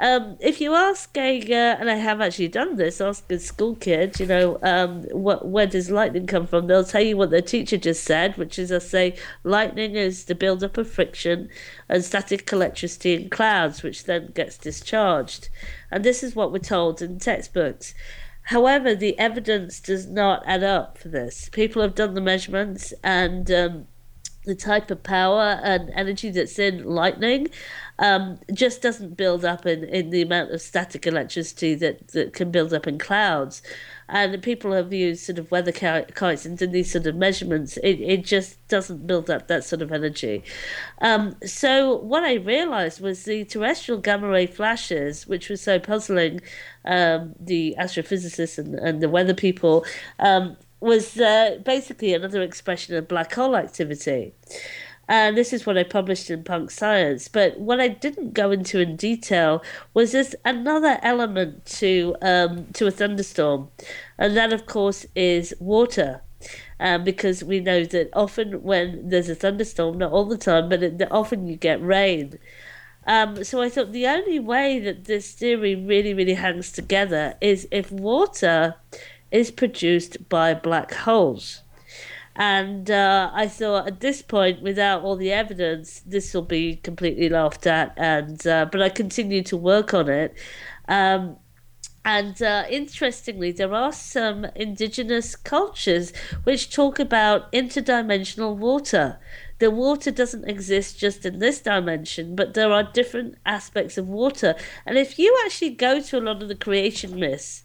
um, 0.00 0.36
if 0.40 0.60
you 0.60 0.74
ask 0.74 1.16
a, 1.16 1.40
uh, 1.40 1.76
and 1.80 1.90
I 1.90 1.96
have 1.96 2.20
actually 2.20 2.48
done 2.48 2.76
this, 2.76 3.00
ask 3.00 3.30
a 3.32 3.38
school 3.38 3.74
kid, 3.74 4.20
you 4.20 4.26
know, 4.26 4.58
um, 4.62 5.02
what 5.10 5.48
where 5.48 5.66
does 5.66 5.90
lightning 5.90 6.26
come 6.26 6.46
from? 6.46 6.66
They'll 6.66 6.84
tell 6.84 7.02
you 7.02 7.16
what 7.16 7.30
their 7.30 7.42
teacher 7.42 7.76
just 7.76 8.04
said, 8.04 8.36
which 8.36 8.58
is, 8.58 8.70
I 8.70 8.78
say, 8.78 9.16
lightning 9.42 9.96
is 9.96 10.24
the 10.26 10.34
build-up 10.34 10.78
of 10.78 10.88
friction 10.88 11.48
and 11.88 12.04
static 12.04 12.52
electricity 12.52 13.14
in 13.14 13.30
clouds, 13.30 13.82
which 13.82 14.04
then 14.04 14.32
gets 14.34 14.56
discharged. 14.56 15.48
And 15.90 16.04
this 16.04 16.22
is 16.22 16.36
what 16.36 16.52
we're 16.52 16.58
told 16.58 17.02
in 17.02 17.18
textbooks. 17.18 17.94
However, 18.42 18.94
the 18.94 19.18
evidence 19.18 19.78
does 19.78 20.06
not 20.06 20.42
add 20.46 20.62
up 20.62 20.96
for 20.96 21.08
this. 21.08 21.50
People 21.50 21.82
have 21.82 21.94
done 21.94 22.14
the 22.14 22.20
measurements 22.22 22.94
and 23.04 23.50
um, 23.50 23.86
the 24.48 24.54
type 24.54 24.90
of 24.90 25.02
power 25.02 25.60
and 25.62 25.90
energy 25.94 26.30
that's 26.30 26.58
in 26.58 26.82
lightning 26.82 27.48
um, 27.98 28.38
just 28.54 28.80
doesn't 28.80 29.14
build 29.14 29.44
up 29.44 29.66
in, 29.66 29.84
in 29.84 30.08
the 30.08 30.22
amount 30.22 30.52
of 30.52 30.62
static 30.62 31.06
electricity 31.06 31.74
that, 31.74 32.08
that 32.08 32.32
can 32.32 32.50
build 32.50 32.72
up 32.72 32.86
in 32.86 32.98
clouds. 32.98 33.60
And 34.08 34.42
people 34.42 34.72
have 34.72 34.90
used 34.90 35.22
sort 35.24 35.38
of 35.38 35.50
weather 35.50 35.70
kites 35.70 36.46
and 36.46 36.56
done 36.56 36.70
these 36.70 36.90
sort 36.90 37.06
of 37.06 37.14
measurements. 37.14 37.76
It, 37.78 38.00
it 38.00 38.24
just 38.24 38.66
doesn't 38.68 39.06
build 39.06 39.28
up 39.28 39.48
that 39.48 39.64
sort 39.64 39.82
of 39.82 39.92
energy. 39.92 40.42
Um, 41.02 41.36
so, 41.44 41.96
what 41.96 42.22
I 42.22 42.34
realized 42.34 43.02
was 43.02 43.24
the 43.24 43.44
terrestrial 43.44 44.00
gamma 44.00 44.28
ray 44.28 44.46
flashes, 44.46 45.26
which 45.26 45.50
was 45.50 45.60
so 45.60 45.78
puzzling 45.78 46.40
um, 46.86 47.34
the 47.38 47.76
astrophysicists 47.78 48.56
and, 48.56 48.76
and 48.76 49.02
the 49.02 49.10
weather 49.10 49.34
people, 49.34 49.84
um, 50.20 50.56
was 50.80 51.18
uh, 51.18 51.58
basically 51.64 52.14
another 52.14 52.42
expression 52.42 52.94
of 52.96 53.08
black 53.08 53.34
hole 53.34 53.56
activity. 53.56 54.32
And 55.08 55.38
this 55.38 55.54
is 55.54 55.64
what 55.64 55.78
I 55.78 55.84
published 55.84 56.30
in 56.30 56.44
Punk 56.44 56.70
Science. 56.70 57.28
But 57.28 57.58
what 57.58 57.80
I 57.80 57.88
didn't 57.88 58.34
go 58.34 58.50
into 58.50 58.78
in 58.78 58.96
detail 58.96 59.62
was 59.94 60.12
there's 60.12 60.34
another 60.44 60.98
element 61.02 61.64
to 61.80 62.14
um, 62.20 62.66
to 62.74 62.86
a 62.86 62.90
thunderstorm, 62.90 63.70
and 64.18 64.36
that 64.36 64.52
of 64.52 64.66
course 64.66 65.06
is 65.14 65.54
water. 65.58 66.20
Um, 66.80 67.02
because 67.02 67.42
we 67.42 67.58
know 67.58 67.84
that 67.84 68.10
often 68.12 68.62
when 68.62 69.08
there's 69.08 69.28
a 69.28 69.34
thunderstorm, 69.34 69.98
not 69.98 70.12
all 70.12 70.24
the 70.24 70.38
time, 70.38 70.68
but 70.68 70.84
it, 70.84 71.02
often 71.10 71.48
you 71.48 71.56
get 71.56 71.82
rain. 71.82 72.38
Um, 73.08 73.42
so 73.42 73.60
I 73.60 73.68
thought 73.68 73.90
the 73.90 74.06
only 74.06 74.38
way 74.38 74.78
that 74.78 75.06
this 75.06 75.32
theory 75.32 75.74
really, 75.74 76.14
really 76.14 76.34
hangs 76.34 76.70
together 76.70 77.34
is 77.40 77.66
if 77.72 77.90
water 77.90 78.76
is 79.30 79.50
produced 79.50 80.28
by 80.28 80.54
black 80.54 80.92
holes. 80.92 81.62
And 82.36 82.88
uh, 82.88 83.30
I 83.34 83.48
thought 83.48 83.88
at 83.88 84.00
this 84.00 84.22
point, 84.22 84.62
without 84.62 85.02
all 85.02 85.16
the 85.16 85.32
evidence, 85.32 86.00
this 86.06 86.32
will 86.32 86.42
be 86.42 86.76
completely 86.76 87.28
laughed 87.28 87.66
at. 87.66 87.92
And 87.96 88.46
uh, 88.46 88.66
but 88.70 88.80
I 88.80 88.90
continue 88.90 89.42
to 89.42 89.56
work 89.56 89.92
on 89.92 90.08
it. 90.08 90.34
Um, 90.86 91.36
and 92.04 92.40
uh, 92.40 92.64
interestingly, 92.70 93.50
there 93.50 93.74
are 93.74 93.92
some 93.92 94.46
indigenous 94.54 95.36
cultures 95.36 96.12
which 96.44 96.72
talk 96.72 96.98
about 96.98 97.52
interdimensional 97.52 98.56
water. 98.56 99.18
The 99.58 99.70
water 99.70 100.12
doesn't 100.12 100.48
exist 100.48 100.98
just 100.98 101.26
in 101.26 101.40
this 101.40 101.60
dimension, 101.60 102.36
but 102.36 102.54
there 102.54 102.72
are 102.72 102.84
different 102.84 103.34
aspects 103.44 103.98
of 103.98 104.08
water. 104.08 104.54
And 104.86 104.96
if 104.96 105.18
you 105.18 105.36
actually 105.44 105.70
go 105.70 106.00
to 106.00 106.18
a 106.18 106.20
lot 106.20 106.40
of 106.40 106.48
the 106.48 106.54
creation 106.54 107.18
myths, 107.18 107.64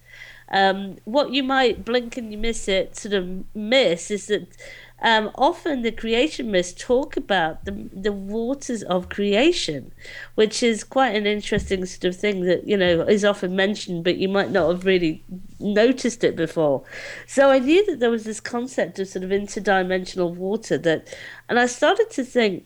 um, 0.49 0.97
what 1.05 1.31
you 1.31 1.43
might 1.43 1.85
blink 1.85 2.17
and 2.17 2.31
you 2.31 2.37
miss 2.37 2.67
it 2.67 2.95
sort 2.95 3.13
of 3.13 3.43
miss 3.55 4.11
is 4.11 4.27
that 4.27 4.55
um, 5.03 5.31
often 5.35 5.81
the 5.81 5.91
creation 5.91 6.49
myths 6.49 6.73
talk 6.73 7.17
about 7.17 7.65
the, 7.65 7.89
the 7.91 8.13
waters 8.13 8.83
of 8.83 9.09
creation, 9.09 9.91
which 10.35 10.63
is 10.63 10.85
quite 10.85 11.13
an 11.13 11.27
interesting 11.27 11.85
sort 11.85 12.05
of 12.05 12.15
thing 12.15 12.45
that, 12.45 12.65
you 12.65 12.77
know, 12.77 13.01
is 13.01 13.25
often 13.25 13.53
mentioned, 13.53 14.05
but 14.05 14.15
you 14.15 14.29
might 14.29 14.49
not 14.49 14.69
have 14.69 14.85
really 14.85 15.25
noticed 15.59 16.23
it 16.23 16.37
before. 16.37 16.83
So 17.27 17.51
I 17.51 17.59
knew 17.59 17.85
that 17.87 17.99
there 17.99 18.09
was 18.09 18.23
this 18.23 18.39
concept 18.39 18.97
of 18.97 19.09
sort 19.09 19.25
of 19.25 19.31
interdimensional 19.31 20.33
water 20.33 20.77
that, 20.77 21.13
and 21.49 21.59
I 21.59 21.65
started 21.65 22.09
to 22.11 22.23
think, 22.23 22.65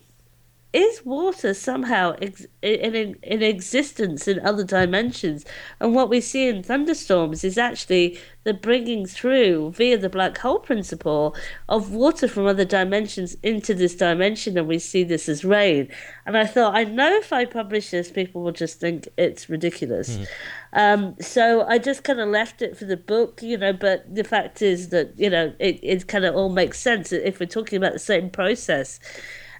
is 0.72 1.04
water 1.04 1.54
somehow 1.54 2.14
ex- 2.20 2.46
in, 2.60 2.94
in, 2.94 3.16
in 3.22 3.42
existence 3.42 4.28
in 4.28 4.38
other 4.40 4.64
dimensions? 4.64 5.44
And 5.80 5.94
what 5.94 6.10
we 6.10 6.20
see 6.20 6.48
in 6.48 6.62
thunderstorms 6.62 7.42
is 7.42 7.56
actually 7.56 8.18
the 8.44 8.52
bringing 8.52 9.06
through 9.06 9.72
via 9.72 9.96
the 9.96 10.08
black 10.08 10.38
hole 10.38 10.58
principle 10.58 11.34
of 11.68 11.92
water 11.92 12.28
from 12.28 12.46
other 12.46 12.64
dimensions 12.64 13.36
into 13.42 13.74
this 13.74 13.94
dimension, 13.94 14.58
and 14.58 14.68
we 14.68 14.78
see 14.78 15.04
this 15.04 15.28
as 15.28 15.44
rain. 15.44 15.88
And 16.26 16.36
I 16.36 16.44
thought, 16.44 16.74
I 16.74 16.84
know 16.84 17.14
if 17.16 17.32
I 17.32 17.46
publish 17.46 17.90
this, 17.90 18.10
people 18.10 18.42
will 18.42 18.52
just 18.52 18.78
think 18.78 19.08
it's 19.16 19.48
ridiculous. 19.48 20.16
Mm. 20.16 20.26
Um, 20.72 21.16
so 21.20 21.62
I 21.66 21.78
just 21.78 22.04
kind 22.04 22.20
of 22.20 22.28
left 22.28 22.60
it 22.60 22.76
for 22.76 22.84
the 22.84 22.96
book, 22.96 23.40
you 23.42 23.56
know. 23.56 23.72
But 23.72 24.14
the 24.14 24.24
fact 24.24 24.60
is 24.60 24.90
that 24.90 25.18
you 25.18 25.30
know 25.30 25.54
it, 25.58 25.80
it 25.82 26.08
kind 26.08 26.24
of 26.24 26.36
all 26.36 26.50
makes 26.50 26.78
sense 26.78 27.12
if 27.12 27.40
we're 27.40 27.46
talking 27.46 27.78
about 27.78 27.94
the 27.94 27.98
same 27.98 28.28
process. 28.28 29.00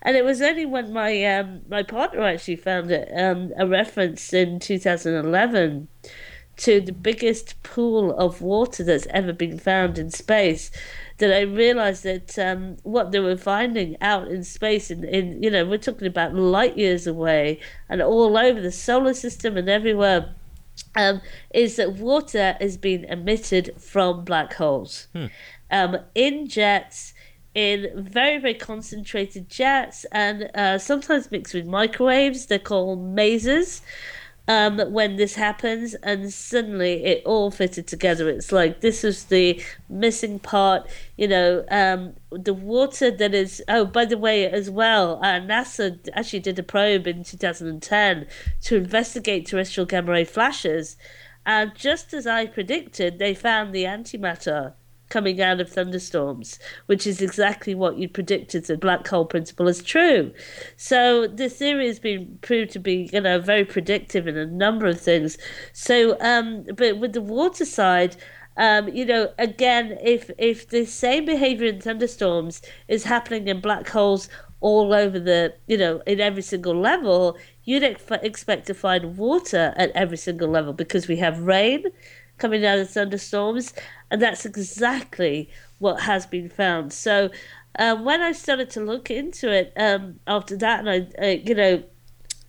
And 0.02 0.16
it 0.16 0.24
was 0.24 0.40
only 0.40 0.66
when 0.66 0.92
my 0.92 1.24
um, 1.24 1.62
my 1.68 1.82
partner 1.82 2.22
actually 2.22 2.56
found 2.56 2.90
it, 2.90 3.10
um, 3.16 3.52
a 3.58 3.66
reference 3.66 4.32
in 4.32 4.60
2011 4.60 5.88
to 6.58 6.80
the 6.80 6.92
biggest 6.92 7.62
pool 7.62 8.12
of 8.16 8.42
water 8.42 8.82
that's 8.82 9.06
ever 9.10 9.32
been 9.32 9.58
found 9.58 9.96
in 9.96 10.10
space 10.10 10.72
that 11.18 11.32
I 11.32 11.42
realized 11.42 12.02
that 12.04 12.38
um, 12.38 12.76
what 12.82 13.12
they 13.12 13.20
were 13.20 13.36
finding 13.36 13.96
out 14.00 14.28
in 14.28 14.42
space, 14.42 14.90
in, 14.90 15.04
in 15.04 15.42
you 15.42 15.50
know, 15.50 15.64
we're 15.64 15.78
talking 15.78 16.06
about 16.06 16.34
light 16.34 16.76
years 16.76 17.06
away 17.06 17.60
and 17.88 18.02
all 18.02 18.36
over 18.36 18.60
the 18.60 18.72
solar 18.72 19.14
system 19.14 19.56
and 19.56 19.68
everywhere, 19.68 20.34
um, 20.96 21.20
is 21.54 21.76
that 21.76 21.94
water 21.94 22.56
is 22.60 22.76
being 22.76 23.04
emitted 23.04 23.74
from 23.80 24.24
black 24.24 24.54
holes 24.54 25.08
hmm. 25.12 25.26
um, 25.70 25.96
in 26.14 26.48
jets 26.48 27.14
in 27.58 27.90
very 27.96 28.38
very 28.38 28.54
concentrated 28.54 29.48
jets 29.48 30.06
and 30.12 30.48
uh, 30.54 30.78
sometimes 30.78 31.28
mixed 31.32 31.54
with 31.54 31.66
microwaves. 31.66 32.46
They're 32.46 32.60
called 32.60 33.00
masers. 33.00 33.80
Um, 34.46 34.78
when 34.92 35.16
this 35.16 35.34
happens, 35.34 35.92
and 35.96 36.32
suddenly 36.32 37.04
it 37.04 37.22
all 37.26 37.50
fitted 37.50 37.86
together. 37.86 38.30
It's 38.30 38.50
like 38.50 38.80
this 38.80 39.04
is 39.04 39.24
the 39.24 39.62
missing 39.90 40.38
part, 40.38 40.88
you 41.18 41.28
know. 41.28 41.66
Um, 41.70 42.14
the 42.30 42.54
water 42.54 43.10
that 43.10 43.34
is. 43.34 43.62
Oh, 43.68 43.84
by 43.84 44.06
the 44.06 44.16
way, 44.16 44.46
as 44.50 44.70
well, 44.70 45.20
uh, 45.22 45.40
NASA 45.40 45.98
actually 46.14 46.40
did 46.40 46.58
a 46.58 46.62
probe 46.62 47.06
in 47.06 47.24
2010 47.24 48.26
to 48.62 48.76
investigate 48.76 49.44
terrestrial 49.44 49.84
gamma 49.84 50.12
ray 50.12 50.24
flashes, 50.24 50.96
and 51.44 51.74
just 51.74 52.14
as 52.14 52.26
I 52.26 52.46
predicted, 52.46 53.18
they 53.18 53.34
found 53.34 53.74
the 53.74 53.84
antimatter 53.84 54.72
coming 55.08 55.40
out 55.40 55.60
of 55.60 55.70
thunderstorms, 55.70 56.58
which 56.86 57.06
is 57.06 57.20
exactly 57.20 57.74
what 57.74 57.96
you 57.98 58.08
predicted 58.08 58.64
the 58.64 58.76
black 58.76 59.06
hole 59.06 59.24
principle 59.24 59.68
is 59.68 59.82
true. 59.82 60.32
So 60.76 61.26
this 61.26 61.56
theory 61.56 61.86
has 61.86 61.98
been 61.98 62.38
proved 62.42 62.70
to 62.72 62.78
be, 62.78 63.08
you 63.12 63.20
know, 63.20 63.38
very 63.38 63.64
predictive 63.64 64.26
in 64.26 64.36
a 64.36 64.46
number 64.46 64.86
of 64.86 65.00
things. 65.00 65.38
So, 65.72 66.16
um, 66.20 66.64
but 66.76 66.98
with 66.98 67.12
the 67.12 67.20
water 67.20 67.64
side, 67.64 68.16
um, 68.56 68.88
you 68.88 69.04
know, 69.04 69.32
again, 69.38 69.96
if 70.02 70.30
if 70.36 70.68
the 70.68 70.84
same 70.84 71.24
behavior 71.24 71.68
in 71.68 71.80
thunderstorms 71.80 72.60
is 72.88 73.04
happening 73.04 73.46
in 73.46 73.60
black 73.60 73.88
holes 73.88 74.28
all 74.60 74.92
over 74.92 75.20
the, 75.20 75.54
you 75.68 75.76
know, 75.76 76.02
in 76.06 76.20
every 76.20 76.42
single 76.42 76.74
level, 76.74 77.38
you'd 77.62 77.84
ex- 77.84 78.02
expect 78.22 78.66
to 78.66 78.74
find 78.74 79.16
water 79.16 79.72
at 79.76 79.90
every 79.90 80.16
single 80.16 80.48
level 80.48 80.72
because 80.72 81.06
we 81.06 81.16
have 81.16 81.38
rain 81.40 81.84
coming 82.38 82.64
out 82.64 82.78
of 82.78 82.90
thunderstorms 82.90 83.72
and 84.10 84.22
that's 84.22 84.46
exactly 84.46 85.50
what 85.78 86.02
has 86.02 86.26
been 86.26 86.48
found. 86.48 86.92
So 86.92 87.30
um, 87.78 88.04
when 88.04 88.20
I 88.20 88.32
started 88.32 88.70
to 88.70 88.80
look 88.80 89.10
into 89.10 89.52
it 89.52 89.72
um, 89.76 90.20
after 90.26 90.56
that, 90.56 90.80
and 90.80 90.90
I, 90.90 91.24
I, 91.24 91.30
you 91.44 91.54
know, 91.54 91.82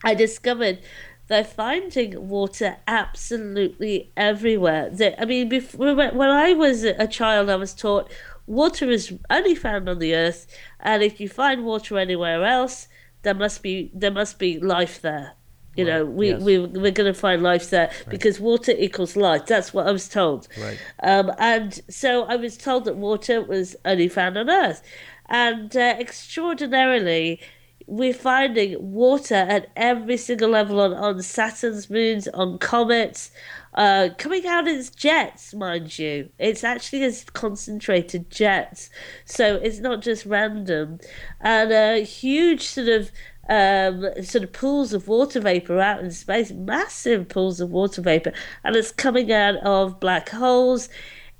I 0.03 0.15
discovered 0.15 0.79
they're 1.27 1.43
finding 1.43 2.27
water 2.27 2.77
absolutely 2.87 4.11
everywhere. 4.17 4.89
They, 4.89 5.15
I 5.15 5.25
mean, 5.25 5.49
before, 5.49 5.93
when 5.93 6.29
I 6.29 6.53
was 6.53 6.83
a 6.83 7.07
child, 7.07 7.49
I 7.49 7.55
was 7.55 7.75
taught 7.75 8.11
water 8.47 8.89
is 8.89 9.13
only 9.29 9.53
found 9.53 9.87
on 9.87 9.99
the 9.99 10.15
earth, 10.15 10.47
and 10.79 11.03
if 11.03 11.19
you 11.19 11.29
find 11.29 11.63
water 11.63 11.99
anywhere 11.99 12.43
else, 12.43 12.87
there 13.21 13.35
must 13.35 13.61
be 13.61 13.91
there 13.93 14.11
must 14.11 14.39
be 14.39 14.59
life 14.59 15.01
there. 15.01 15.33
You 15.79 15.85
Right, 15.85 15.93
know, 15.93 16.05
we, 16.05 16.29
yes. 16.29 16.41
we, 16.41 16.59
we're 16.59 16.91
going 16.91 17.13
to 17.13 17.19
find 17.19 17.41
life 17.41 17.69
there 17.69 17.89
because 18.09 18.39
water 18.39 18.73
equals 18.77 19.15
life. 19.15 19.45
That's 19.45 19.73
what 19.73 19.87
I 19.87 19.91
was 19.91 20.07
told. 20.09 20.47
Right. 20.59 20.77
Um, 21.01 21.31
and 21.37 21.79
so 21.89 22.23
I 22.23 22.35
was 22.35 22.57
told 22.57 22.85
that 22.85 22.97
water 22.97 23.41
was 23.41 23.75
only 23.85 24.09
found 24.09 24.37
on 24.37 24.49
Earth. 24.49 24.81
And 25.27 25.75
uh, 25.75 25.95
extraordinarily, 25.99 27.39
we're 27.85 28.13
finding 28.13 28.75
water 28.91 29.35
at 29.35 29.71
every 29.75 30.17
single 30.17 30.49
level 30.49 30.79
on, 30.79 30.93
on 30.93 31.21
Saturn's 31.21 31.89
moons, 31.89 32.27
on 32.29 32.57
comets, 32.59 33.31
uh, 33.75 34.09
coming 34.17 34.45
out 34.45 34.67
as 34.67 34.89
jets, 34.89 35.53
mind 35.53 35.97
you. 35.97 36.29
It's 36.39 36.63
actually 36.63 37.03
as 37.03 37.23
concentrated 37.23 38.29
jets. 38.29 38.89
So 39.25 39.55
it's 39.55 39.79
not 39.79 40.01
just 40.01 40.25
random. 40.25 40.99
And 41.41 41.71
a 41.71 42.03
huge 42.03 42.63
sort 42.67 42.89
of 42.89 43.11
um, 43.49 44.05
sort 44.23 44.43
of 44.43 44.53
pools 44.53 44.93
of 44.93 45.07
water 45.07 45.39
vapor 45.39 45.79
out 45.79 46.01
in 46.01 46.11
space, 46.11 46.51
massive 46.51 47.27
pools 47.27 47.59
of 47.59 47.71
water 47.71 48.01
vapor, 48.01 48.31
and 48.63 48.75
it's 48.75 48.91
coming 48.91 49.31
out 49.31 49.55
of 49.57 49.99
black 49.99 50.29
holes. 50.29 50.87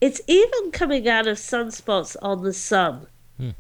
It's 0.02 0.22
even 0.28 0.72
coming 0.72 1.08
out 1.08 1.28
of 1.28 1.38
sunspots 1.38 2.16
on 2.22 2.44
the 2.44 2.54
sun. 2.54 3.08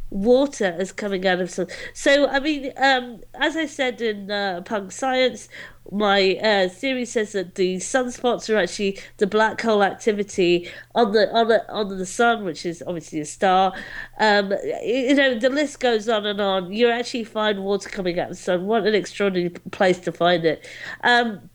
Water 0.10 0.76
is 0.80 0.92
coming 0.92 1.26
out 1.26 1.40
of 1.40 1.50
sun. 1.50 1.68
So, 1.94 2.28
I 2.28 2.40
mean, 2.40 2.74
um, 2.78 3.22
as 3.34 3.56
I 3.56 3.66
said 3.66 4.02
in 4.02 4.30
uh, 4.30 4.62
Punk 4.66 4.92
Science, 4.92 5.48
my 5.92 6.38
uh, 6.44 6.70
theory 6.70 7.06
says 7.06 7.32
that 7.32 7.56
the 7.56 7.78
sunspots 7.78 8.54
are 8.54 8.58
actually 8.58 9.00
the 9.18 9.26
black 9.26 9.62
hole 9.62 9.84
activity 9.84 10.70
on 10.94 11.14
the 11.14 11.34
on 11.34 11.48
the 11.48 11.72
on 11.72 11.98
the 11.98 12.06
sun, 12.06 12.44
which 12.44 12.66
is 12.66 12.84
obviously 12.86 13.22
a 13.22 13.26
star. 13.26 13.74
Um, 14.20 14.54
you 14.84 15.16
know, 15.16 15.40
the 15.40 15.50
list 15.50 15.80
goes 15.80 16.10
on 16.10 16.26
and 16.26 16.42
on. 16.42 16.72
You 16.72 16.90
actually 16.90 17.24
find 17.24 17.64
water 17.64 17.90
coming 17.90 18.20
out 18.20 18.32
of 18.32 18.38
the 18.38 18.44
sun. 18.44 18.66
What 18.66 18.86
an 18.86 18.94
extraordinary 18.94 19.50
place 19.72 20.00
to 20.00 20.12
find 20.12 20.46
it. 20.46 20.68
Um, 21.04 21.50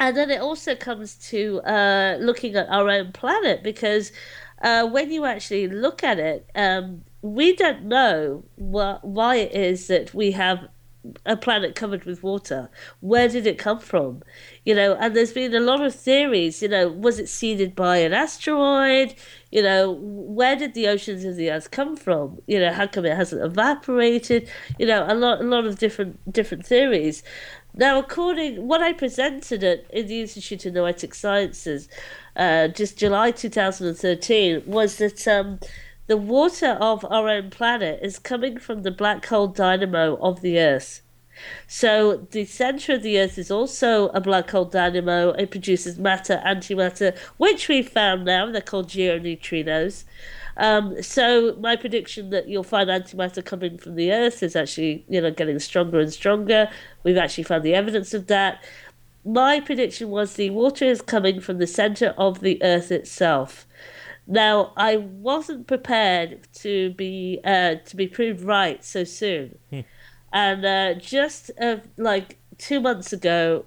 and 0.00 0.16
then 0.16 0.30
it 0.30 0.40
also 0.40 0.74
comes 0.74 1.14
to 1.30 1.60
uh, 1.62 2.18
looking 2.20 2.56
at 2.56 2.68
our 2.68 2.88
own 2.88 3.12
planet 3.12 3.62
because 3.62 4.12
uh, 4.62 4.86
when 4.86 5.10
you 5.10 5.24
actually 5.24 5.68
look 5.68 6.04
at 6.04 6.18
it, 6.18 6.48
um, 6.54 7.02
we 7.34 7.54
don't 7.54 7.84
know 7.84 8.44
wh- 8.56 9.04
why 9.04 9.36
it 9.36 9.52
is 9.52 9.86
that 9.88 10.14
we 10.14 10.32
have 10.32 10.68
a 11.24 11.36
planet 11.36 11.74
covered 11.74 12.04
with 12.04 12.22
water. 12.22 12.70
Where 13.00 13.28
did 13.28 13.46
it 13.46 13.58
come 13.58 13.78
from? 13.78 14.22
You 14.64 14.74
know, 14.74 14.94
and 14.96 15.14
there's 15.14 15.32
been 15.32 15.54
a 15.54 15.60
lot 15.60 15.82
of 15.82 15.94
theories. 15.94 16.60
You 16.62 16.68
know, 16.68 16.88
was 16.88 17.18
it 17.18 17.28
seeded 17.28 17.74
by 17.74 17.98
an 17.98 18.12
asteroid? 18.12 19.14
You 19.50 19.62
know, 19.62 19.92
where 20.00 20.56
did 20.56 20.74
the 20.74 20.88
oceans 20.88 21.24
of 21.24 21.36
the 21.36 21.50
earth 21.50 21.70
come 21.70 21.96
from? 21.96 22.40
You 22.46 22.60
know, 22.60 22.72
how 22.72 22.86
come 22.86 23.06
it 23.06 23.16
hasn't 23.16 23.42
evaporated? 23.42 24.48
You 24.78 24.86
know, 24.86 25.06
a 25.08 25.14
lot, 25.14 25.40
a 25.40 25.44
lot 25.44 25.66
of 25.66 25.78
different 25.78 26.32
different 26.32 26.66
theories. 26.66 27.22
Now, 27.74 27.98
according 27.98 28.66
what 28.66 28.82
I 28.82 28.92
presented 28.92 29.62
at 29.62 29.86
in 29.90 30.08
the 30.08 30.20
Institute 30.22 30.66
of 30.66 30.74
Noetic 30.74 31.14
Sciences, 31.14 31.88
uh, 32.34 32.68
just 32.68 32.98
July 32.98 33.30
2013, 33.30 34.64
was 34.66 34.96
that 34.96 35.28
um, 35.28 35.60
the 36.08 36.16
water 36.16 36.76
of 36.80 37.04
our 37.04 37.28
own 37.28 37.50
planet 37.50 38.00
is 38.02 38.18
coming 38.18 38.58
from 38.58 38.82
the 38.82 38.90
black 38.90 39.26
hole 39.26 39.46
dynamo 39.46 40.16
of 40.16 40.40
the 40.40 40.58
Earth. 40.58 41.02
So 41.66 42.26
the 42.30 42.46
center 42.46 42.94
of 42.94 43.02
the 43.02 43.20
Earth 43.20 43.38
is 43.38 43.50
also 43.50 44.08
a 44.08 44.20
black 44.20 44.50
hole 44.50 44.64
dynamo. 44.64 45.30
It 45.32 45.50
produces 45.50 45.98
matter, 45.98 46.42
antimatter, 46.44 47.16
which 47.36 47.68
we've 47.68 47.88
found 47.88 48.24
now. 48.24 48.50
They're 48.50 48.62
called 48.62 48.88
geoneutrinos. 48.88 50.04
Um, 50.56 51.00
so 51.02 51.54
my 51.60 51.76
prediction 51.76 52.30
that 52.30 52.48
you'll 52.48 52.64
find 52.64 52.88
antimatter 52.88 53.44
coming 53.44 53.78
from 53.78 53.94
the 53.94 54.10
Earth 54.10 54.42
is 54.42 54.56
actually, 54.56 55.04
you 55.08 55.20
know, 55.20 55.30
getting 55.30 55.58
stronger 55.58 56.00
and 56.00 56.12
stronger. 56.12 56.70
We've 57.04 57.18
actually 57.18 57.44
found 57.44 57.64
the 57.64 57.74
evidence 57.74 58.14
of 58.14 58.26
that. 58.28 58.64
My 59.24 59.60
prediction 59.60 60.08
was 60.08 60.34
the 60.34 60.50
water 60.50 60.86
is 60.86 61.02
coming 61.02 61.38
from 61.38 61.58
the 61.58 61.66
center 61.66 62.14
of 62.16 62.40
the 62.40 62.60
Earth 62.62 62.90
itself. 62.90 63.66
Now 64.30 64.74
I 64.76 64.96
wasn't 64.96 65.66
prepared 65.66 66.46
to 66.56 66.90
be 66.90 67.40
uh, 67.42 67.76
to 67.86 67.96
be 67.96 68.06
proved 68.06 68.42
right 68.42 68.84
so 68.84 69.02
soon, 69.04 69.58
and 70.32 70.64
uh, 70.64 70.94
just 70.94 71.50
uh, 71.58 71.78
like 71.96 72.38
two 72.58 72.78
months 72.78 73.10
ago, 73.14 73.64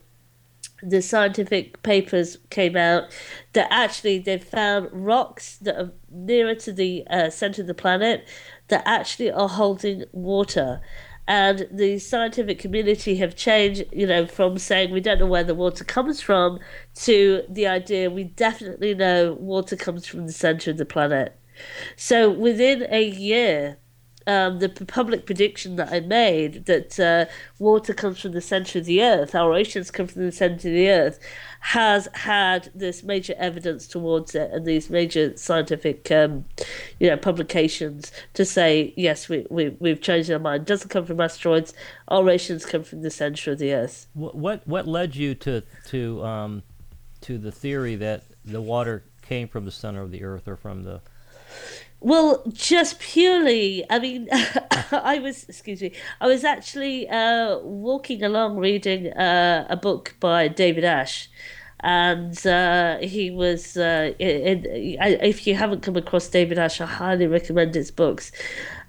the 0.84 1.02
scientific 1.02 1.82
papers 1.82 2.38
came 2.52 2.78
out 2.78 3.06
that 3.54 3.68
actually 3.72 4.20
they 4.20 4.38
found 4.38 4.90
rocks 4.92 5.58
that 5.58 5.76
are 5.80 5.92
nearer 6.12 6.56
to 6.56 6.72
the 6.72 7.08
uh, 7.10 7.32
center 7.32 7.62
of 7.62 7.68
the 7.68 7.74
planet 7.74 8.28
that 8.68 8.84
actually 8.86 9.32
are 9.32 9.50
holding 9.50 10.04
water. 10.12 10.80
And 11.28 11.68
the 11.72 12.00
scientific 12.00 12.60
community 12.60 13.16
have 13.18 13.36
changed, 13.36 13.84
you 13.92 14.08
know, 14.08 14.26
from 14.26 14.58
saying 14.58 14.92
we 14.92 15.02
don't 15.02 15.20
know 15.20 15.28
where 15.28 15.44
the 15.44 15.56
water 15.56 15.84
comes 15.84 16.20
from 16.20 16.60
to 16.96 17.44
the 17.48 17.68
idea 17.68 18.10
we 18.10 18.26
definitely 18.26 18.94
know 18.96 19.34
water 19.34 19.76
comes 19.76 20.06
from 20.06 20.26
the 20.26 20.34
center 20.34 20.72
of 20.72 20.78
the 20.78 20.86
planet. 20.86 21.38
So 21.96 22.30
within 22.30 22.88
a 22.90 23.04
year, 23.04 23.78
um, 24.28 24.60
the 24.60 24.70
public 24.70 25.26
prediction 25.26 25.76
that 25.78 25.92
I 25.92 26.00
made 26.00 26.66
that 26.66 27.00
uh, 27.00 27.26
water 27.60 27.94
comes 27.94 28.20
from 28.20 28.32
the 28.32 28.42
center 28.42 28.80
of 28.80 28.86
the 28.86 29.02
earth, 29.02 29.34
our 29.36 29.54
oceans 29.54 29.92
come 29.92 30.08
from 30.08 30.24
the 30.24 30.32
center 30.32 30.56
of 30.56 30.74
the 30.74 30.90
earth, 30.90 31.20
has 31.62 32.08
had 32.14 32.70
this 32.76 33.04
major 33.04 33.34
evidence 33.38 33.88
towards 33.88 34.36
it 34.36 34.52
and 34.52 34.66
these 34.66 34.90
major 34.90 35.36
scientific, 35.38 36.12
um, 36.12 36.46
you 37.00 37.10
know, 37.10 37.18
publications 37.18 38.12
to 38.34 38.46
say 38.46 38.94
yes, 38.96 39.30
we, 39.30 39.46
we 39.50 39.70
we've 39.80 40.02
changed 40.02 40.32
our 40.32 40.40
mind. 40.40 40.64
It 40.64 40.68
doesn't 40.68 40.90
come 40.90 41.06
from 41.06 41.20
asteroids. 41.20 41.74
Our 42.08 42.30
oceans 42.30 42.66
come 42.66 42.84
from 42.84 43.02
the 43.02 43.12
center 43.12 43.52
of 43.52 43.60
the 43.60 43.74
earth. 43.74 44.08
What 44.14 44.36
what, 44.36 44.68
what 44.68 44.88
led 44.88 45.16
you 45.16 45.36
to 45.36 45.62
to 45.88 46.24
um, 46.24 46.64
to 47.22 47.38
the 47.38 47.52
theory 47.52 47.96
that 47.96 48.24
the 48.46 48.62
water 48.62 49.04
came 49.22 49.48
from 49.48 49.66
the 49.66 49.72
center 49.72 50.02
of 50.02 50.12
the 50.12 50.24
earth 50.24 50.48
or 50.48 50.58
from 50.58 50.84
the 50.84 51.02
Well, 52.04 52.42
just 52.52 53.00
purely, 53.00 53.86
I 53.90 54.00
mean, 54.00 54.28
I 54.92 55.20
was, 55.20 55.44
excuse 55.48 55.82
me, 55.82 55.94
I 56.20 56.28
was 56.28 56.44
actually 56.44 57.08
uh, 57.08 57.60
walking 57.60 58.24
along 58.24 58.58
reading 58.58 59.08
uh, 59.14 59.68
a 59.70 59.78
book 59.78 60.16
by 60.20 60.48
David 60.48 60.84
Ash. 60.84 61.30
And 61.84 62.46
uh, 62.46 62.98
he 63.00 63.32
was, 63.32 63.76
uh, 63.78 64.14
in, 64.20 64.66
in, 64.66 64.98
I- 65.00 65.20
if 65.22 65.46
you 65.48 65.56
haven't 65.56 65.82
come 65.82 65.96
across 65.96 66.28
David 66.28 66.58
Ash, 66.60 66.82
I 66.82 66.86
highly 66.88 67.28
recommend 67.28 67.76
his 67.76 67.92
books. 67.92 68.32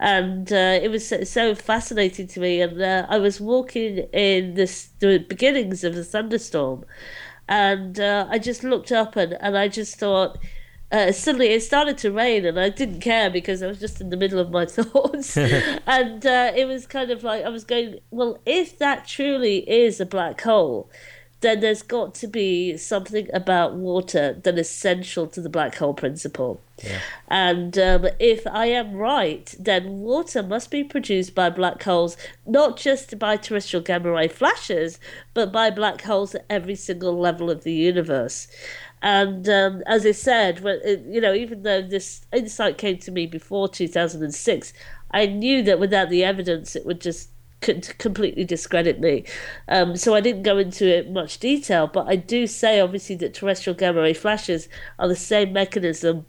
And 0.00 0.50
uh, 0.52 0.78
it 0.82 0.90
was 0.90 1.06
so, 1.06 1.22
so 1.24 1.54
fascinating 1.54 2.26
to 2.28 2.40
me. 2.40 2.60
And 2.62 2.80
uh, 2.80 3.06
I 3.08 3.18
was 3.18 3.40
walking 3.40 3.98
in 4.12 4.54
this, 4.54 4.88
the 5.00 5.18
beginnings 5.18 5.84
of 5.84 5.94
the 5.94 6.04
thunderstorm. 6.04 6.84
And 7.48 7.98
I 8.00 8.38
just 8.38 8.64
looked 8.64 8.92
up 8.92 9.16
and, 9.16 9.34
and 9.34 9.56
I 9.58 9.68
just 9.68 9.98
thought, 9.98 10.38
uh, 10.92 11.10
suddenly 11.10 11.48
it 11.48 11.62
started 11.62 11.96
to 11.98 12.12
rain 12.12 12.44
and 12.44 12.60
I 12.60 12.68
didn't 12.68 13.00
care 13.00 13.30
because 13.30 13.62
I 13.62 13.66
was 13.66 13.80
just 13.80 14.00
in 14.00 14.10
the 14.10 14.16
middle 14.16 14.38
of 14.38 14.50
my 14.50 14.66
thoughts. 14.66 15.36
and 15.86 16.24
uh, 16.24 16.52
it 16.54 16.68
was 16.68 16.86
kind 16.86 17.10
of 17.10 17.24
like 17.24 17.44
I 17.44 17.48
was 17.48 17.64
going, 17.64 17.98
well, 18.10 18.38
if 18.44 18.78
that 18.78 19.08
truly 19.08 19.68
is 19.68 20.00
a 20.00 20.06
black 20.06 20.42
hole, 20.42 20.90
then 21.40 21.58
there's 21.58 21.82
got 21.82 22.14
to 22.14 22.28
be 22.28 22.76
something 22.76 23.28
about 23.34 23.74
water 23.74 24.40
that 24.44 24.56
is 24.58 24.70
central 24.70 25.26
to 25.26 25.40
the 25.40 25.48
black 25.48 25.74
hole 25.74 25.92
principle. 25.92 26.60
And 27.28 27.76
um, 27.78 28.06
if 28.20 28.46
I 28.46 28.66
am 28.66 28.94
right, 28.94 29.52
then 29.58 30.00
water 30.00 30.42
must 30.42 30.70
be 30.70 30.84
produced 30.84 31.34
by 31.34 31.50
black 31.50 31.82
holes, 31.82 32.16
not 32.46 32.76
just 32.76 33.18
by 33.18 33.36
terrestrial 33.36 33.82
gamma 33.82 34.12
ray 34.12 34.28
flashes, 34.28 35.00
but 35.34 35.52
by 35.52 35.70
black 35.70 36.02
holes 36.02 36.34
at 36.34 36.44
every 36.48 36.76
single 36.76 37.18
level 37.18 37.50
of 37.50 37.64
the 37.64 37.72
universe. 37.72 38.46
And 39.02 39.48
um, 39.48 39.82
as 39.86 40.06
I 40.06 40.12
said, 40.12 40.60
you 41.08 41.20
know, 41.20 41.34
even 41.34 41.62
though 41.62 41.82
this 41.82 42.24
insight 42.32 42.78
came 42.78 42.98
to 42.98 43.10
me 43.10 43.26
before 43.26 43.68
2006, 43.68 44.72
I 45.10 45.26
knew 45.26 45.62
that 45.64 45.80
without 45.80 46.08
the 46.08 46.22
evidence, 46.24 46.76
it 46.76 46.86
would 46.86 47.00
just 47.00 47.30
completely 47.60 48.44
discredit 48.44 49.00
me. 49.00 49.24
Um, 49.68 49.96
so 49.96 50.14
I 50.14 50.20
didn't 50.20 50.44
go 50.44 50.56
into 50.56 50.86
it 50.86 51.10
much 51.10 51.38
detail, 51.38 51.88
but 51.88 52.06
I 52.08 52.14
do 52.14 52.46
say 52.46 52.80
obviously 52.80 53.16
that 53.16 53.34
terrestrial 53.34 53.76
gamma 53.76 54.00
ray 54.00 54.14
flashes 54.14 54.68
are 55.00 55.08
the 55.08 55.16
same 55.16 55.52
mechanism 55.52 56.26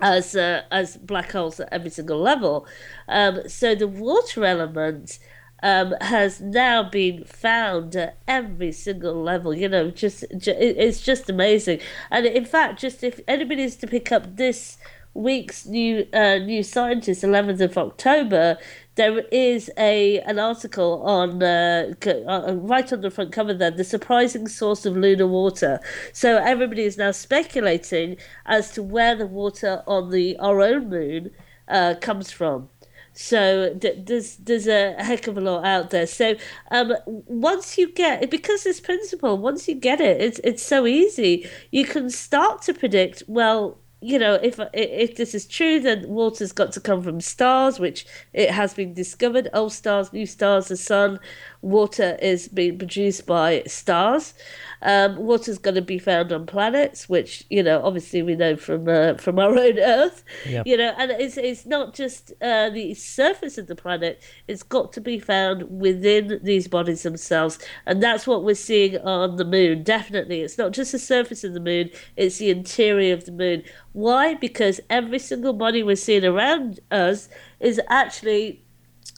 as 0.00 0.34
uh, 0.34 0.62
as 0.72 0.96
black 0.96 1.30
holes 1.30 1.60
at 1.60 1.68
every 1.70 1.90
single 1.90 2.18
level. 2.18 2.66
Um, 3.08 3.48
so 3.48 3.74
the 3.74 3.86
water 3.86 4.44
element 4.44 5.18
um, 5.62 5.94
has 6.00 6.40
now 6.40 6.82
been 6.82 7.24
found 7.24 7.94
at 7.96 8.18
every 8.26 8.72
single 8.72 9.22
level. 9.22 9.54
You 9.54 9.68
know, 9.68 9.90
just, 9.90 10.24
ju- 10.38 10.50
it- 10.52 10.76
it's 10.78 11.00
just 11.00 11.28
amazing. 11.30 11.80
And 12.10 12.26
in 12.26 12.44
fact, 12.44 12.80
just 12.80 13.02
if 13.04 13.20
anybody 13.28 13.62
is 13.62 13.76
to 13.76 13.86
pick 13.86 14.10
up 14.12 14.36
this 14.36 14.78
week's 15.14 15.66
new 15.66 16.06
uh, 16.14 16.38
New 16.38 16.62
Scientist, 16.62 17.22
11th 17.22 17.60
of 17.60 17.76
October, 17.78 18.56
there 18.94 19.18
is 19.30 19.70
a 19.76 20.20
an 20.20 20.38
article 20.38 21.02
on 21.02 21.42
uh, 21.42 21.92
uh, 22.06 22.54
right 22.56 22.92
on 22.92 23.00
the 23.02 23.10
front 23.10 23.30
cover 23.32 23.52
there, 23.54 23.70
the 23.70 23.84
surprising 23.84 24.48
source 24.48 24.86
of 24.86 24.96
lunar 24.96 25.26
water. 25.26 25.80
So 26.12 26.38
everybody 26.38 26.82
is 26.84 26.96
now 26.96 27.10
speculating 27.10 28.16
as 28.46 28.70
to 28.72 28.82
where 28.82 29.14
the 29.14 29.26
water 29.26 29.82
on 29.86 30.10
the 30.10 30.36
our 30.38 30.60
own 30.60 30.88
moon 30.88 31.30
uh, 31.68 31.94
comes 32.00 32.30
from. 32.30 32.68
So 33.14 33.74
th- 33.74 34.06
there's 34.06 34.36
there's 34.36 34.66
a 34.66 34.94
heck 35.02 35.26
of 35.26 35.36
a 35.36 35.40
lot 35.40 35.64
out 35.64 35.90
there. 35.90 36.06
So 36.06 36.34
um, 36.70 36.94
once 37.06 37.76
you 37.76 37.92
get 37.92 38.30
because 38.30 38.64
this 38.64 38.80
principle, 38.80 39.36
once 39.38 39.68
you 39.68 39.74
get 39.74 40.00
it, 40.00 40.20
it's 40.20 40.40
it's 40.44 40.62
so 40.62 40.86
easy. 40.86 41.48
You 41.70 41.84
can 41.84 42.08
start 42.10 42.62
to 42.62 42.74
predict. 42.74 43.22
Well, 43.26 43.78
you 44.00 44.18
know, 44.18 44.34
if 44.42 44.58
if 44.72 45.16
this 45.16 45.34
is 45.34 45.46
true, 45.46 45.78
then 45.78 46.08
water's 46.08 46.52
got 46.52 46.72
to 46.72 46.80
come 46.80 47.02
from 47.02 47.20
stars, 47.20 47.78
which 47.78 48.06
it 48.32 48.50
has 48.50 48.74
been 48.74 48.94
discovered. 48.94 49.48
Old 49.52 49.72
stars, 49.72 50.12
new 50.12 50.26
stars, 50.26 50.68
the 50.68 50.76
sun. 50.76 51.20
Water 51.62 52.18
is 52.20 52.48
being 52.48 52.76
produced 52.76 53.24
by 53.24 53.62
stars. 53.66 54.34
Um, 54.82 55.16
is 55.30 55.58
going 55.58 55.76
to 55.76 55.82
be 55.82 55.98
found 55.98 56.32
on 56.32 56.44
planets, 56.44 57.08
which 57.08 57.44
you 57.48 57.62
know, 57.62 57.80
obviously 57.84 58.20
we 58.20 58.34
know 58.34 58.56
from 58.56 58.88
uh, 58.88 59.14
from 59.14 59.38
our 59.38 59.56
own 59.56 59.78
Earth. 59.78 60.24
Yep. 60.44 60.66
You 60.66 60.76
know, 60.76 60.92
and 60.98 61.12
it's 61.12 61.36
it's 61.36 61.64
not 61.64 61.94
just 61.94 62.32
uh, 62.42 62.68
the 62.70 62.94
surface 62.94 63.58
of 63.58 63.68
the 63.68 63.76
planet; 63.76 64.20
it's 64.48 64.64
got 64.64 64.92
to 64.94 65.00
be 65.00 65.20
found 65.20 65.80
within 65.80 66.40
these 66.42 66.66
bodies 66.66 67.04
themselves, 67.04 67.60
and 67.86 68.02
that's 68.02 68.26
what 68.26 68.42
we're 68.42 68.56
seeing 68.56 68.98
on 68.98 69.36
the 69.36 69.44
moon. 69.44 69.84
Definitely, 69.84 70.40
it's 70.40 70.58
not 70.58 70.72
just 70.72 70.90
the 70.90 70.98
surface 70.98 71.44
of 71.44 71.54
the 71.54 71.60
moon; 71.60 71.90
it's 72.16 72.38
the 72.38 72.50
interior 72.50 73.14
of 73.14 73.24
the 73.24 73.32
moon. 73.32 73.62
Why? 73.92 74.34
Because 74.34 74.80
every 74.90 75.20
single 75.20 75.52
body 75.52 75.84
we're 75.84 75.94
seeing 75.94 76.24
around 76.24 76.80
us 76.90 77.28
is 77.60 77.80
actually 77.88 78.64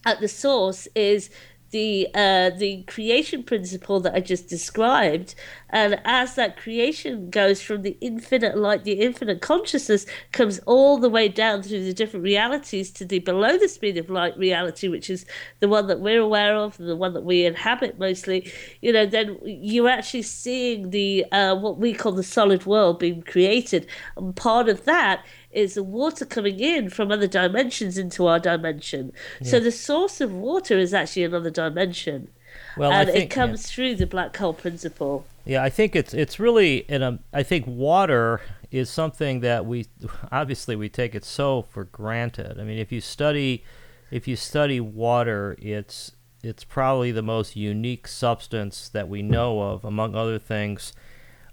at 0.04 0.20
the 0.20 0.28
source 0.28 0.86
is 0.94 1.30
the 1.74 2.08
uh, 2.14 2.50
the 2.50 2.82
creation 2.84 3.42
principle 3.42 3.98
that 4.00 4.14
I 4.14 4.20
just 4.20 4.48
described, 4.48 5.34
and 5.74 6.00
as 6.04 6.36
that 6.36 6.56
creation 6.56 7.30
goes 7.30 7.60
from 7.60 7.82
the 7.82 7.98
infinite 8.00 8.56
light, 8.56 8.84
the 8.84 9.00
infinite 9.00 9.40
consciousness 9.40 10.06
comes 10.30 10.60
all 10.66 10.98
the 10.98 11.10
way 11.10 11.28
down 11.28 11.64
through 11.64 11.82
the 11.82 11.92
different 11.92 12.22
realities 12.22 12.92
to 12.92 13.04
the 13.04 13.18
below 13.18 13.58
the 13.58 13.68
speed 13.68 13.98
of 13.98 14.08
light 14.08 14.38
reality, 14.38 14.86
which 14.86 15.10
is 15.10 15.26
the 15.58 15.66
one 15.66 15.88
that 15.88 15.98
we're 15.98 16.20
aware 16.20 16.54
of, 16.54 16.76
the 16.76 16.94
one 16.94 17.12
that 17.14 17.24
we 17.24 17.44
inhabit 17.44 17.98
mostly. 17.98 18.52
You 18.82 18.92
know, 18.92 19.04
then 19.04 19.36
you're 19.44 19.88
actually 19.88 20.22
seeing 20.22 20.90
the 20.90 21.24
uh, 21.32 21.56
what 21.56 21.78
we 21.78 21.92
call 21.92 22.12
the 22.12 22.22
solid 22.22 22.66
world 22.66 23.00
being 23.00 23.22
created, 23.22 23.88
and 24.16 24.36
part 24.36 24.68
of 24.68 24.84
that 24.84 25.26
is 25.50 25.74
the 25.74 25.82
water 25.82 26.24
coming 26.24 26.60
in 26.60 26.88
from 26.88 27.10
other 27.10 27.26
dimensions 27.26 27.98
into 27.98 28.28
our 28.28 28.38
dimension. 28.38 29.10
Yeah. 29.40 29.50
So 29.50 29.60
the 29.60 29.72
source 29.72 30.20
of 30.20 30.32
water 30.32 30.78
is 30.78 30.94
actually 30.94 31.24
another 31.24 31.50
dimension. 31.50 32.28
Well, 32.76 32.92
and 32.92 33.08
think, 33.08 33.24
it 33.24 33.30
comes 33.30 33.62
yeah. 33.62 33.74
through 33.74 33.94
the 33.96 34.06
black 34.06 34.36
hole 34.36 34.52
principle. 34.52 35.26
Yeah, 35.44 35.62
I 35.62 35.70
think 35.70 35.94
it's 35.94 36.14
it's 36.14 36.40
really 36.40 36.78
in 36.88 37.02
a. 37.02 37.18
I 37.32 37.42
think 37.42 37.66
water 37.66 38.40
is 38.70 38.90
something 38.90 39.40
that 39.40 39.66
we 39.66 39.86
obviously 40.32 40.74
we 40.74 40.88
take 40.88 41.14
it 41.14 41.24
so 41.24 41.62
for 41.62 41.84
granted. 41.84 42.58
I 42.58 42.64
mean, 42.64 42.78
if 42.78 42.90
you 42.90 43.00
study 43.00 43.62
if 44.10 44.28
you 44.28 44.36
study 44.36 44.80
water, 44.80 45.56
it's 45.60 46.12
it's 46.42 46.62
probably 46.62 47.10
the 47.10 47.22
most 47.22 47.56
unique 47.56 48.06
substance 48.06 48.88
that 48.90 49.08
we 49.08 49.22
know 49.22 49.60
of, 49.60 49.84
among 49.84 50.14
other 50.14 50.38
things. 50.38 50.92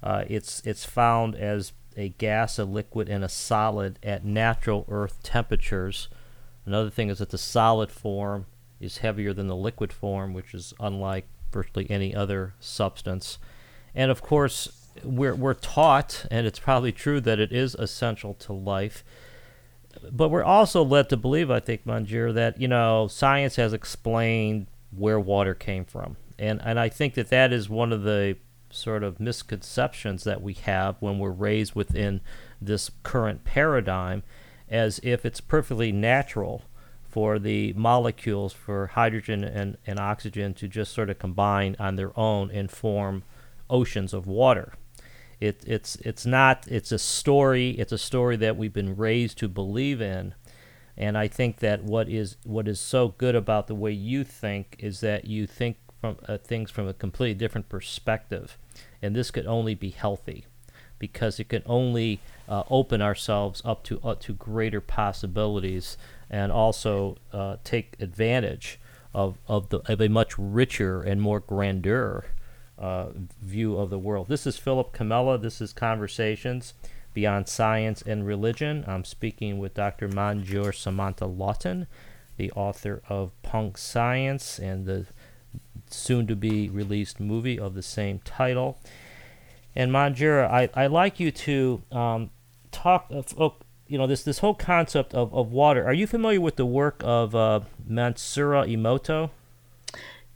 Uh, 0.03 0.25
it's 0.27 0.61
it's 0.65 0.85
found 0.85 1.35
as 1.35 1.73
a 1.97 2.09
gas, 2.09 2.59
a 2.59 2.65
liquid, 2.65 3.09
and 3.09 3.23
a 3.23 3.29
solid 3.29 3.99
at 4.03 4.25
natural 4.25 4.85
Earth 4.89 5.23
temperatures. 5.23 6.07
Another 6.65 6.89
thing 6.89 7.09
is 7.09 7.19
that 7.19 7.29
the 7.29 7.37
solid 7.37 7.89
form 7.91 8.45
is 8.81 8.99
heavier 8.99 9.33
than 9.33 9.47
the 9.47 9.55
liquid 9.55 9.93
form, 9.93 10.33
which 10.33 10.53
is 10.53 10.73
unlike 10.79 11.27
virtually 11.51 11.89
any 11.89 12.15
other 12.15 12.53
substance. 12.59 13.37
And 13.93 14.09
of 14.09 14.21
course, 14.21 14.89
we're, 15.03 15.35
we're 15.35 15.53
taught, 15.53 16.25
and 16.31 16.47
it's 16.47 16.59
probably 16.59 16.91
true, 16.91 17.21
that 17.21 17.39
it 17.39 17.51
is 17.51 17.75
essential 17.75 18.33
to 18.35 18.53
life. 18.53 19.03
But 20.11 20.29
we're 20.29 20.43
also 20.43 20.83
led 20.83 21.09
to 21.09 21.17
believe, 21.17 21.51
I 21.51 21.59
think, 21.59 21.85
Manjir, 21.85 22.33
that, 22.33 22.59
you 22.59 22.67
know, 22.67 23.07
science 23.07 23.57
has 23.57 23.73
explained 23.73 24.67
where 24.95 25.19
water 25.19 25.53
came 25.53 25.85
from. 25.85 26.17
And, 26.39 26.61
and 26.63 26.79
I 26.79 26.89
think 26.89 27.13
that 27.15 27.29
that 27.29 27.53
is 27.53 27.69
one 27.69 27.91
of 27.91 28.03
the 28.03 28.37
sort 28.69 29.03
of 29.03 29.19
misconceptions 29.19 30.23
that 30.23 30.41
we 30.41 30.53
have 30.53 30.95
when 31.01 31.19
we're 31.19 31.29
raised 31.29 31.75
within 31.75 32.21
this 32.61 32.89
current 33.03 33.43
paradigm 33.43 34.23
as 34.69 34.99
if 35.03 35.25
it's 35.25 35.41
perfectly 35.41 35.91
natural 35.91 36.63
for 37.11 37.37
the 37.37 37.73
molecules 37.73 38.53
for 38.53 38.87
hydrogen 38.87 39.43
and, 39.43 39.77
and 39.85 39.99
oxygen 39.99 40.53
to 40.53 40.67
just 40.67 40.93
sort 40.93 41.09
of 41.09 41.19
combine 41.19 41.75
on 41.77 41.97
their 41.97 42.17
own 42.17 42.49
and 42.51 42.71
form 42.71 43.23
oceans 43.69 44.13
of 44.13 44.25
water. 44.25 44.73
It, 45.39 45.63
it's 45.65 45.95
it's 45.97 46.25
not 46.25 46.67
it's 46.67 46.91
a 46.91 46.99
story 46.99 47.71
it's 47.71 47.91
a 47.91 47.97
story 47.97 48.37
that 48.37 48.57
we've 48.57 48.71
been 48.71 48.95
raised 48.95 49.39
to 49.39 49.49
believe 49.49 49.99
in 49.99 50.35
and 50.95 51.17
I 51.17 51.27
think 51.27 51.57
that 51.57 51.83
what 51.83 52.07
is 52.07 52.37
what 52.43 52.67
is 52.67 52.79
so 52.79 53.09
good 53.17 53.35
about 53.35 53.65
the 53.65 53.73
way 53.73 53.91
you 53.91 54.23
think 54.23 54.75
is 54.77 54.99
that 54.99 55.25
you 55.25 55.47
think 55.47 55.77
from 55.99 56.17
uh, 56.27 56.37
things 56.37 56.69
from 56.69 56.87
a 56.87 56.93
completely 56.93 57.33
different 57.33 57.69
perspective 57.69 58.59
and 59.01 59.15
this 59.15 59.31
could 59.31 59.47
only 59.47 59.73
be 59.73 59.89
healthy 59.89 60.45
because 60.99 61.39
it 61.39 61.49
can 61.49 61.63
only 61.65 62.19
uh, 62.47 62.61
open 62.69 63.01
ourselves 63.01 63.63
up 63.65 63.83
to 63.83 63.99
uh, 64.03 64.13
to 64.19 64.33
greater 64.33 64.79
possibilities 64.79 65.97
and 66.31 66.51
also 66.51 67.17
uh, 67.33 67.57
take 67.63 67.95
advantage 67.99 68.79
of, 69.13 69.37
of, 69.47 69.69
the, 69.69 69.79
of 69.91 70.01
a 70.01 70.07
much 70.07 70.33
richer 70.37 71.01
and 71.01 71.21
more 71.21 71.41
grandeur 71.41 72.25
uh, 72.79 73.09
view 73.41 73.77
of 73.77 73.89
the 73.89 73.99
world. 73.99 74.29
This 74.29 74.47
is 74.47 74.57
Philip 74.57 74.95
Comella. 74.95 75.39
This 75.39 75.59
is 75.61 75.73
Conversations 75.73 76.73
Beyond 77.13 77.49
Science 77.49 78.01
and 78.01 78.25
Religion. 78.25 78.85
I'm 78.87 79.03
speaking 79.03 79.59
with 79.59 79.73
Dr. 79.73 80.07
Manjir 80.07 80.71
Samanta-Laughton, 80.71 81.87
the 82.37 82.51
author 82.53 83.03
of 83.09 83.39
Punk 83.43 83.77
Science 83.77 84.57
and 84.57 84.85
the 84.85 85.05
soon 85.89 86.25
to 86.27 86.35
be 86.37 86.69
released 86.69 87.19
movie 87.19 87.59
of 87.59 87.73
the 87.73 87.83
same 87.83 88.19
title. 88.19 88.79
And 89.75 89.91
Manjura, 89.91 90.49
I, 90.49 90.69
I 90.73 90.87
like 90.87 91.19
you 91.19 91.31
to 91.31 91.83
um, 91.91 92.29
talk 92.71 93.07
of, 93.09 93.33
of, 93.37 93.55
you 93.91 93.97
know 93.97 94.07
this 94.07 94.23
this 94.23 94.39
whole 94.39 94.53
concept 94.53 95.13
of, 95.13 95.33
of 95.33 95.51
water. 95.51 95.85
Are 95.85 95.93
you 95.93 96.07
familiar 96.07 96.39
with 96.39 96.55
the 96.55 96.65
work 96.65 97.01
of 97.03 97.35
uh, 97.35 97.59
Masaru 97.89 98.65
Emoto? 98.65 99.31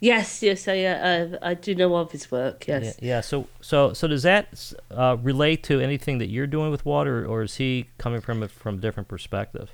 Yes, 0.01 0.43
yes, 0.43 0.67
I 0.67 0.83
uh, 0.83 1.37
I 1.41 1.53
do 1.53 1.73
know 1.73 1.95
of 1.95 2.11
his 2.11 2.29
work. 2.29 2.67
Yes. 2.67 2.97
Yeah. 2.99 3.15
yeah 3.15 3.21
so 3.21 3.47
so 3.61 3.93
so 3.93 4.09
does 4.09 4.23
that 4.23 4.73
uh, 4.91 5.15
relate 5.21 5.63
to 5.63 5.79
anything 5.79 6.17
that 6.17 6.27
you're 6.27 6.47
doing 6.47 6.69
with 6.69 6.85
water, 6.85 7.25
or 7.25 7.43
is 7.43 7.55
he 7.55 7.87
coming 7.97 8.19
from 8.19 8.43
it 8.43 8.51
from 8.51 8.75
a 8.75 8.77
different 8.79 9.07
perspective? 9.07 9.71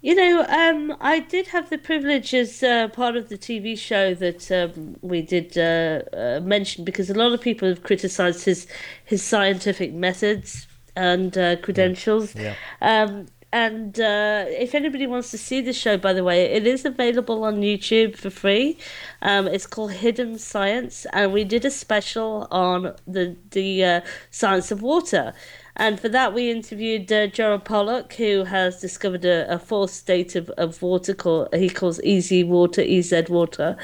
You 0.00 0.14
know, 0.14 0.46
um, 0.48 0.96
I 0.98 1.18
did 1.18 1.48
have 1.48 1.68
the 1.68 1.76
privilege 1.76 2.32
as 2.32 2.62
uh, 2.62 2.88
part 2.88 3.16
of 3.16 3.28
the 3.28 3.36
TV 3.36 3.76
show 3.76 4.14
that 4.14 4.50
um, 4.50 4.96
we 5.02 5.20
did 5.20 5.58
uh, 5.58 6.00
uh, 6.16 6.40
mention 6.42 6.86
because 6.86 7.10
a 7.10 7.14
lot 7.14 7.32
of 7.32 7.42
people 7.42 7.68
have 7.68 7.82
criticised 7.82 8.46
his 8.46 8.66
his 9.04 9.22
scientific 9.22 9.92
methods 9.92 10.66
and 10.96 11.36
uh, 11.36 11.56
credentials. 11.56 12.34
Yeah. 12.34 12.54
yeah. 12.82 13.02
Um, 13.02 13.26
and 13.52 13.98
uh, 13.98 14.44
if 14.48 14.76
anybody 14.76 15.08
wants 15.08 15.32
to 15.32 15.38
see 15.38 15.60
the 15.60 15.72
show, 15.72 15.96
by 15.96 16.12
the 16.12 16.22
way, 16.22 16.44
it 16.44 16.66
is 16.68 16.84
available 16.84 17.42
on 17.42 17.62
YouTube 17.62 18.16
for 18.16 18.30
free. 18.30 18.78
Um, 19.22 19.48
it's 19.48 19.66
called 19.66 19.90
Hidden 19.92 20.38
Science, 20.38 21.04
and 21.12 21.32
we 21.32 21.42
did 21.42 21.64
a 21.64 21.70
special 21.70 22.46
on 22.52 22.94
the 23.08 23.36
the 23.50 23.84
uh, 23.84 24.00
science 24.30 24.70
of 24.70 24.82
water. 24.82 25.34
And 25.76 25.98
for 25.98 26.10
that, 26.10 26.34
we 26.34 26.50
interviewed 26.50 27.10
uh, 27.10 27.28
Gerald 27.28 27.64
Pollack, 27.64 28.12
who 28.12 28.44
has 28.44 28.80
discovered 28.80 29.24
a, 29.24 29.52
a 29.52 29.58
fourth 29.58 29.90
state 29.90 30.36
of, 30.36 30.50
of 30.50 30.82
water 30.82 31.14
called 31.14 31.48
he 31.54 31.70
calls 31.70 32.00
easy 32.02 32.44
water, 32.44 32.82
EZ 32.86 33.30
water. 33.30 33.76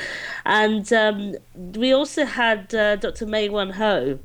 And 0.45 0.93
um, 0.93 1.37
we 1.55 1.93
also 1.93 2.25
had 2.25 2.75
uh, 2.75 2.97
Dr. 2.97 3.27
Mae-Wan 3.27 3.71
Ho, 3.71 4.19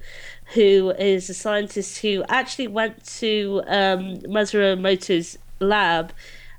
who 0.54 0.92
is 0.92 1.30
a 1.30 1.34
scientist 1.34 2.00
who 2.00 2.24
actually 2.28 2.68
went 2.68 3.04
to 3.06 3.62
um, 3.68 4.18
Masaru 4.18 4.78
Emoto's 4.78 5.38
lab. 5.60 6.14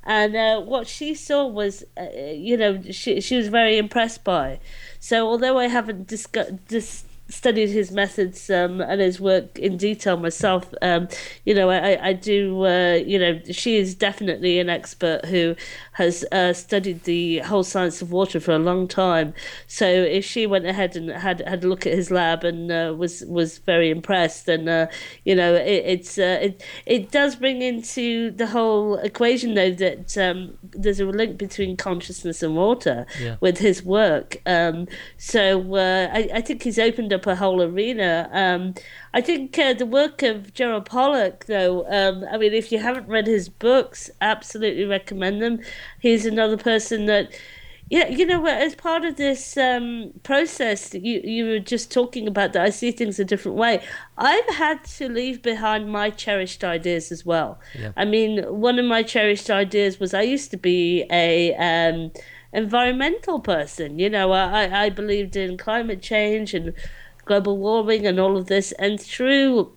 And 0.05 0.35
uh, 0.35 0.61
what 0.61 0.89
she 0.89 1.15
saw 1.15 1.47
was, 1.47 1.85
uh, 1.97 2.07
you 2.33 2.57
know, 2.57 2.83
she, 2.91 3.21
she 3.21 3.37
was 3.37 3.49
very 3.49 3.79
impressed 3.79 4.25
by. 4.25 4.59
So 4.99 5.29
although 5.29 5.59
I 5.59 5.69
haven't 5.69 6.09
discussed 6.09 6.67
dis- 6.67 7.05
studied 7.33 7.71
his 7.71 7.91
methods 7.91 8.51
um, 8.51 8.81
and 8.81 9.01
his 9.01 9.19
work 9.19 9.59
in 9.59 9.77
detail 9.77 10.17
myself. 10.17 10.73
Um, 10.83 11.09
you 11.45 11.55
know, 11.55 11.71
I, 11.71 12.09
I 12.09 12.13
do, 12.13 12.67
uh, 12.67 12.95
you 12.95 13.19
know, 13.19 13.41
she 13.51 13.77
is 13.77 13.95
definitely 13.95 14.59
an 14.59 14.69
expert 14.69 15.25
who 15.25 15.57
has 15.93 16.25
uh, 16.33 16.53
studied 16.53 17.05
the 17.05 17.39
whole 17.39 17.65
science 17.65 18.03
of 18.03 18.13
water 18.13 18.41
for 18.41 18.53
a 18.53 18.59
long 18.59 18.87
time. 18.87 19.33
So 19.67 19.87
if 19.87 20.25
she 20.25 20.47
went 20.47 20.67
ahead 20.67 20.95
and 20.97 21.11
had 21.11 21.41
had 21.47 21.65
a 21.65 21.69
look 21.69 21.87
at 21.87 21.95
his 21.95 22.11
lab 22.11 22.45
and 22.45 22.71
uh, 22.71 22.95
was 22.97 23.25
was 23.27 23.59
very 23.59 23.91
impressed, 23.91 24.49
and 24.49 24.69
uh, 24.69 24.87
you 25.25 25.35
know, 25.35 25.55
it, 25.55 25.83
it's 25.87 26.19
uh, 26.19 26.39
it 26.43 26.63
it 26.85 27.11
does 27.11 27.37
bring 27.37 27.63
into 27.63 28.31
the 28.33 28.47
whole 28.47 28.97
equation 28.97 29.55
though 29.55 29.73
that 29.73 30.19
um, 30.19 30.59
there's 30.63 31.01
a 31.01 31.07
link 31.07 31.39
between 31.39 31.79
consciousness 31.79 32.43
and 32.43 32.57
water 32.57 33.07
yeah. 33.19 33.37
with 33.41 33.59
his 33.59 33.83
work. 33.83 34.37
Um, 34.45 34.87
so 35.17 35.77
uh, 35.77 36.11
I, 36.13 36.29
I 36.35 36.41
think 36.43 36.63
he's 36.63 36.79
opened 36.79 37.13
up 37.13 37.23
up 37.23 37.33
a 37.33 37.37
whole 37.37 37.63
arena. 37.63 38.29
Um, 38.33 38.75
I 39.15 39.21
think 39.21 39.59
uh, 39.59 39.75
the 39.75 39.87
work 39.87 40.23
of 40.23 40.55
Gerald 40.55 40.87
Pollack, 40.87 41.47
though, 41.47 41.87
um, 41.89 42.25
I 42.33 42.39
mean, 42.39 42.55
if 42.55 42.73
you 42.73 42.79
haven't 42.79 43.09
read 43.09 43.27
his 43.27 43.49
books, 43.49 44.11
absolutely 44.21 44.85
recommend 44.85 45.43
them. 45.43 45.61
He's 46.01 46.25
another 46.25 46.57
person 46.57 47.07
that 47.07 47.33
yeah, 47.93 48.09
you 48.09 48.25
know, 48.25 48.47
as 48.47 48.75
part 48.75 49.05
of 49.05 49.17
this 49.17 49.55
um, 49.59 50.13
process, 50.23 50.95
you 50.95 51.21
you 51.23 51.45
were 51.45 51.59
just 51.59 51.93
talking 51.93 52.27
about 52.27 52.55
that. 52.55 52.63
I 52.63 52.71
see 52.71 52.91
things 52.91 53.19
a 53.19 53.25
different 53.25 53.59
way. 53.59 53.83
I've 54.17 54.55
had 54.55 54.83
to 54.97 55.11
leave 55.11 55.43
behind 55.43 55.93
my 55.93 56.09
cherished 56.09 56.65
ideas 56.65 57.13
as 57.13 57.27
well. 57.27 57.61
Yeah. 57.79 57.93
I 57.95 58.07
mean, 58.07 58.45
one 58.45 58.79
of 58.79 58.87
my 58.87 59.03
cherished 59.03 59.51
ideas 59.51 60.01
was 60.01 60.15
I 60.15 60.23
used 60.23 60.51
to 60.53 60.57
be 60.57 61.05
a 61.11 61.55
um, 61.57 62.13
environmental 62.55 63.41
person. 63.41 63.99
You 63.99 64.09
know, 64.09 64.33
I 64.33 64.85
I 64.85 64.89
believed 64.89 65.37
in 65.37 65.59
climate 65.59 66.01
change 66.01 66.55
and 66.55 66.73
global 67.25 67.59
warming 67.59 68.07
and 68.07 68.19
all 68.19 68.37
of 68.37 68.47
this, 68.47 68.73
and 68.73 69.01
through 69.01 69.73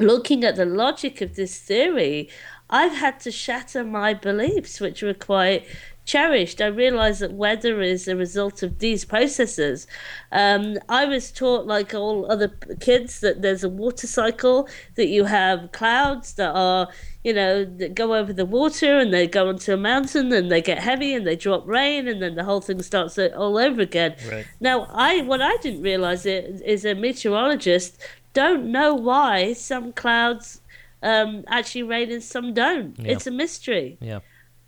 looking 0.00 0.44
at 0.44 0.56
the 0.56 0.64
logic 0.64 1.20
of 1.20 1.34
this 1.34 1.58
theory, 1.58 2.28
I've 2.70 2.92
had 2.92 3.20
to 3.20 3.30
shatter 3.30 3.84
my 3.84 4.14
beliefs, 4.14 4.80
which 4.80 5.02
were 5.02 5.14
quite 5.14 5.66
cherished. 6.04 6.60
I 6.60 6.66
realized 6.66 7.20
that 7.20 7.32
weather 7.32 7.82
is 7.82 8.08
a 8.08 8.16
result 8.16 8.62
of 8.62 8.78
these 8.78 9.04
processes. 9.04 9.86
Um, 10.32 10.78
I 10.88 11.04
was 11.04 11.30
taught, 11.30 11.66
like 11.66 11.94
all 11.94 12.30
other 12.30 12.48
kids, 12.80 13.20
that 13.20 13.42
there's 13.42 13.64
a 13.64 13.68
water 13.68 14.06
cycle, 14.06 14.68
that 14.94 15.08
you 15.08 15.24
have 15.24 15.72
clouds 15.72 16.34
that 16.34 16.52
are, 16.54 16.88
you 17.24 17.32
know, 17.32 17.64
that 17.64 17.94
go 17.94 18.14
over 18.14 18.32
the 18.32 18.46
water 18.46 18.98
and 18.98 19.12
they 19.12 19.26
go 19.26 19.48
onto 19.48 19.72
a 19.72 19.76
mountain 19.76 20.32
and 20.32 20.50
they 20.50 20.62
get 20.62 20.78
heavy 20.78 21.14
and 21.14 21.26
they 21.26 21.36
drop 21.36 21.66
rain 21.66 22.06
and 22.06 22.22
then 22.22 22.36
the 22.36 22.44
whole 22.44 22.60
thing 22.60 22.80
starts 22.82 23.18
all 23.18 23.58
over 23.58 23.80
again. 23.80 24.14
Right. 24.30 24.46
Now, 24.60 24.86
I 24.92 25.22
what 25.22 25.42
I 25.42 25.56
didn't 25.58 25.82
realize 25.82 26.24
is 26.26 26.84
a 26.84 26.94
meteorologist 26.94 27.98
don't 28.34 28.70
know 28.70 28.94
why 28.94 29.52
some 29.52 29.92
clouds 29.92 30.60
um, 31.02 31.44
actually 31.48 31.82
rain 31.82 32.10
and 32.12 32.22
some 32.22 32.54
don't. 32.54 32.98
Yeah. 32.98 33.12
It's 33.12 33.26
a 33.26 33.30
mystery. 33.30 33.98
Yeah. 34.00 34.20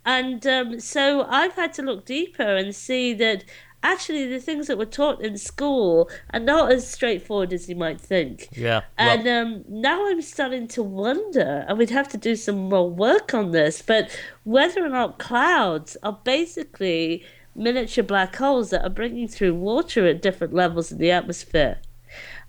And 0.05 0.45
um, 0.47 0.79
so 0.79 1.23
I've 1.23 1.53
had 1.53 1.73
to 1.73 1.83
look 1.83 2.05
deeper 2.05 2.55
and 2.55 2.75
see 2.75 3.13
that 3.13 3.43
actually 3.83 4.27
the 4.27 4.39
things 4.39 4.67
that 4.67 4.77
were 4.77 4.85
taught 4.85 5.21
in 5.21 5.37
school 5.37 6.09
are 6.33 6.39
not 6.39 6.71
as 6.71 6.89
straightforward 6.89 7.53
as 7.53 7.69
you 7.69 7.75
might 7.75 7.99
think. 7.99 8.49
Yeah. 8.51 8.81
And 8.97 9.25
well, 9.25 9.45
um, 9.45 9.65
now 9.67 10.07
I'm 10.07 10.21
starting 10.21 10.67
to 10.69 10.83
wonder, 10.83 11.65
and 11.67 11.77
we'd 11.77 11.89
have 11.89 12.09
to 12.09 12.17
do 12.17 12.35
some 12.35 12.69
more 12.69 12.89
work 12.89 13.33
on 13.33 13.51
this, 13.51 13.81
but 13.81 14.09
whether 14.43 14.83
or 14.83 14.89
not 14.89 15.19
clouds 15.19 15.97
are 16.03 16.19
basically 16.23 17.23
miniature 17.55 18.03
black 18.03 18.35
holes 18.35 18.69
that 18.69 18.83
are 18.83 18.89
bringing 18.89 19.27
through 19.27 19.55
water 19.55 20.07
at 20.07 20.21
different 20.21 20.53
levels 20.53 20.91
in 20.91 20.97
the 20.97 21.11
atmosphere. 21.11 21.79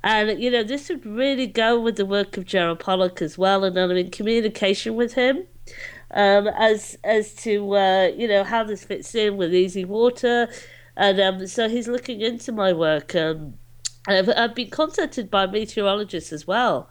And, 0.05 0.43
you 0.43 0.51
know, 0.51 0.65
this 0.65 0.89
would 0.89 1.07
really 1.07 1.47
go 1.47 1.79
with 1.79 1.97
the 1.97 2.07
work 2.07 2.37
of 2.37 2.45
Gerald 2.45 2.81
Pollack 2.81 3.23
as 3.23 3.39
well, 3.39 3.63
and 3.63 3.79
I'm 3.79 3.91
in 3.93 4.11
communication 4.11 4.97
with 4.97 5.15
him 5.15 5.47
um, 6.13 6.49
as 6.49 6.99
as 7.05 7.33
to 7.35 7.75
uh, 7.77 8.11
you 8.17 8.29
know 8.29 8.45
how 8.45 8.65
this 8.65 8.85
fits 8.85 9.15
in 9.15 9.37
with 9.37 9.55
easy 9.55 9.85
water, 9.85 10.49
and 10.97 11.21
um, 11.21 11.47
so 11.47 11.69
he's 11.69 11.89
looking 11.89 12.21
into 12.21 12.53
my 12.53 12.73
work. 12.73 13.15
Um, 13.15 13.55
I've, 14.09 14.29
I've 14.29 14.55
been 14.55 14.71
contacted 14.71 15.31
by 15.31 15.47
meteorologists 15.47 16.33
as 16.33 16.47
well. 16.47 16.89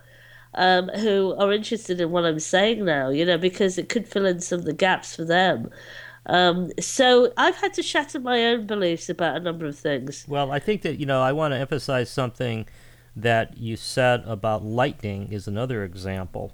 Um, 0.54 0.90
who 0.90 1.34
are 1.40 1.54
interested 1.54 2.02
in 2.02 2.12
what 2.12 2.26
I'm 2.26 2.40
saying 2.40 2.84
now, 2.84 3.08
you 3.08 3.24
know, 3.24 3.38
because 3.38 3.78
it 3.78 3.88
could 3.88 4.06
fill 4.06 4.26
in 4.26 4.42
some 4.42 4.60
of 4.60 4.66
the 4.66 4.74
gaps 4.74 5.16
for 5.16 5.24
them. 5.24 5.70
Um, 6.26 6.72
so 6.78 7.32
I've 7.38 7.56
had 7.56 7.74
to 7.76 7.82
shatter 7.82 8.20
my 8.20 8.44
own 8.48 8.68
beliefs 8.68 9.08
about 9.08 9.38
a 9.38 9.40
number 9.40 9.66
of 9.66 9.80
things. 9.80 10.26
Well, 10.28 10.52
I 10.52 10.60
think 10.60 10.82
that, 10.82 11.00
you 11.00 11.06
know, 11.06 11.22
I 11.22 11.32
want 11.32 11.54
to 11.54 11.58
emphasize 11.58 12.10
something 12.10 12.68
that 13.16 13.58
you 13.58 13.78
said 13.78 14.24
about 14.26 14.62
lightning 14.66 15.32
is 15.32 15.48
another 15.48 15.86
example 15.86 16.54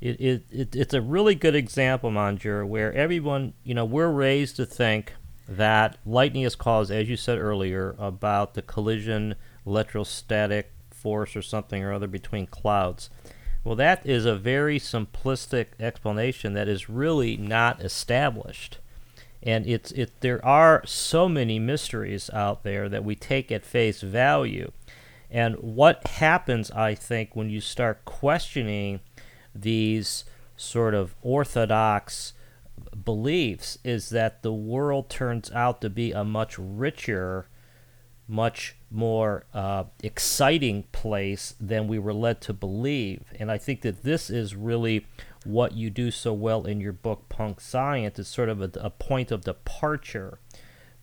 it, 0.00 0.20
it, 0.20 0.46
it, 0.50 0.76
it's 0.76 0.94
a 0.94 1.00
really 1.00 1.34
good 1.34 1.54
example, 1.54 2.10
Manjir, 2.10 2.66
where 2.66 2.92
everyone, 2.92 3.54
you 3.64 3.74
know, 3.74 3.84
we're 3.84 4.10
raised 4.10 4.56
to 4.56 4.66
think 4.66 5.14
that 5.48 5.98
lightning 6.04 6.42
is 6.42 6.56
caused, 6.56 6.90
as 6.90 7.08
you 7.08 7.16
said 7.16 7.38
earlier, 7.38 7.94
about 7.98 8.54
the 8.54 8.62
collision 8.62 9.34
electrostatic 9.66 10.72
force 10.90 11.36
or 11.36 11.42
something 11.42 11.82
or 11.82 11.92
other 11.92 12.06
between 12.08 12.46
clouds. 12.46 13.10
Well, 13.64 13.76
that 13.76 14.06
is 14.06 14.24
a 14.24 14.36
very 14.36 14.78
simplistic 14.78 15.66
explanation 15.80 16.54
that 16.54 16.68
is 16.68 16.88
really 16.88 17.36
not 17.36 17.80
established. 17.82 18.78
And 19.42 19.66
it's 19.66 19.92
it 19.92 20.12
there 20.20 20.44
are 20.44 20.82
so 20.86 21.28
many 21.28 21.58
mysteries 21.58 22.30
out 22.30 22.62
there 22.62 22.88
that 22.88 23.04
we 23.04 23.14
take 23.14 23.52
at 23.52 23.64
face 23.64 24.00
value. 24.00 24.72
And 25.30 25.56
what 25.56 26.06
happens, 26.06 26.70
I 26.70 26.94
think, 26.94 27.34
when 27.34 27.50
you 27.50 27.60
start 27.60 28.04
questioning 28.04 29.00
these 29.54 30.24
sort 30.56 30.94
of 30.94 31.14
orthodox 31.22 32.32
beliefs 33.04 33.78
is 33.84 34.10
that 34.10 34.42
the 34.42 34.52
world 34.52 35.08
turns 35.08 35.50
out 35.52 35.80
to 35.80 35.90
be 35.90 36.12
a 36.12 36.24
much 36.24 36.58
richer, 36.58 37.48
much 38.28 38.76
more 38.90 39.46
uh, 39.54 39.84
exciting 40.02 40.84
place 40.92 41.54
than 41.60 41.88
we 41.88 41.98
were 41.98 42.14
led 42.14 42.40
to 42.42 42.52
believe. 42.52 43.22
And 43.38 43.50
I 43.50 43.58
think 43.58 43.82
that 43.82 44.02
this 44.02 44.30
is 44.30 44.54
really 44.54 45.06
what 45.44 45.72
you 45.72 45.90
do 45.90 46.10
so 46.10 46.32
well 46.32 46.64
in 46.64 46.80
your 46.80 46.92
book, 46.92 47.28
Punk 47.28 47.60
Science. 47.60 48.18
It's 48.18 48.28
sort 48.28 48.48
of 48.48 48.60
a, 48.60 48.70
a 48.80 48.90
point 48.90 49.30
of 49.30 49.44
departure. 49.44 50.40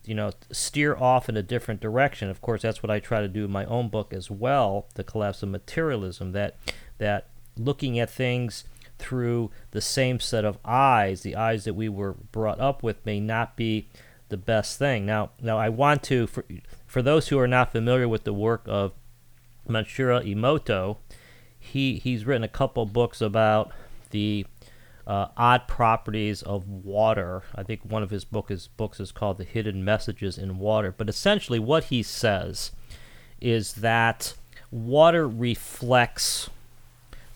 You 0.04 0.14
know, 0.14 0.32
steer 0.52 0.94
off 0.94 1.30
in 1.30 1.36
a 1.38 1.42
different 1.42 1.80
direction. 1.80 2.28
Of 2.28 2.42
course, 2.42 2.60
that's 2.60 2.82
what 2.82 2.90
I 2.90 3.00
try 3.00 3.22
to 3.22 3.28
do 3.28 3.46
in 3.46 3.50
my 3.50 3.64
own 3.64 3.88
book 3.88 4.12
as 4.12 4.30
well, 4.30 4.86
The 4.96 5.04
Collapse 5.04 5.42
of 5.42 5.48
Materialism, 5.48 6.32
that 6.32 6.56
that 6.98 7.28
looking 7.56 7.98
at 7.98 8.10
things 8.10 8.64
through 8.98 9.50
the 9.70 9.80
same 9.80 10.20
set 10.20 10.44
of 10.44 10.58
eyes, 10.64 11.22
the 11.22 11.36
eyes 11.36 11.64
that 11.64 11.74
we 11.74 11.88
were 11.88 12.14
brought 12.32 12.60
up 12.60 12.82
with, 12.82 13.04
may 13.04 13.20
not 13.20 13.56
be 13.56 13.88
the 14.28 14.36
best 14.36 14.78
thing. 14.78 15.06
Now, 15.06 15.30
now 15.40 15.58
I 15.58 15.68
want 15.68 16.02
to, 16.04 16.26
for, 16.26 16.44
for 16.86 17.02
those 17.02 17.28
who 17.28 17.38
are 17.38 17.48
not 17.48 17.72
familiar 17.72 18.08
with 18.08 18.24
the 18.24 18.32
work 18.32 18.62
of 18.66 18.92
Masaru 19.68 20.24
Emoto, 20.24 20.98
he, 21.58 21.96
he's 21.96 22.24
written 22.24 22.44
a 22.44 22.48
couple 22.48 22.84
books 22.86 23.20
about 23.20 23.72
the 24.10 24.46
uh, 25.06 25.28
odd 25.36 25.68
properties 25.68 26.42
of 26.42 26.68
water. 26.68 27.42
I 27.54 27.62
think 27.62 27.80
one 27.84 28.02
of 28.02 28.10
his 28.10 28.24
book 28.24 28.50
is, 28.50 28.68
books 28.68 29.00
is 29.00 29.12
called 29.12 29.38
The 29.38 29.44
Hidden 29.44 29.84
Messages 29.84 30.38
in 30.38 30.58
Water. 30.58 30.94
But 30.96 31.08
essentially, 31.08 31.58
what 31.58 31.84
he 31.84 32.02
says 32.02 32.70
is 33.40 33.74
that 33.74 34.34
water 34.70 35.28
reflects 35.28 36.48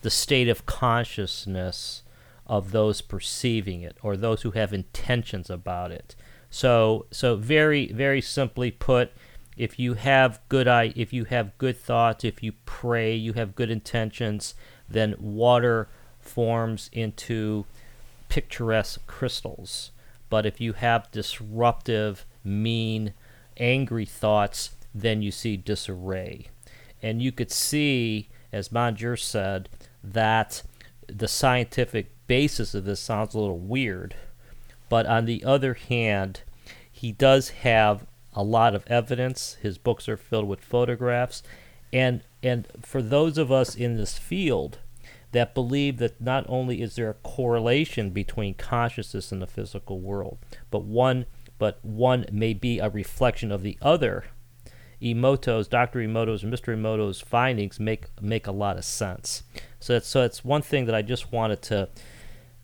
the 0.01 0.09
state 0.09 0.47
of 0.47 0.65
consciousness 0.65 2.03
of 2.47 2.71
those 2.71 3.01
perceiving 3.01 3.81
it 3.81 3.97
or 4.01 4.17
those 4.17 4.41
who 4.41 4.51
have 4.51 4.73
intentions 4.73 5.49
about 5.49 5.91
it. 5.91 6.15
So 6.49 7.05
so 7.11 7.35
very 7.35 7.91
very 7.91 8.21
simply 8.21 8.71
put, 8.71 9.11
if 9.55 9.77
you 9.77 9.93
have 9.95 10.39
good 10.49 10.67
eye, 10.67 10.93
if 10.95 11.13
you 11.13 11.25
have 11.25 11.57
good 11.57 11.77
thoughts, 11.77 12.23
if 12.23 12.41
you 12.41 12.53
pray, 12.65 13.13
you 13.15 13.33
have 13.33 13.55
good 13.55 13.69
intentions, 13.69 14.55
then 14.87 15.15
water 15.19 15.89
forms 16.19 16.89
into 16.91 17.65
picturesque 18.29 19.05
crystals. 19.05 19.91
But 20.29 20.45
if 20.45 20.61
you 20.61 20.73
have 20.73 21.11
disruptive, 21.11 22.25
mean, 22.43 23.13
angry 23.57 24.05
thoughts, 24.05 24.71
then 24.93 25.21
you 25.21 25.31
see 25.31 25.57
disarray. 25.57 26.47
And 27.01 27.21
you 27.21 27.31
could 27.31 27.51
see, 27.51 28.29
as 28.51 28.69
Manjir 28.69 29.19
said, 29.19 29.69
that 30.03 30.63
the 31.07 31.27
scientific 31.27 32.11
basis 32.27 32.73
of 32.73 32.85
this 32.85 32.99
sounds 32.99 33.33
a 33.33 33.39
little 33.39 33.59
weird. 33.59 34.15
But 34.87 35.05
on 35.05 35.25
the 35.25 35.43
other 35.43 35.73
hand, 35.73 36.41
he 36.91 37.11
does 37.11 37.49
have 37.49 38.05
a 38.33 38.43
lot 38.43 38.75
of 38.75 38.85
evidence. 38.87 39.57
His 39.61 39.77
books 39.77 40.07
are 40.07 40.17
filled 40.17 40.47
with 40.47 40.61
photographs. 40.61 41.43
And, 41.91 42.21
and 42.43 42.67
for 42.83 43.01
those 43.01 43.37
of 43.37 43.51
us 43.51 43.75
in 43.75 43.97
this 43.97 44.17
field 44.17 44.79
that 45.31 45.53
believe 45.53 45.97
that 45.97 46.19
not 46.19 46.45
only 46.47 46.81
is 46.81 46.95
there 46.95 47.09
a 47.09 47.15
correlation 47.15 48.09
between 48.09 48.53
consciousness 48.55 49.31
and 49.31 49.41
the 49.41 49.47
physical 49.47 49.99
world, 49.99 50.39
but 50.71 50.83
one, 50.83 51.25
but 51.57 51.83
one 51.83 52.25
may 52.31 52.53
be 52.53 52.79
a 52.79 52.89
reflection 52.89 53.51
of 53.51 53.61
the 53.61 53.77
other, 53.81 54.25
Emoto's, 55.01 55.67
Dr. 55.67 55.99
Emoto's, 55.99 56.43
and 56.43 56.53
Mr. 56.53 56.75
Emoto's 56.75 57.21
findings 57.21 57.79
make, 57.79 58.05
make 58.21 58.47
a 58.47 58.51
lot 58.51 58.77
of 58.77 58.85
sense. 58.85 59.43
So 59.79 59.93
that's, 59.93 60.07
so 60.07 60.23
it's 60.23 60.43
one 60.43 60.61
thing 60.61 60.85
that 60.85 60.95
I 60.95 61.01
just 61.01 61.31
wanted 61.31 61.61
to 61.63 61.89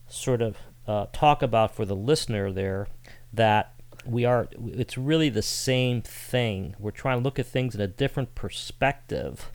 sort 0.07 0.41
of 0.41 0.57
uh, 0.87 1.07
talk 1.11 1.41
about 1.41 1.73
for 1.73 1.85
the 1.85 1.95
listener 1.95 2.51
there 2.51 2.87
that 3.33 3.73
we 4.05 4.23
are 4.23 4.47
it's 4.67 4.97
really 4.97 5.29
the 5.29 5.41
same 5.41 6.01
thing. 6.01 6.75
We're 6.77 6.91
trying 6.91 7.19
to 7.19 7.23
look 7.23 7.39
at 7.39 7.47
things 7.47 7.73
in 7.73 7.81
a 7.81 7.87
different 7.87 8.35
perspective 8.35 9.49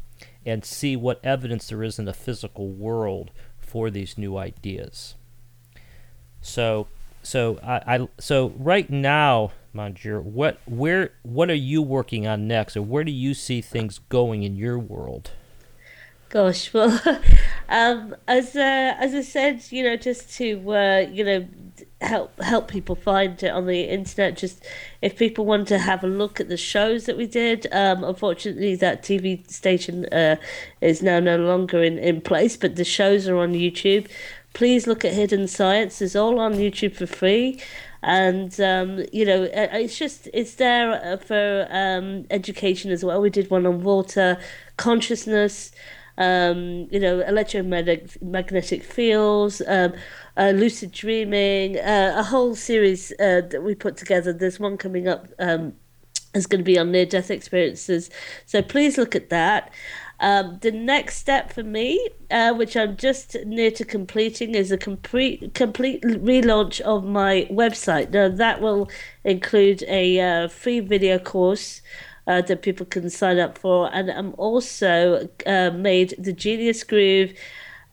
and 0.44 0.64
see 0.64 0.96
what 0.96 1.20
evidence 1.24 1.68
there 1.68 1.82
is 1.82 1.98
in 1.98 2.04
the 2.04 2.12
physical 2.12 2.68
world 2.68 3.30
for 3.58 3.90
these 3.90 4.18
new 4.18 4.36
ideas. 4.36 5.14
So 6.40 6.88
so 7.22 7.58
I, 7.62 7.96
I 7.96 8.08
so 8.18 8.52
right 8.58 8.88
now, 8.90 9.52
Manjir, 9.74 10.22
what 10.22 10.60
where 10.66 11.12
what 11.22 11.50
are 11.50 11.54
you 11.54 11.82
working 11.82 12.26
on 12.26 12.48
next, 12.48 12.76
or 12.76 12.82
where 12.82 13.04
do 13.04 13.12
you 13.12 13.34
see 13.34 13.60
things 13.60 14.00
going 14.08 14.42
in 14.42 14.56
your 14.56 14.78
world? 14.78 15.30
Gosh, 16.28 16.72
well, 16.74 17.00
um, 17.68 18.14
as 18.26 18.56
uh, 18.56 18.94
as 18.98 19.14
I 19.14 19.22
said, 19.22 19.62
you 19.70 19.82
know, 19.82 19.96
just 19.96 20.34
to 20.36 20.72
uh, 20.72 21.06
you 21.10 21.24
know 21.24 21.46
help 22.00 22.40
help 22.40 22.68
people 22.68 22.94
find 22.94 23.42
it 23.42 23.50
on 23.50 23.66
the 23.66 23.82
internet. 23.82 24.36
Just 24.36 24.64
if 25.02 25.16
people 25.16 25.44
want 25.44 25.68
to 25.68 25.78
have 25.78 26.02
a 26.02 26.08
look 26.08 26.40
at 26.40 26.48
the 26.48 26.56
shows 26.56 27.06
that 27.06 27.16
we 27.16 27.26
did. 27.26 27.66
Um, 27.72 28.02
unfortunately, 28.04 28.74
that 28.76 29.02
TV 29.02 29.48
station 29.50 30.06
uh, 30.06 30.36
is 30.80 31.02
now 31.02 31.20
no 31.20 31.36
longer 31.36 31.82
in, 31.82 31.98
in 31.98 32.20
place, 32.20 32.56
but 32.56 32.76
the 32.76 32.84
shows 32.84 33.28
are 33.28 33.36
on 33.36 33.52
YouTube. 33.52 34.08
Please 34.52 34.88
look 34.88 35.04
at 35.04 35.12
Hidden 35.12 35.46
Science. 35.46 36.02
It's 36.02 36.16
all 36.16 36.40
on 36.40 36.54
YouTube 36.54 36.94
for 36.94 37.06
free 37.06 37.60
and 38.02 38.58
um, 38.60 39.04
you 39.12 39.24
know 39.24 39.48
it's 39.52 39.98
just 39.98 40.28
it's 40.32 40.54
there 40.54 40.92
uh, 41.04 41.16
for 41.16 41.66
um, 41.70 42.26
education 42.30 42.90
as 42.90 43.04
well. 43.04 43.20
We 43.20 43.30
did 43.30 43.50
one 43.50 43.66
on 43.66 43.82
water 43.82 44.38
consciousness, 44.76 45.72
um, 46.16 46.88
you 46.90 47.00
know, 47.00 47.20
electromagnetic 47.20 48.82
fields, 48.82 49.62
um, 49.66 49.94
uh, 50.36 50.52
lucid 50.54 50.92
dreaming, 50.92 51.78
uh, 51.78 52.14
a 52.16 52.22
whole 52.22 52.54
series 52.54 53.12
uh, 53.12 53.42
that 53.50 53.62
we 53.62 53.74
put 53.74 53.96
together. 53.96 54.32
There's 54.32 54.60
one 54.60 54.76
coming 54.76 55.08
up. 55.08 55.28
Um, 55.38 55.74
is 56.32 56.46
going 56.46 56.60
to 56.60 56.64
be 56.64 56.78
on 56.78 56.92
near 56.92 57.06
death 57.06 57.28
experiences. 57.28 58.08
So 58.46 58.62
please 58.62 58.96
look 58.96 59.16
at 59.16 59.30
that. 59.30 59.72
Um, 60.20 60.58
the 60.60 60.70
next 60.70 61.16
step 61.16 61.50
for 61.50 61.62
me, 61.62 62.08
uh, 62.30 62.52
which 62.52 62.76
I'm 62.76 62.96
just 62.96 63.36
near 63.46 63.70
to 63.72 63.84
completing, 63.84 64.54
is 64.54 64.70
a 64.70 64.76
complete 64.76 65.54
complete 65.54 66.02
relaunch 66.02 66.80
of 66.82 67.04
my 67.04 67.48
website. 67.50 68.10
Now 68.10 68.28
that 68.28 68.60
will 68.60 68.90
include 69.24 69.82
a 69.88 70.20
uh, 70.20 70.48
free 70.48 70.80
video 70.80 71.18
course 71.18 71.80
uh, 72.26 72.42
that 72.42 72.62
people 72.62 72.86
can 72.86 73.08
sign 73.08 73.38
up 73.38 73.58
for. 73.58 73.92
And 73.92 74.10
I'm 74.10 74.34
also 74.36 75.28
uh, 75.46 75.70
made 75.70 76.14
the 76.18 76.32
Genius 76.32 76.84
Groove 76.84 77.32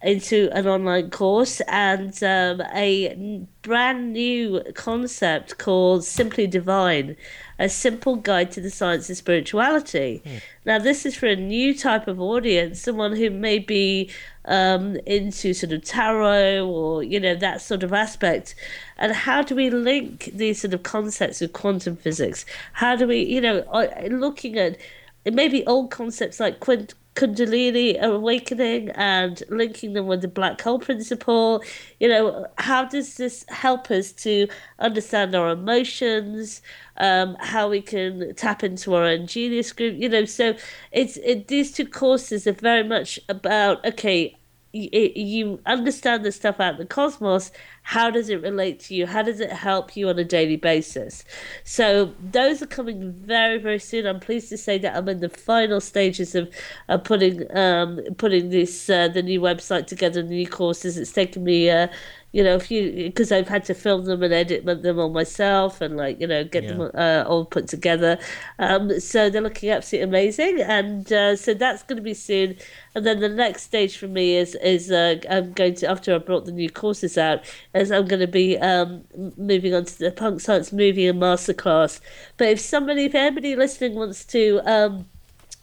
into 0.03 0.49
an 0.51 0.67
online 0.67 1.09
course 1.09 1.59
and 1.61 2.23
um, 2.23 2.61
a 2.73 3.45
brand 3.63 4.13
new 4.13 4.63
concept 4.75 5.57
called 5.57 6.03
Simply 6.03 6.45
Divine, 6.45 7.15
a 7.57 7.67
simple 7.67 8.15
guide 8.15 8.51
to 8.51 8.61
the 8.61 8.69
science 8.69 9.09
of 9.09 9.17
spirituality. 9.17 10.21
Mm. 10.23 10.41
Now, 10.65 10.79
this 10.79 11.05
is 11.05 11.15
for 11.15 11.25
a 11.25 11.35
new 11.35 11.75
type 11.75 12.07
of 12.07 12.21
audience, 12.21 12.79
someone 12.79 13.15
who 13.15 13.31
may 13.31 13.57
be 13.57 14.11
um, 14.45 14.97
into 15.07 15.53
sort 15.53 15.73
of 15.73 15.83
tarot 15.83 16.67
or, 16.67 17.01
you 17.01 17.19
know, 17.19 17.33
that 17.33 17.61
sort 17.61 17.81
of 17.81 17.91
aspect. 17.91 18.53
And 18.97 19.13
how 19.13 19.41
do 19.41 19.55
we 19.55 19.71
link 19.71 20.29
these 20.31 20.61
sort 20.61 20.75
of 20.75 20.83
concepts 20.83 21.41
with 21.41 21.53
quantum 21.53 21.95
physics? 21.95 22.45
How 22.73 22.95
do 22.95 23.07
we, 23.07 23.23
you 23.23 23.41
know, 23.41 23.63
looking 24.09 24.57
at 24.59 24.77
maybe 25.25 25.65
old 25.65 25.89
concepts 25.89 26.39
like 26.39 26.59
quint- 26.59 26.93
Kundalini 27.17 27.99
awakening 27.99 28.91
and 28.91 29.41
linking 29.49 29.93
them 29.93 30.05
with 30.05 30.21
the 30.21 30.27
black 30.27 30.61
hole 30.61 30.77
principle. 30.77 31.63
You 31.99 32.09
know, 32.09 32.45
how 32.59 32.85
does 32.85 33.17
this 33.17 33.43
help 33.49 33.89
us 33.89 34.11
to 34.23 34.47
understand 34.77 35.33
our 35.33 35.49
emotions? 35.49 36.61
Um, 36.97 37.35
how 37.39 37.69
we 37.69 37.81
can 37.81 38.35
tap 38.35 38.63
into 38.63 38.93
our 38.93 39.03
own 39.03 39.25
genius 39.25 39.73
group? 39.73 39.95
You 39.97 40.09
know, 40.09 40.25
so 40.25 40.55
it's 40.91 41.17
it, 41.17 41.47
these 41.47 41.71
two 41.71 41.87
courses 41.87 42.45
are 42.45 42.53
very 42.53 42.83
much 42.83 43.19
about 43.29 43.83
okay, 43.83 44.36
you 44.73 45.59
understand 45.65 46.23
the 46.23 46.31
stuff 46.31 46.59
out 46.59 46.73
in 46.73 46.79
the 46.79 46.85
cosmos 46.85 47.51
how 47.87 48.11
does 48.11 48.27
it 48.27 48.41
relate 48.41 48.81
to 48.81 48.93
you? 48.93 49.07
How 49.07 49.21
does 49.21 49.39
it 49.39 49.49
help 49.49 49.95
you 49.95 50.09
on 50.09 50.19
a 50.19 50.25
daily 50.25 50.57
basis? 50.57 51.23
So 51.63 52.13
those 52.19 52.61
are 52.61 52.67
coming 52.67 53.13
very 53.13 53.59
very 53.59 53.79
soon. 53.79 54.05
I'm 54.05 54.19
pleased 54.19 54.49
to 54.49 54.57
say 54.57 54.77
that 54.79 54.93
i'm 54.93 55.07
in 55.07 55.21
the 55.21 55.29
final 55.29 55.79
stages 55.79 56.35
of, 56.35 56.53
of 56.89 57.05
putting 57.05 57.49
um, 57.55 58.01
putting 58.17 58.49
this 58.49 58.89
uh, 58.89 59.07
the 59.07 59.21
new 59.23 59.39
website 59.39 59.87
together 59.87 60.21
the 60.21 60.27
new 60.27 60.49
courses. 60.49 60.97
It's 60.97 61.13
taken 61.13 61.45
me 61.45 61.69
uh, 61.69 61.87
you 62.33 62.43
know, 62.43 62.55
if 62.55 62.69
you 62.69 62.91
because 62.91 63.31
I've 63.31 63.47
had 63.47 63.63
to 63.65 63.73
film 63.73 64.05
them 64.05 64.21
and 64.21 64.33
edit 64.33 64.65
them 64.65 64.99
all 64.99 65.09
myself 65.09 65.79
and 65.79 65.95
like 65.95 66.19
you 66.19 66.27
know 66.27 66.43
get 66.43 66.63
yeah. 66.63 66.73
them 66.73 66.91
uh, 66.93 67.23
all 67.25 67.45
put 67.45 67.67
together. 67.67 68.19
Um, 68.59 68.99
so 68.99 69.29
they're 69.29 69.41
looking 69.41 69.69
absolutely 69.69 70.09
amazing, 70.09 70.61
and 70.61 71.11
uh, 71.11 71.35
so 71.37 71.53
that's 71.53 71.83
going 71.83 71.97
to 71.97 72.03
be 72.03 72.13
soon. 72.13 72.57
And 72.95 73.05
then 73.05 73.21
the 73.21 73.29
next 73.29 73.63
stage 73.63 73.97
for 73.97 74.07
me 74.07 74.35
is 74.35 74.55
is 74.55 74.91
uh, 74.91 75.15
I'm 75.29 75.53
going 75.53 75.75
to 75.75 75.89
after 75.89 76.13
I 76.13 76.17
brought 76.17 76.45
the 76.45 76.51
new 76.51 76.69
courses 76.69 77.17
out, 77.17 77.45
is 77.73 77.91
I'm 77.91 78.05
going 78.07 78.19
to 78.19 78.27
be 78.27 78.57
um, 78.57 79.05
moving 79.37 79.73
on 79.73 79.85
to 79.85 79.97
the 79.97 80.11
punk 80.11 80.41
science 80.41 80.73
movie 80.73 81.07
and 81.07 81.21
masterclass. 81.21 82.01
But 82.35 82.49
if 82.49 82.59
somebody, 82.59 83.05
if 83.05 83.15
anybody 83.15 83.55
listening 83.55 83.95
wants 83.95 84.25
to. 84.25 84.61
Um, 84.65 85.07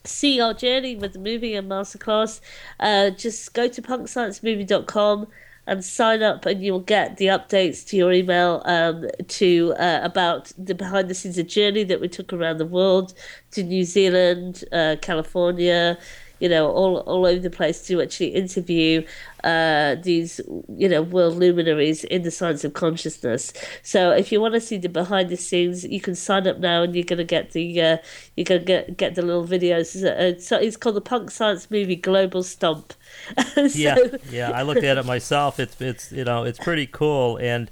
see 0.07 0.39
our 0.39 0.53
journey 0.53 0.97
with 0.97 1.15
the 1.15 1.19
movie 1.19 1.55
and 1.55 1.67
masterclass, 1.67 2.43
uh, 2.79 3.09
just 3.09 3.55
go 3.55 3.67
to 3.69 3.81
punksciencemovie.com 3.81 5.27
and 5.67 5.85
sign 5.85 6.23
up 6.23 6.47
and 6.47 6.63
you'll 6.63 6.81
get 6.81 7.17
the 7.17 7.27
updates 7.27 7.87
to 7.89 7.97
your 7.97 8.13
email 8.13 8.63
um, 8.65 9.07
to 9.29 9.75
uh, 9.79 10.01
about 10.03 10.53
the 10.59 10.75
behind 10.75 11.09
the 11.09 11.15
scenes 11.15 11.39
of 11.39 11.47
journey 11.47 11.85
that 11.85 12.01
we 12.01 12.09
took 12.09 12.33
around 12.33 12.59
the 12.59 12.67
world 12.67 13.15
to 13.53 13.63
New 13.63 13.85
Zealand, 13.85 14.65
uh, 14.73 14.97
California, 15.01 15.99
you 16.41 16.49
know, 16.49 16.71
all, 16.71 16.99
all 16.99 17.27
over 17.27 17.41
the 17.41 17.51
place 17.51 17.87
to 17.87 18.01
actually 18.03 18.29
interview 18.29 19.05
uh, 19.45 19.97
these, 19.97 20.41
you 20.69 20.89
know, 20.89 21.03
world 21.03 21.37
luminaries 21.37 22.05
in 22.05 22.23
the 22.23 22.31
science 22.31 22.65
of 22.65 22.73
consciousness. 22.73 23.53
So 23.83 24.11
if 24.11 24.33
you 24.33 24.41
want 24.41 24.55
to 24.55 24.61
see 24.61 24.79
the 24.79 24.89
behind 24.89 25.29
the 25.29 25.37
scenes, 25.37 25.85
you 25.85 26.01
can 26.01 26.15
sign 26.15 26.47
up 26.47 26.59
now 26.59 26.83
and 26.83 26.95
you're 26.95 27.05
going 27.05 27.19
to 27.19 27.25
get 27.25 27.53
the, 27.53 27.81
uh, 27.81 27.97
you're 28.37 28.45
going 28.45 28.61
to 28.61 28.67
get, 28.67 28.97
get 28.97 29.15
the 29.15 29.23
little 29.23 29.47
videos. 29.47 30.41
So 30.41 30.59
it's 30.59 30.77
called 30.77 30.97
the 30.97 31.01
Punk 31.01 31.31
Science 31.31 31.71
Movie 31.71 31.97
Global 31.97 32.43
Stomp 32.43 32.95
so, 33.55 33.65
yeah, 33.75 33.97
yeah, 34.31 34.51
I 34.51 34.63
looked 34.63 34.85
at 34.85 34.99
it 34.99 35.07
myself. 35.07 35.59
It's 35.59 35.81
it's 35.81 36.13
you 36.13 36.25
know 36.25 36.45
it's 36.45 36.59
pretty 36.59 36.87
cool, 36.87 37.37
and 37.39 37.71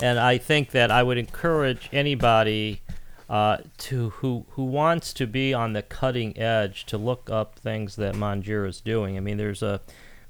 and 0.00 0.18
I 0.18 0.38
think 0.38 0.70
that 0.70 0.90
I 0.90 1.02
would 1.02 1.18
encourage 1.18 1.88
anybody 1.92 2.80
uh, 3.30 3.58
to 3.78 4.10
who 4.10 4.44
who 4.50 4.64
wants 4.64 5.14
to 5.14 5.26
be 5.26 5.54
on 5.54 5.72
the 5.72 5.82
cutting 5.82 6.36
edge 6.38 6.84
to 6.86 6.98
look 6.98 7.30
up 7.30 7.58
things 7.58 7.96
that 7.96 8.14
Manjir 8.14 8.68
is 8.68 8.82
doing. 8.82 9.16
I 9.16 9.20
mean, 9.20 9.38
there's 9.38 9.62
a 9.62 9.80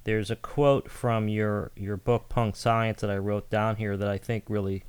there's 0.04 0.30
a 0.30 0.36
quote 0.36 0.88
from 0.88 1.28
your 1.28 1.72
your 1.74 1.96
book 1.96 2.28
Punk 2.28 2.54
Science 2.54 3.00
that 3.00 3.10
I 3.10 3.16
wrote 3.16 3.50
down 3.50 3.76
here 3.76 3.96
that 3.96 4.08
I 4.08 4.18
think 4.18 4.44
really 4.48 4.84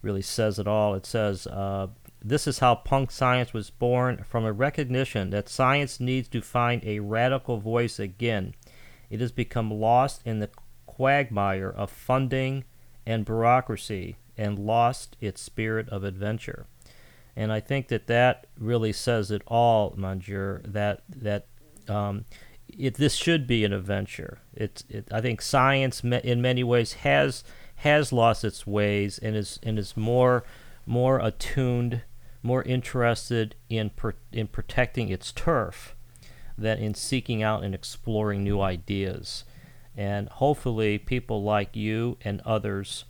really 0.00 0.22
says 0.22 0.58
it 0.58 0.66
all. 0.66 0.94
It 0.94 1.04
says. 1.04 1.46
Uh, 1.46 1.88
this 2.24 2.48
is 2.48 2.58
how 2.58 2.74
punk 2.74 3.12
science 3.12 3.52
was 3.52 3.70
born 3.70 4.24
from 4.24 4.44
a 4.44 4.52
recognition 4.52 5.30
that 5.30 5.48
science 5.48 6.00
needs 6.00 6.26
to 6.26 6.40
find 6.40 6.82
a 6.84 6.98
radical 6.98 7.58
voice 7.58 8.00
again 8.00 8.52
it 9.10 9.20
has 9.20 9.32
become 9.32 9.70
lost 9.70 10.22
in 10.24 10.40
the 10.40 10.50
quagmire 10.86 11.70
of 11.70 11.90
funding 11.90 12.64
and 13.04 13.24
bureaucracy 13.24 14.16
and 14.36 14.58
lost 14.58 15.16
its 15.20 15.40
spirit 15.40 15.88
of 15.88 16.04
adventure. 16.04 16.66
And 17.36 17.52
I 17.52 17.60
think 17.60 17.88
that 17.88 18.06
that 18.06 18.46
really 18.58 18.92
says 18.92 19.30
it 19.30 19.42
all, 19.46 19.92
Manjir. 19.92 20.62
That 20.72 21.02
that 21.08 21.46
um, 21.86 22.24
it 22.68 22.94
this 22.94 23.14
should 23.14 23.46
be 23.46 23.64
an 23.64 23.72
adventure. 23.72 24.38
It's 24.54 24.84
it, 24.88 25.08
I 25.12 25.20
think 25.20 25.42
science 25.42 26.02
in 26.02 26.40
many 26.40 26.64
ways 26.64 26.94
has 26.94 27.44
has 27.76 28.12
lost 28.12 28.42
its 28.42 28.66
ways 28.66 29.18
and 29.18 29.36
is 29.36 29.58
and 29.62 29.78
is 29.78 29.96
more 29.96 30.44
more 30.86 31.18
attuned, 31.18 32.02
more 32.42 32.62
interested 32.62 33.54
in 33.68 33.90
per, 33.90 34.14
in 34.32 34.46
protecting 34.46 35.08
its 35.08 35.32
turf 35.32 35.94
than 36.56 36.78
in 36.78 36.94
seeking 36.94 37.42
out 37.42 37.64
and 37.64 37.74
exploring 37.74 38.42
new 38.42 38.60
ideas. 38.60 39.44
And 39.94 40.28
hopefully, 40.28 40.98
people 40.98 41.42
like 41.42 41.76
you 41.76 42.16
and 42.22 42.40
others 42.42 43.04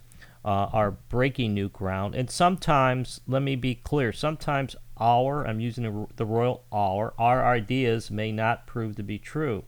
uh, 0.47 0.69
are 0.71 0.91
breaking 0.91 1.53
new 1.53 1.67
ground. 1.67 2.15
And 2.15 2.31
sometimes, 2.31 3.19
let 3.27 3.41
me 3.41 3.57
be 3.57 3.75
clear, 3.75 4.13
sometimes 4.13 4.77
our, 4.97 5.45
I'm 5.45 5.59
using 5.59 6.07
the 6.15 6.25
royal 6.25 6.63
our, 6.71 7.13
our 7.19 7.45
ideas 7.45 8.09
may 8.09 8.31
not 8.31 8.65
prove 8.65 8.95
to 8.95 9.03
be 9.03 9.19
true. 9.19 9.65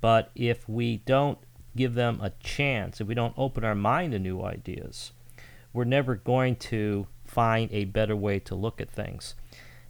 But 0.00 0.30
if 0.36 0.68
we 0.68 0.98
don't 0.98 1.38
give 1.74 1.94
them 1.94 2.20
a 2.22 2.30
chance, 2.38 3.00
if 3.00 3.08
we 3.08 3.16
don't 3.16 3.34
open 3.36 3.64
our 3.64 3.74
mind 3.74 4.12
to 4.12 4.20
new 4.20 4.40
ideas, 4.40 5.10
we're 5.72 5.82
never 5.82 6.14
going 6.14 6.54
to 6.56 7.08
find 7.24 7.68
a 7.72 7.84
better 7.84 8.14
way 8.14 8.38
to 8.38 8.54
look 8.54 8.80
at 8.80 8.92
things. 8.92 9.34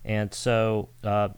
And 0.07 0.33
so, 0.33 0.89
uh, 1.03 1.29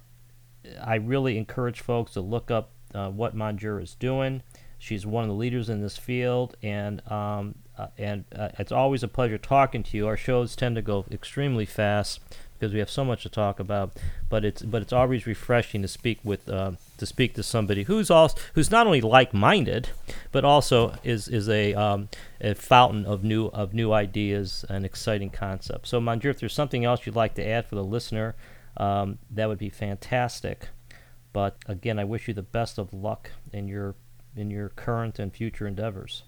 I 0.81 0.97
really 0.97 1.39
encourage 1.39 1.81
folks 1.81 2.13
to 2.13 2.21
look 2.21 2.53
up 2.53 2.71
uh, 2.95 3.11
what 3.11 3.35
Manjir 3.35 3.83
is 3.83 3.97
doing. 3.97 4.43
She's 4.79 5.05
one 5.05 5.25
of 5.25 5.29
the 5.29 5.35
leaders 5.35 5.71
in 5.71 5.83
this 5.83 5.97
field, 5.97 6.57
and 6.63 7.03
um, 7.11 7.57
uh, 7.79 7.89
and 7.99 8.25
uh, 8.35 8.49
it's 8.59 8.73
always 8.73 9.03
a 9.03 9.09
pleasure 9.09 9.39
talking 9.39 9.83
to 9.83 9.97
you. 9.97 10.07
Our 10.07 10.17
shows 10.17 10.57
tend 10.57 10.77
to 10.77 10.83
go 10.83 11.05
extremely 11.11 11.67
fast, 11.67 12.21
because 12.59 12.73
we 12.73 12.79
have 12.79 12.91
so 12.91 13.05
much 13.05 13.23
to 13.23 13.29
talk 13.29 13.61
about. 13.61 13.97
But 14.29 14.45
it's 14.45 14.63
but 14.63 14.83
it's 14.83 14.93
always 14.93 15.27
refreshing 15.27 15.83
to 15.83 15.89
speak 15.89 16.19
with 16.25 16.49
uh, 16.49 16.73
to 16.99 17.07
speak 17.07 17.35
to 17.35 17.43
somebody 17.43 17.85
who's 17.85 18.11
also 18.11 18.39
who's 18.55 18.71
not 18.71 18.87
only 18.87 19.01
like-minded, 19.01 19.91
but 20.33 20.45
also 20.45 20.95
is 21.05 21.29
is 21.29 21.49
a 21.49 21.75
um, 21.75 22.09
a 22.41 22.55
fountain 22.55 23.05
of 23.07 23.23
new 23.23 23.47
of 23.47 23.75
new 23.75 23.93
ideas 23.93 24.65
and 24.69 24.85
exciting 24.85 25.31
concepts. 25.31 25.91
So, 25.91 26.01
Manjir, 26.01 26.31
if 26.31 26.41
there's 26.41 26.55
something 26.55 26.85
else 26.85 27.07
you'd 27.07 27.17
like 27.17 27.35
to 27.35 27.47
add 27.47 27.67
for 27.67 27.75
the 27.75 27.85
listener, 27.85 28.35
um, 28.77 29.19
that 29.31 29.49
would 29.49 29.59
be 29.59 29.71
fantastic. 29.71 30.69
But 31.33 31.57
again, 31.67 31.99
I 31.99 32.05
wish 32.05 32.29
you 32.29 32.35
the 32.35 32.43
best 32.43 32.79
of 32.79 32.93
luck 32.93 33.31
in 33.53 33.69
your 33.69 33.95
in 34.35 34.51
your 34.51 34.71
current 34.71 35.19
and 35.19 35.33
future 35.33 35.67
endeavors. 35.67 36.25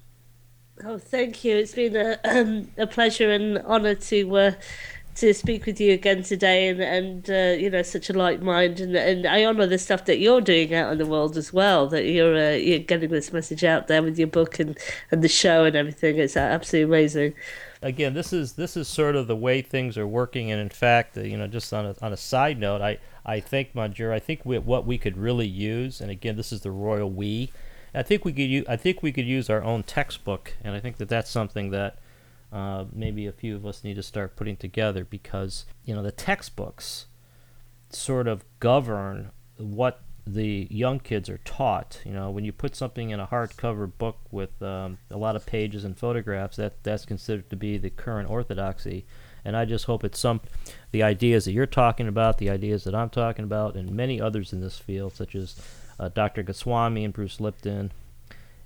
Oh, 0.84 0.98
thank 0.98 1.44
you. 1.44 1.56
It's 1.56 1.74
been 1.74 1.96
a 1.96 2.18
um, 2.24 2.70
a 2.76 2.86
pleasure 2.86 3.30
and 3.30 3.58
honour 3.58 3.96
to 3.96 4.36
uh, 4.36 4.52
to 5.16 5.34
speak 5.34 5.66
with 5.66 5.80
you 5.80 5.92
again 5.92 6.22
today, 6.22 6.68
and 6.68 6.80
and 6.80 7.28
uh, 7.28 7.60
you 7.60 7.68
know 7.68 7.82
such 7.82 8.08
a 8.10 8.12
light 8.12 8.42
mind, 8.42 8.78
and 8.78 8.94
and 8.94 9.26
I 9.26 9.44
honour 9.44 9.66
the 9.66 9.78
stuff 9.78 10.04
that 10.04 10.18
you're 10.18 10.40
doing 10.40 10.72
out 10.72 10.92
in 10.92 10.98
the 10.98 11.06
world 11.06 11.36
as 11.36 11.52
well. 11.52 11.88
That 11.88 12.04
you're 12.04 12.36
uh, 12.36 12.52
you're 12.52 12.78
getting 12.78 13.10
this 13.10 13.32
message 13.32 13.64
out 13.64 13.88
there 13.88 14.02
with 14.02 14.18
your 14.18 14.28
book 14.28 14.60
and 14.60 14.78
and 15.10 15.22
the 15.22 15.28
show 15.28 15.64
and 15.64 15.74
everything. 15.74 16.18
It's 16.18 16.36
absolutely 16.36 16.96
amazing. 16.96 17.34
Again, 17.82 18.14
this 18.14 18.32
is 18.32 18.52
this 18.52 18.76
is 18.76 18.86
sort 18.86 19.16
of 19.16 19.26
the 19.26 19.36
way 19.36 19.62
things 19.62 19.98
are 19.98 20.06
working, 20.06 20.52
and 20.52 20.60
in 20.60 20.68
fact, 20.68 21.18
uh, 21.18 21.22
you 21.22 21.36
know, 21.36 21.48
just 21.48 21.72
on 21.72 21.86
a 21.86 21.94
on 22.00 22.12
a 22.12 22.16
side 22.16 22.58
note, 22.58 22.82
I 22.82 22.98
I 23.26 23.40
think, 23.40 23.74
Manjir, 23.74 24.12
I 24.12 24.20
think 24.20 24.44
we, 24.44 24.58
what 24.58 24.86
we 24.86 24.96
could 24.96 25.16
really 25.18 25.48
use, 25.48 26.00
and 26.00 26.10
again, 26.10 26.36
this 26.36 26.52
is 26.52 26.60
the 26.60 26.70
royal 26.70 27.10
we 27.10 27.50
I 27.94 28.02
think 28.02 28.24
we 28.24 28.32
could 28.32 28.42
use 28.42 28.64
I 28.68 28.76
think 28.76 29.02
we 29.02 29.12
could 29.12 29.26
use 29.26 29.48
our 29.50 29.62
own 29.62 29.82
textbook, 29.82 30.54
and 30.62 30.74
I 30.74 30.80
think 30.80 30.96
that 30.98 31.08
that's 31.08 31.30
something 31.30 31.70
that 31.70 31.98
uh, 32.52 32.84
maybe 32.92 33.26
a 33.26 33.32
few 33.32 33.56
of 33.56 33.66
us 33.66 33.84
need 33.84 33.94
to 33.94 34.02
start 34.02 34.36
putting 34.36 34.56
together 34.56 35.04
because 35.04 35.64
you 35.84 35.94
know 35.94 36.02
the 36.02 36.12
textbooks 36.12 37.06
sort 37.90 38.28
of 38.28 38.44
govern 38.60 39.30
what 39.56 40.02
the 40.34 40.66
young 40.70 41.00
kids 41.00 41.28
are 41.28 41.38
taught. 41.38 42.00
You 42.04 42.12
know, 42.12 42.30
when 42.30 42.44
you 42.44 42.52
put 42.52 42.76
something 42.76 43.10
in 43.10 43.20
a 43.20 43.26
hardcover 43.26 43.90
book 43.96 44.18
with 44.30 44.62
um, 44.62 44.98
a 45.10 45.16
lot 45.16 45.36
of 45.36 45.46
pages 45.46 45.84
and 45.84 45.96
photographs, 45.96 46.56
that 46.56 46.82
that's 46.82 47.06
considered 47.06 47.48
to 47.50 47.56
be 47.56 47.78
the 47.78 47.90
current 47.90 48.30
orthodoxy. 48.30 49.06
And 49.44 49.56
I 49.56 49.64
just 49.64 49.86
hope 49.86 50.04
it's 50.04 50.18
some 50.18 50.40
the 50.90 51.02
ideas 51.02 51.46
that 51.46 51.52
you're 51.52 51.66
talking 51.66 52.08
about, 52.08 52.38
the 52.38 52.50
ideas 52.50 52.84
that 52.84 52.94
I'm 52.94 53.10
talking 53.10 53.44
about, 53.44 53.76
and 53.76 53.90
many 53.90 54.20
others 54.20 54.52
in 54.52 54.60
this 54.60 54.78
field, 54.78 55.14
such 55.14 55.34
as 55.34 55.60
uh, 55.98 56.08
Dr. 56.08 56.42
Goswami 56.42 57.04
and 57.04 57.12
Bruce 57.12 57.40
Lipton 57.40 57.92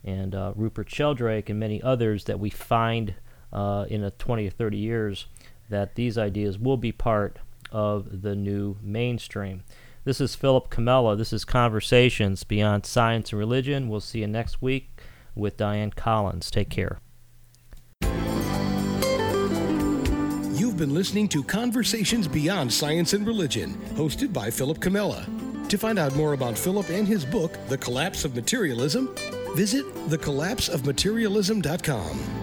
and 0.04 0.34
uh, 0.34 0.52
Rupert 0.56 0.90
Sheldrake 0.90 1.48
and 1.48 1.58
many 1.58 1.80
others 1.82 2.24
that 2.24 2.40
we 2.40 2.50
find 2.50 3.14
uh, 3.52 3.86
in 3.88 4.02
a 4.02 4.10
20 4.10 4.46
or 4.46 4.50
30 4.50 4.76
years 4.76 5.26
that 5.68 5.94
these 5.94 6.18
ideas 6.18 6.58
will 6.58 6.76
be 6.76 6.92
part 6.92 7.38
of 7.70 8.22
the 8.22 8.34
new 8.34 8.76
mainstream. 8.82 9.62
This 10.04 10.20
is 10.20 10.34
Philip 10.34 10.68
Comella. 10.68 11.16
This 11.16 11.32
is 11.32 11.44
Conversations 11.44 12.42
Beyond 12.44 12.84
Science 12.84 13.30
and 13.32 13.38
Religion. 13.38 13.88
We'll 13.88 14.00
see 14.00 14.20
you 14.20 14.26
next 14.26 14.60
week 14.60 15.00
with 15.34 15.56
Diane 15.56 15.92
Collins. 15.92 16.50
Take 16.50 16.70
care. 16.70 16.98
You've 20.54 20.76
been 20.76 20.92
listening 20.92 21.28
to 21.28 21.42
Conversations 21.44 22.26
Beyond 22.26 22.72
Science 22.72 23.12
and 23.12 23.26
Religion, 23.26 23.74
hosted 23.94 24.32
by 24.32 24.50
Philip 24.50 24.78
Comella. 24.78 25.51
To 25.72 25.78
find 25.78 25.98
out 25.98 26.14
more 26.16 26.34
about 26.34 26.58
Philip 26.58 26.90
and 26.90 27.08
his 27.08 27.24
book, 27.24 27.56
The 27.68 27.78
Collapse 27.78 28.26
of 28.26 28.36
Materialism, 28.36 29.08
visit 29.56 29.86
thecollapseofmaterialism.com. 30.10 32.41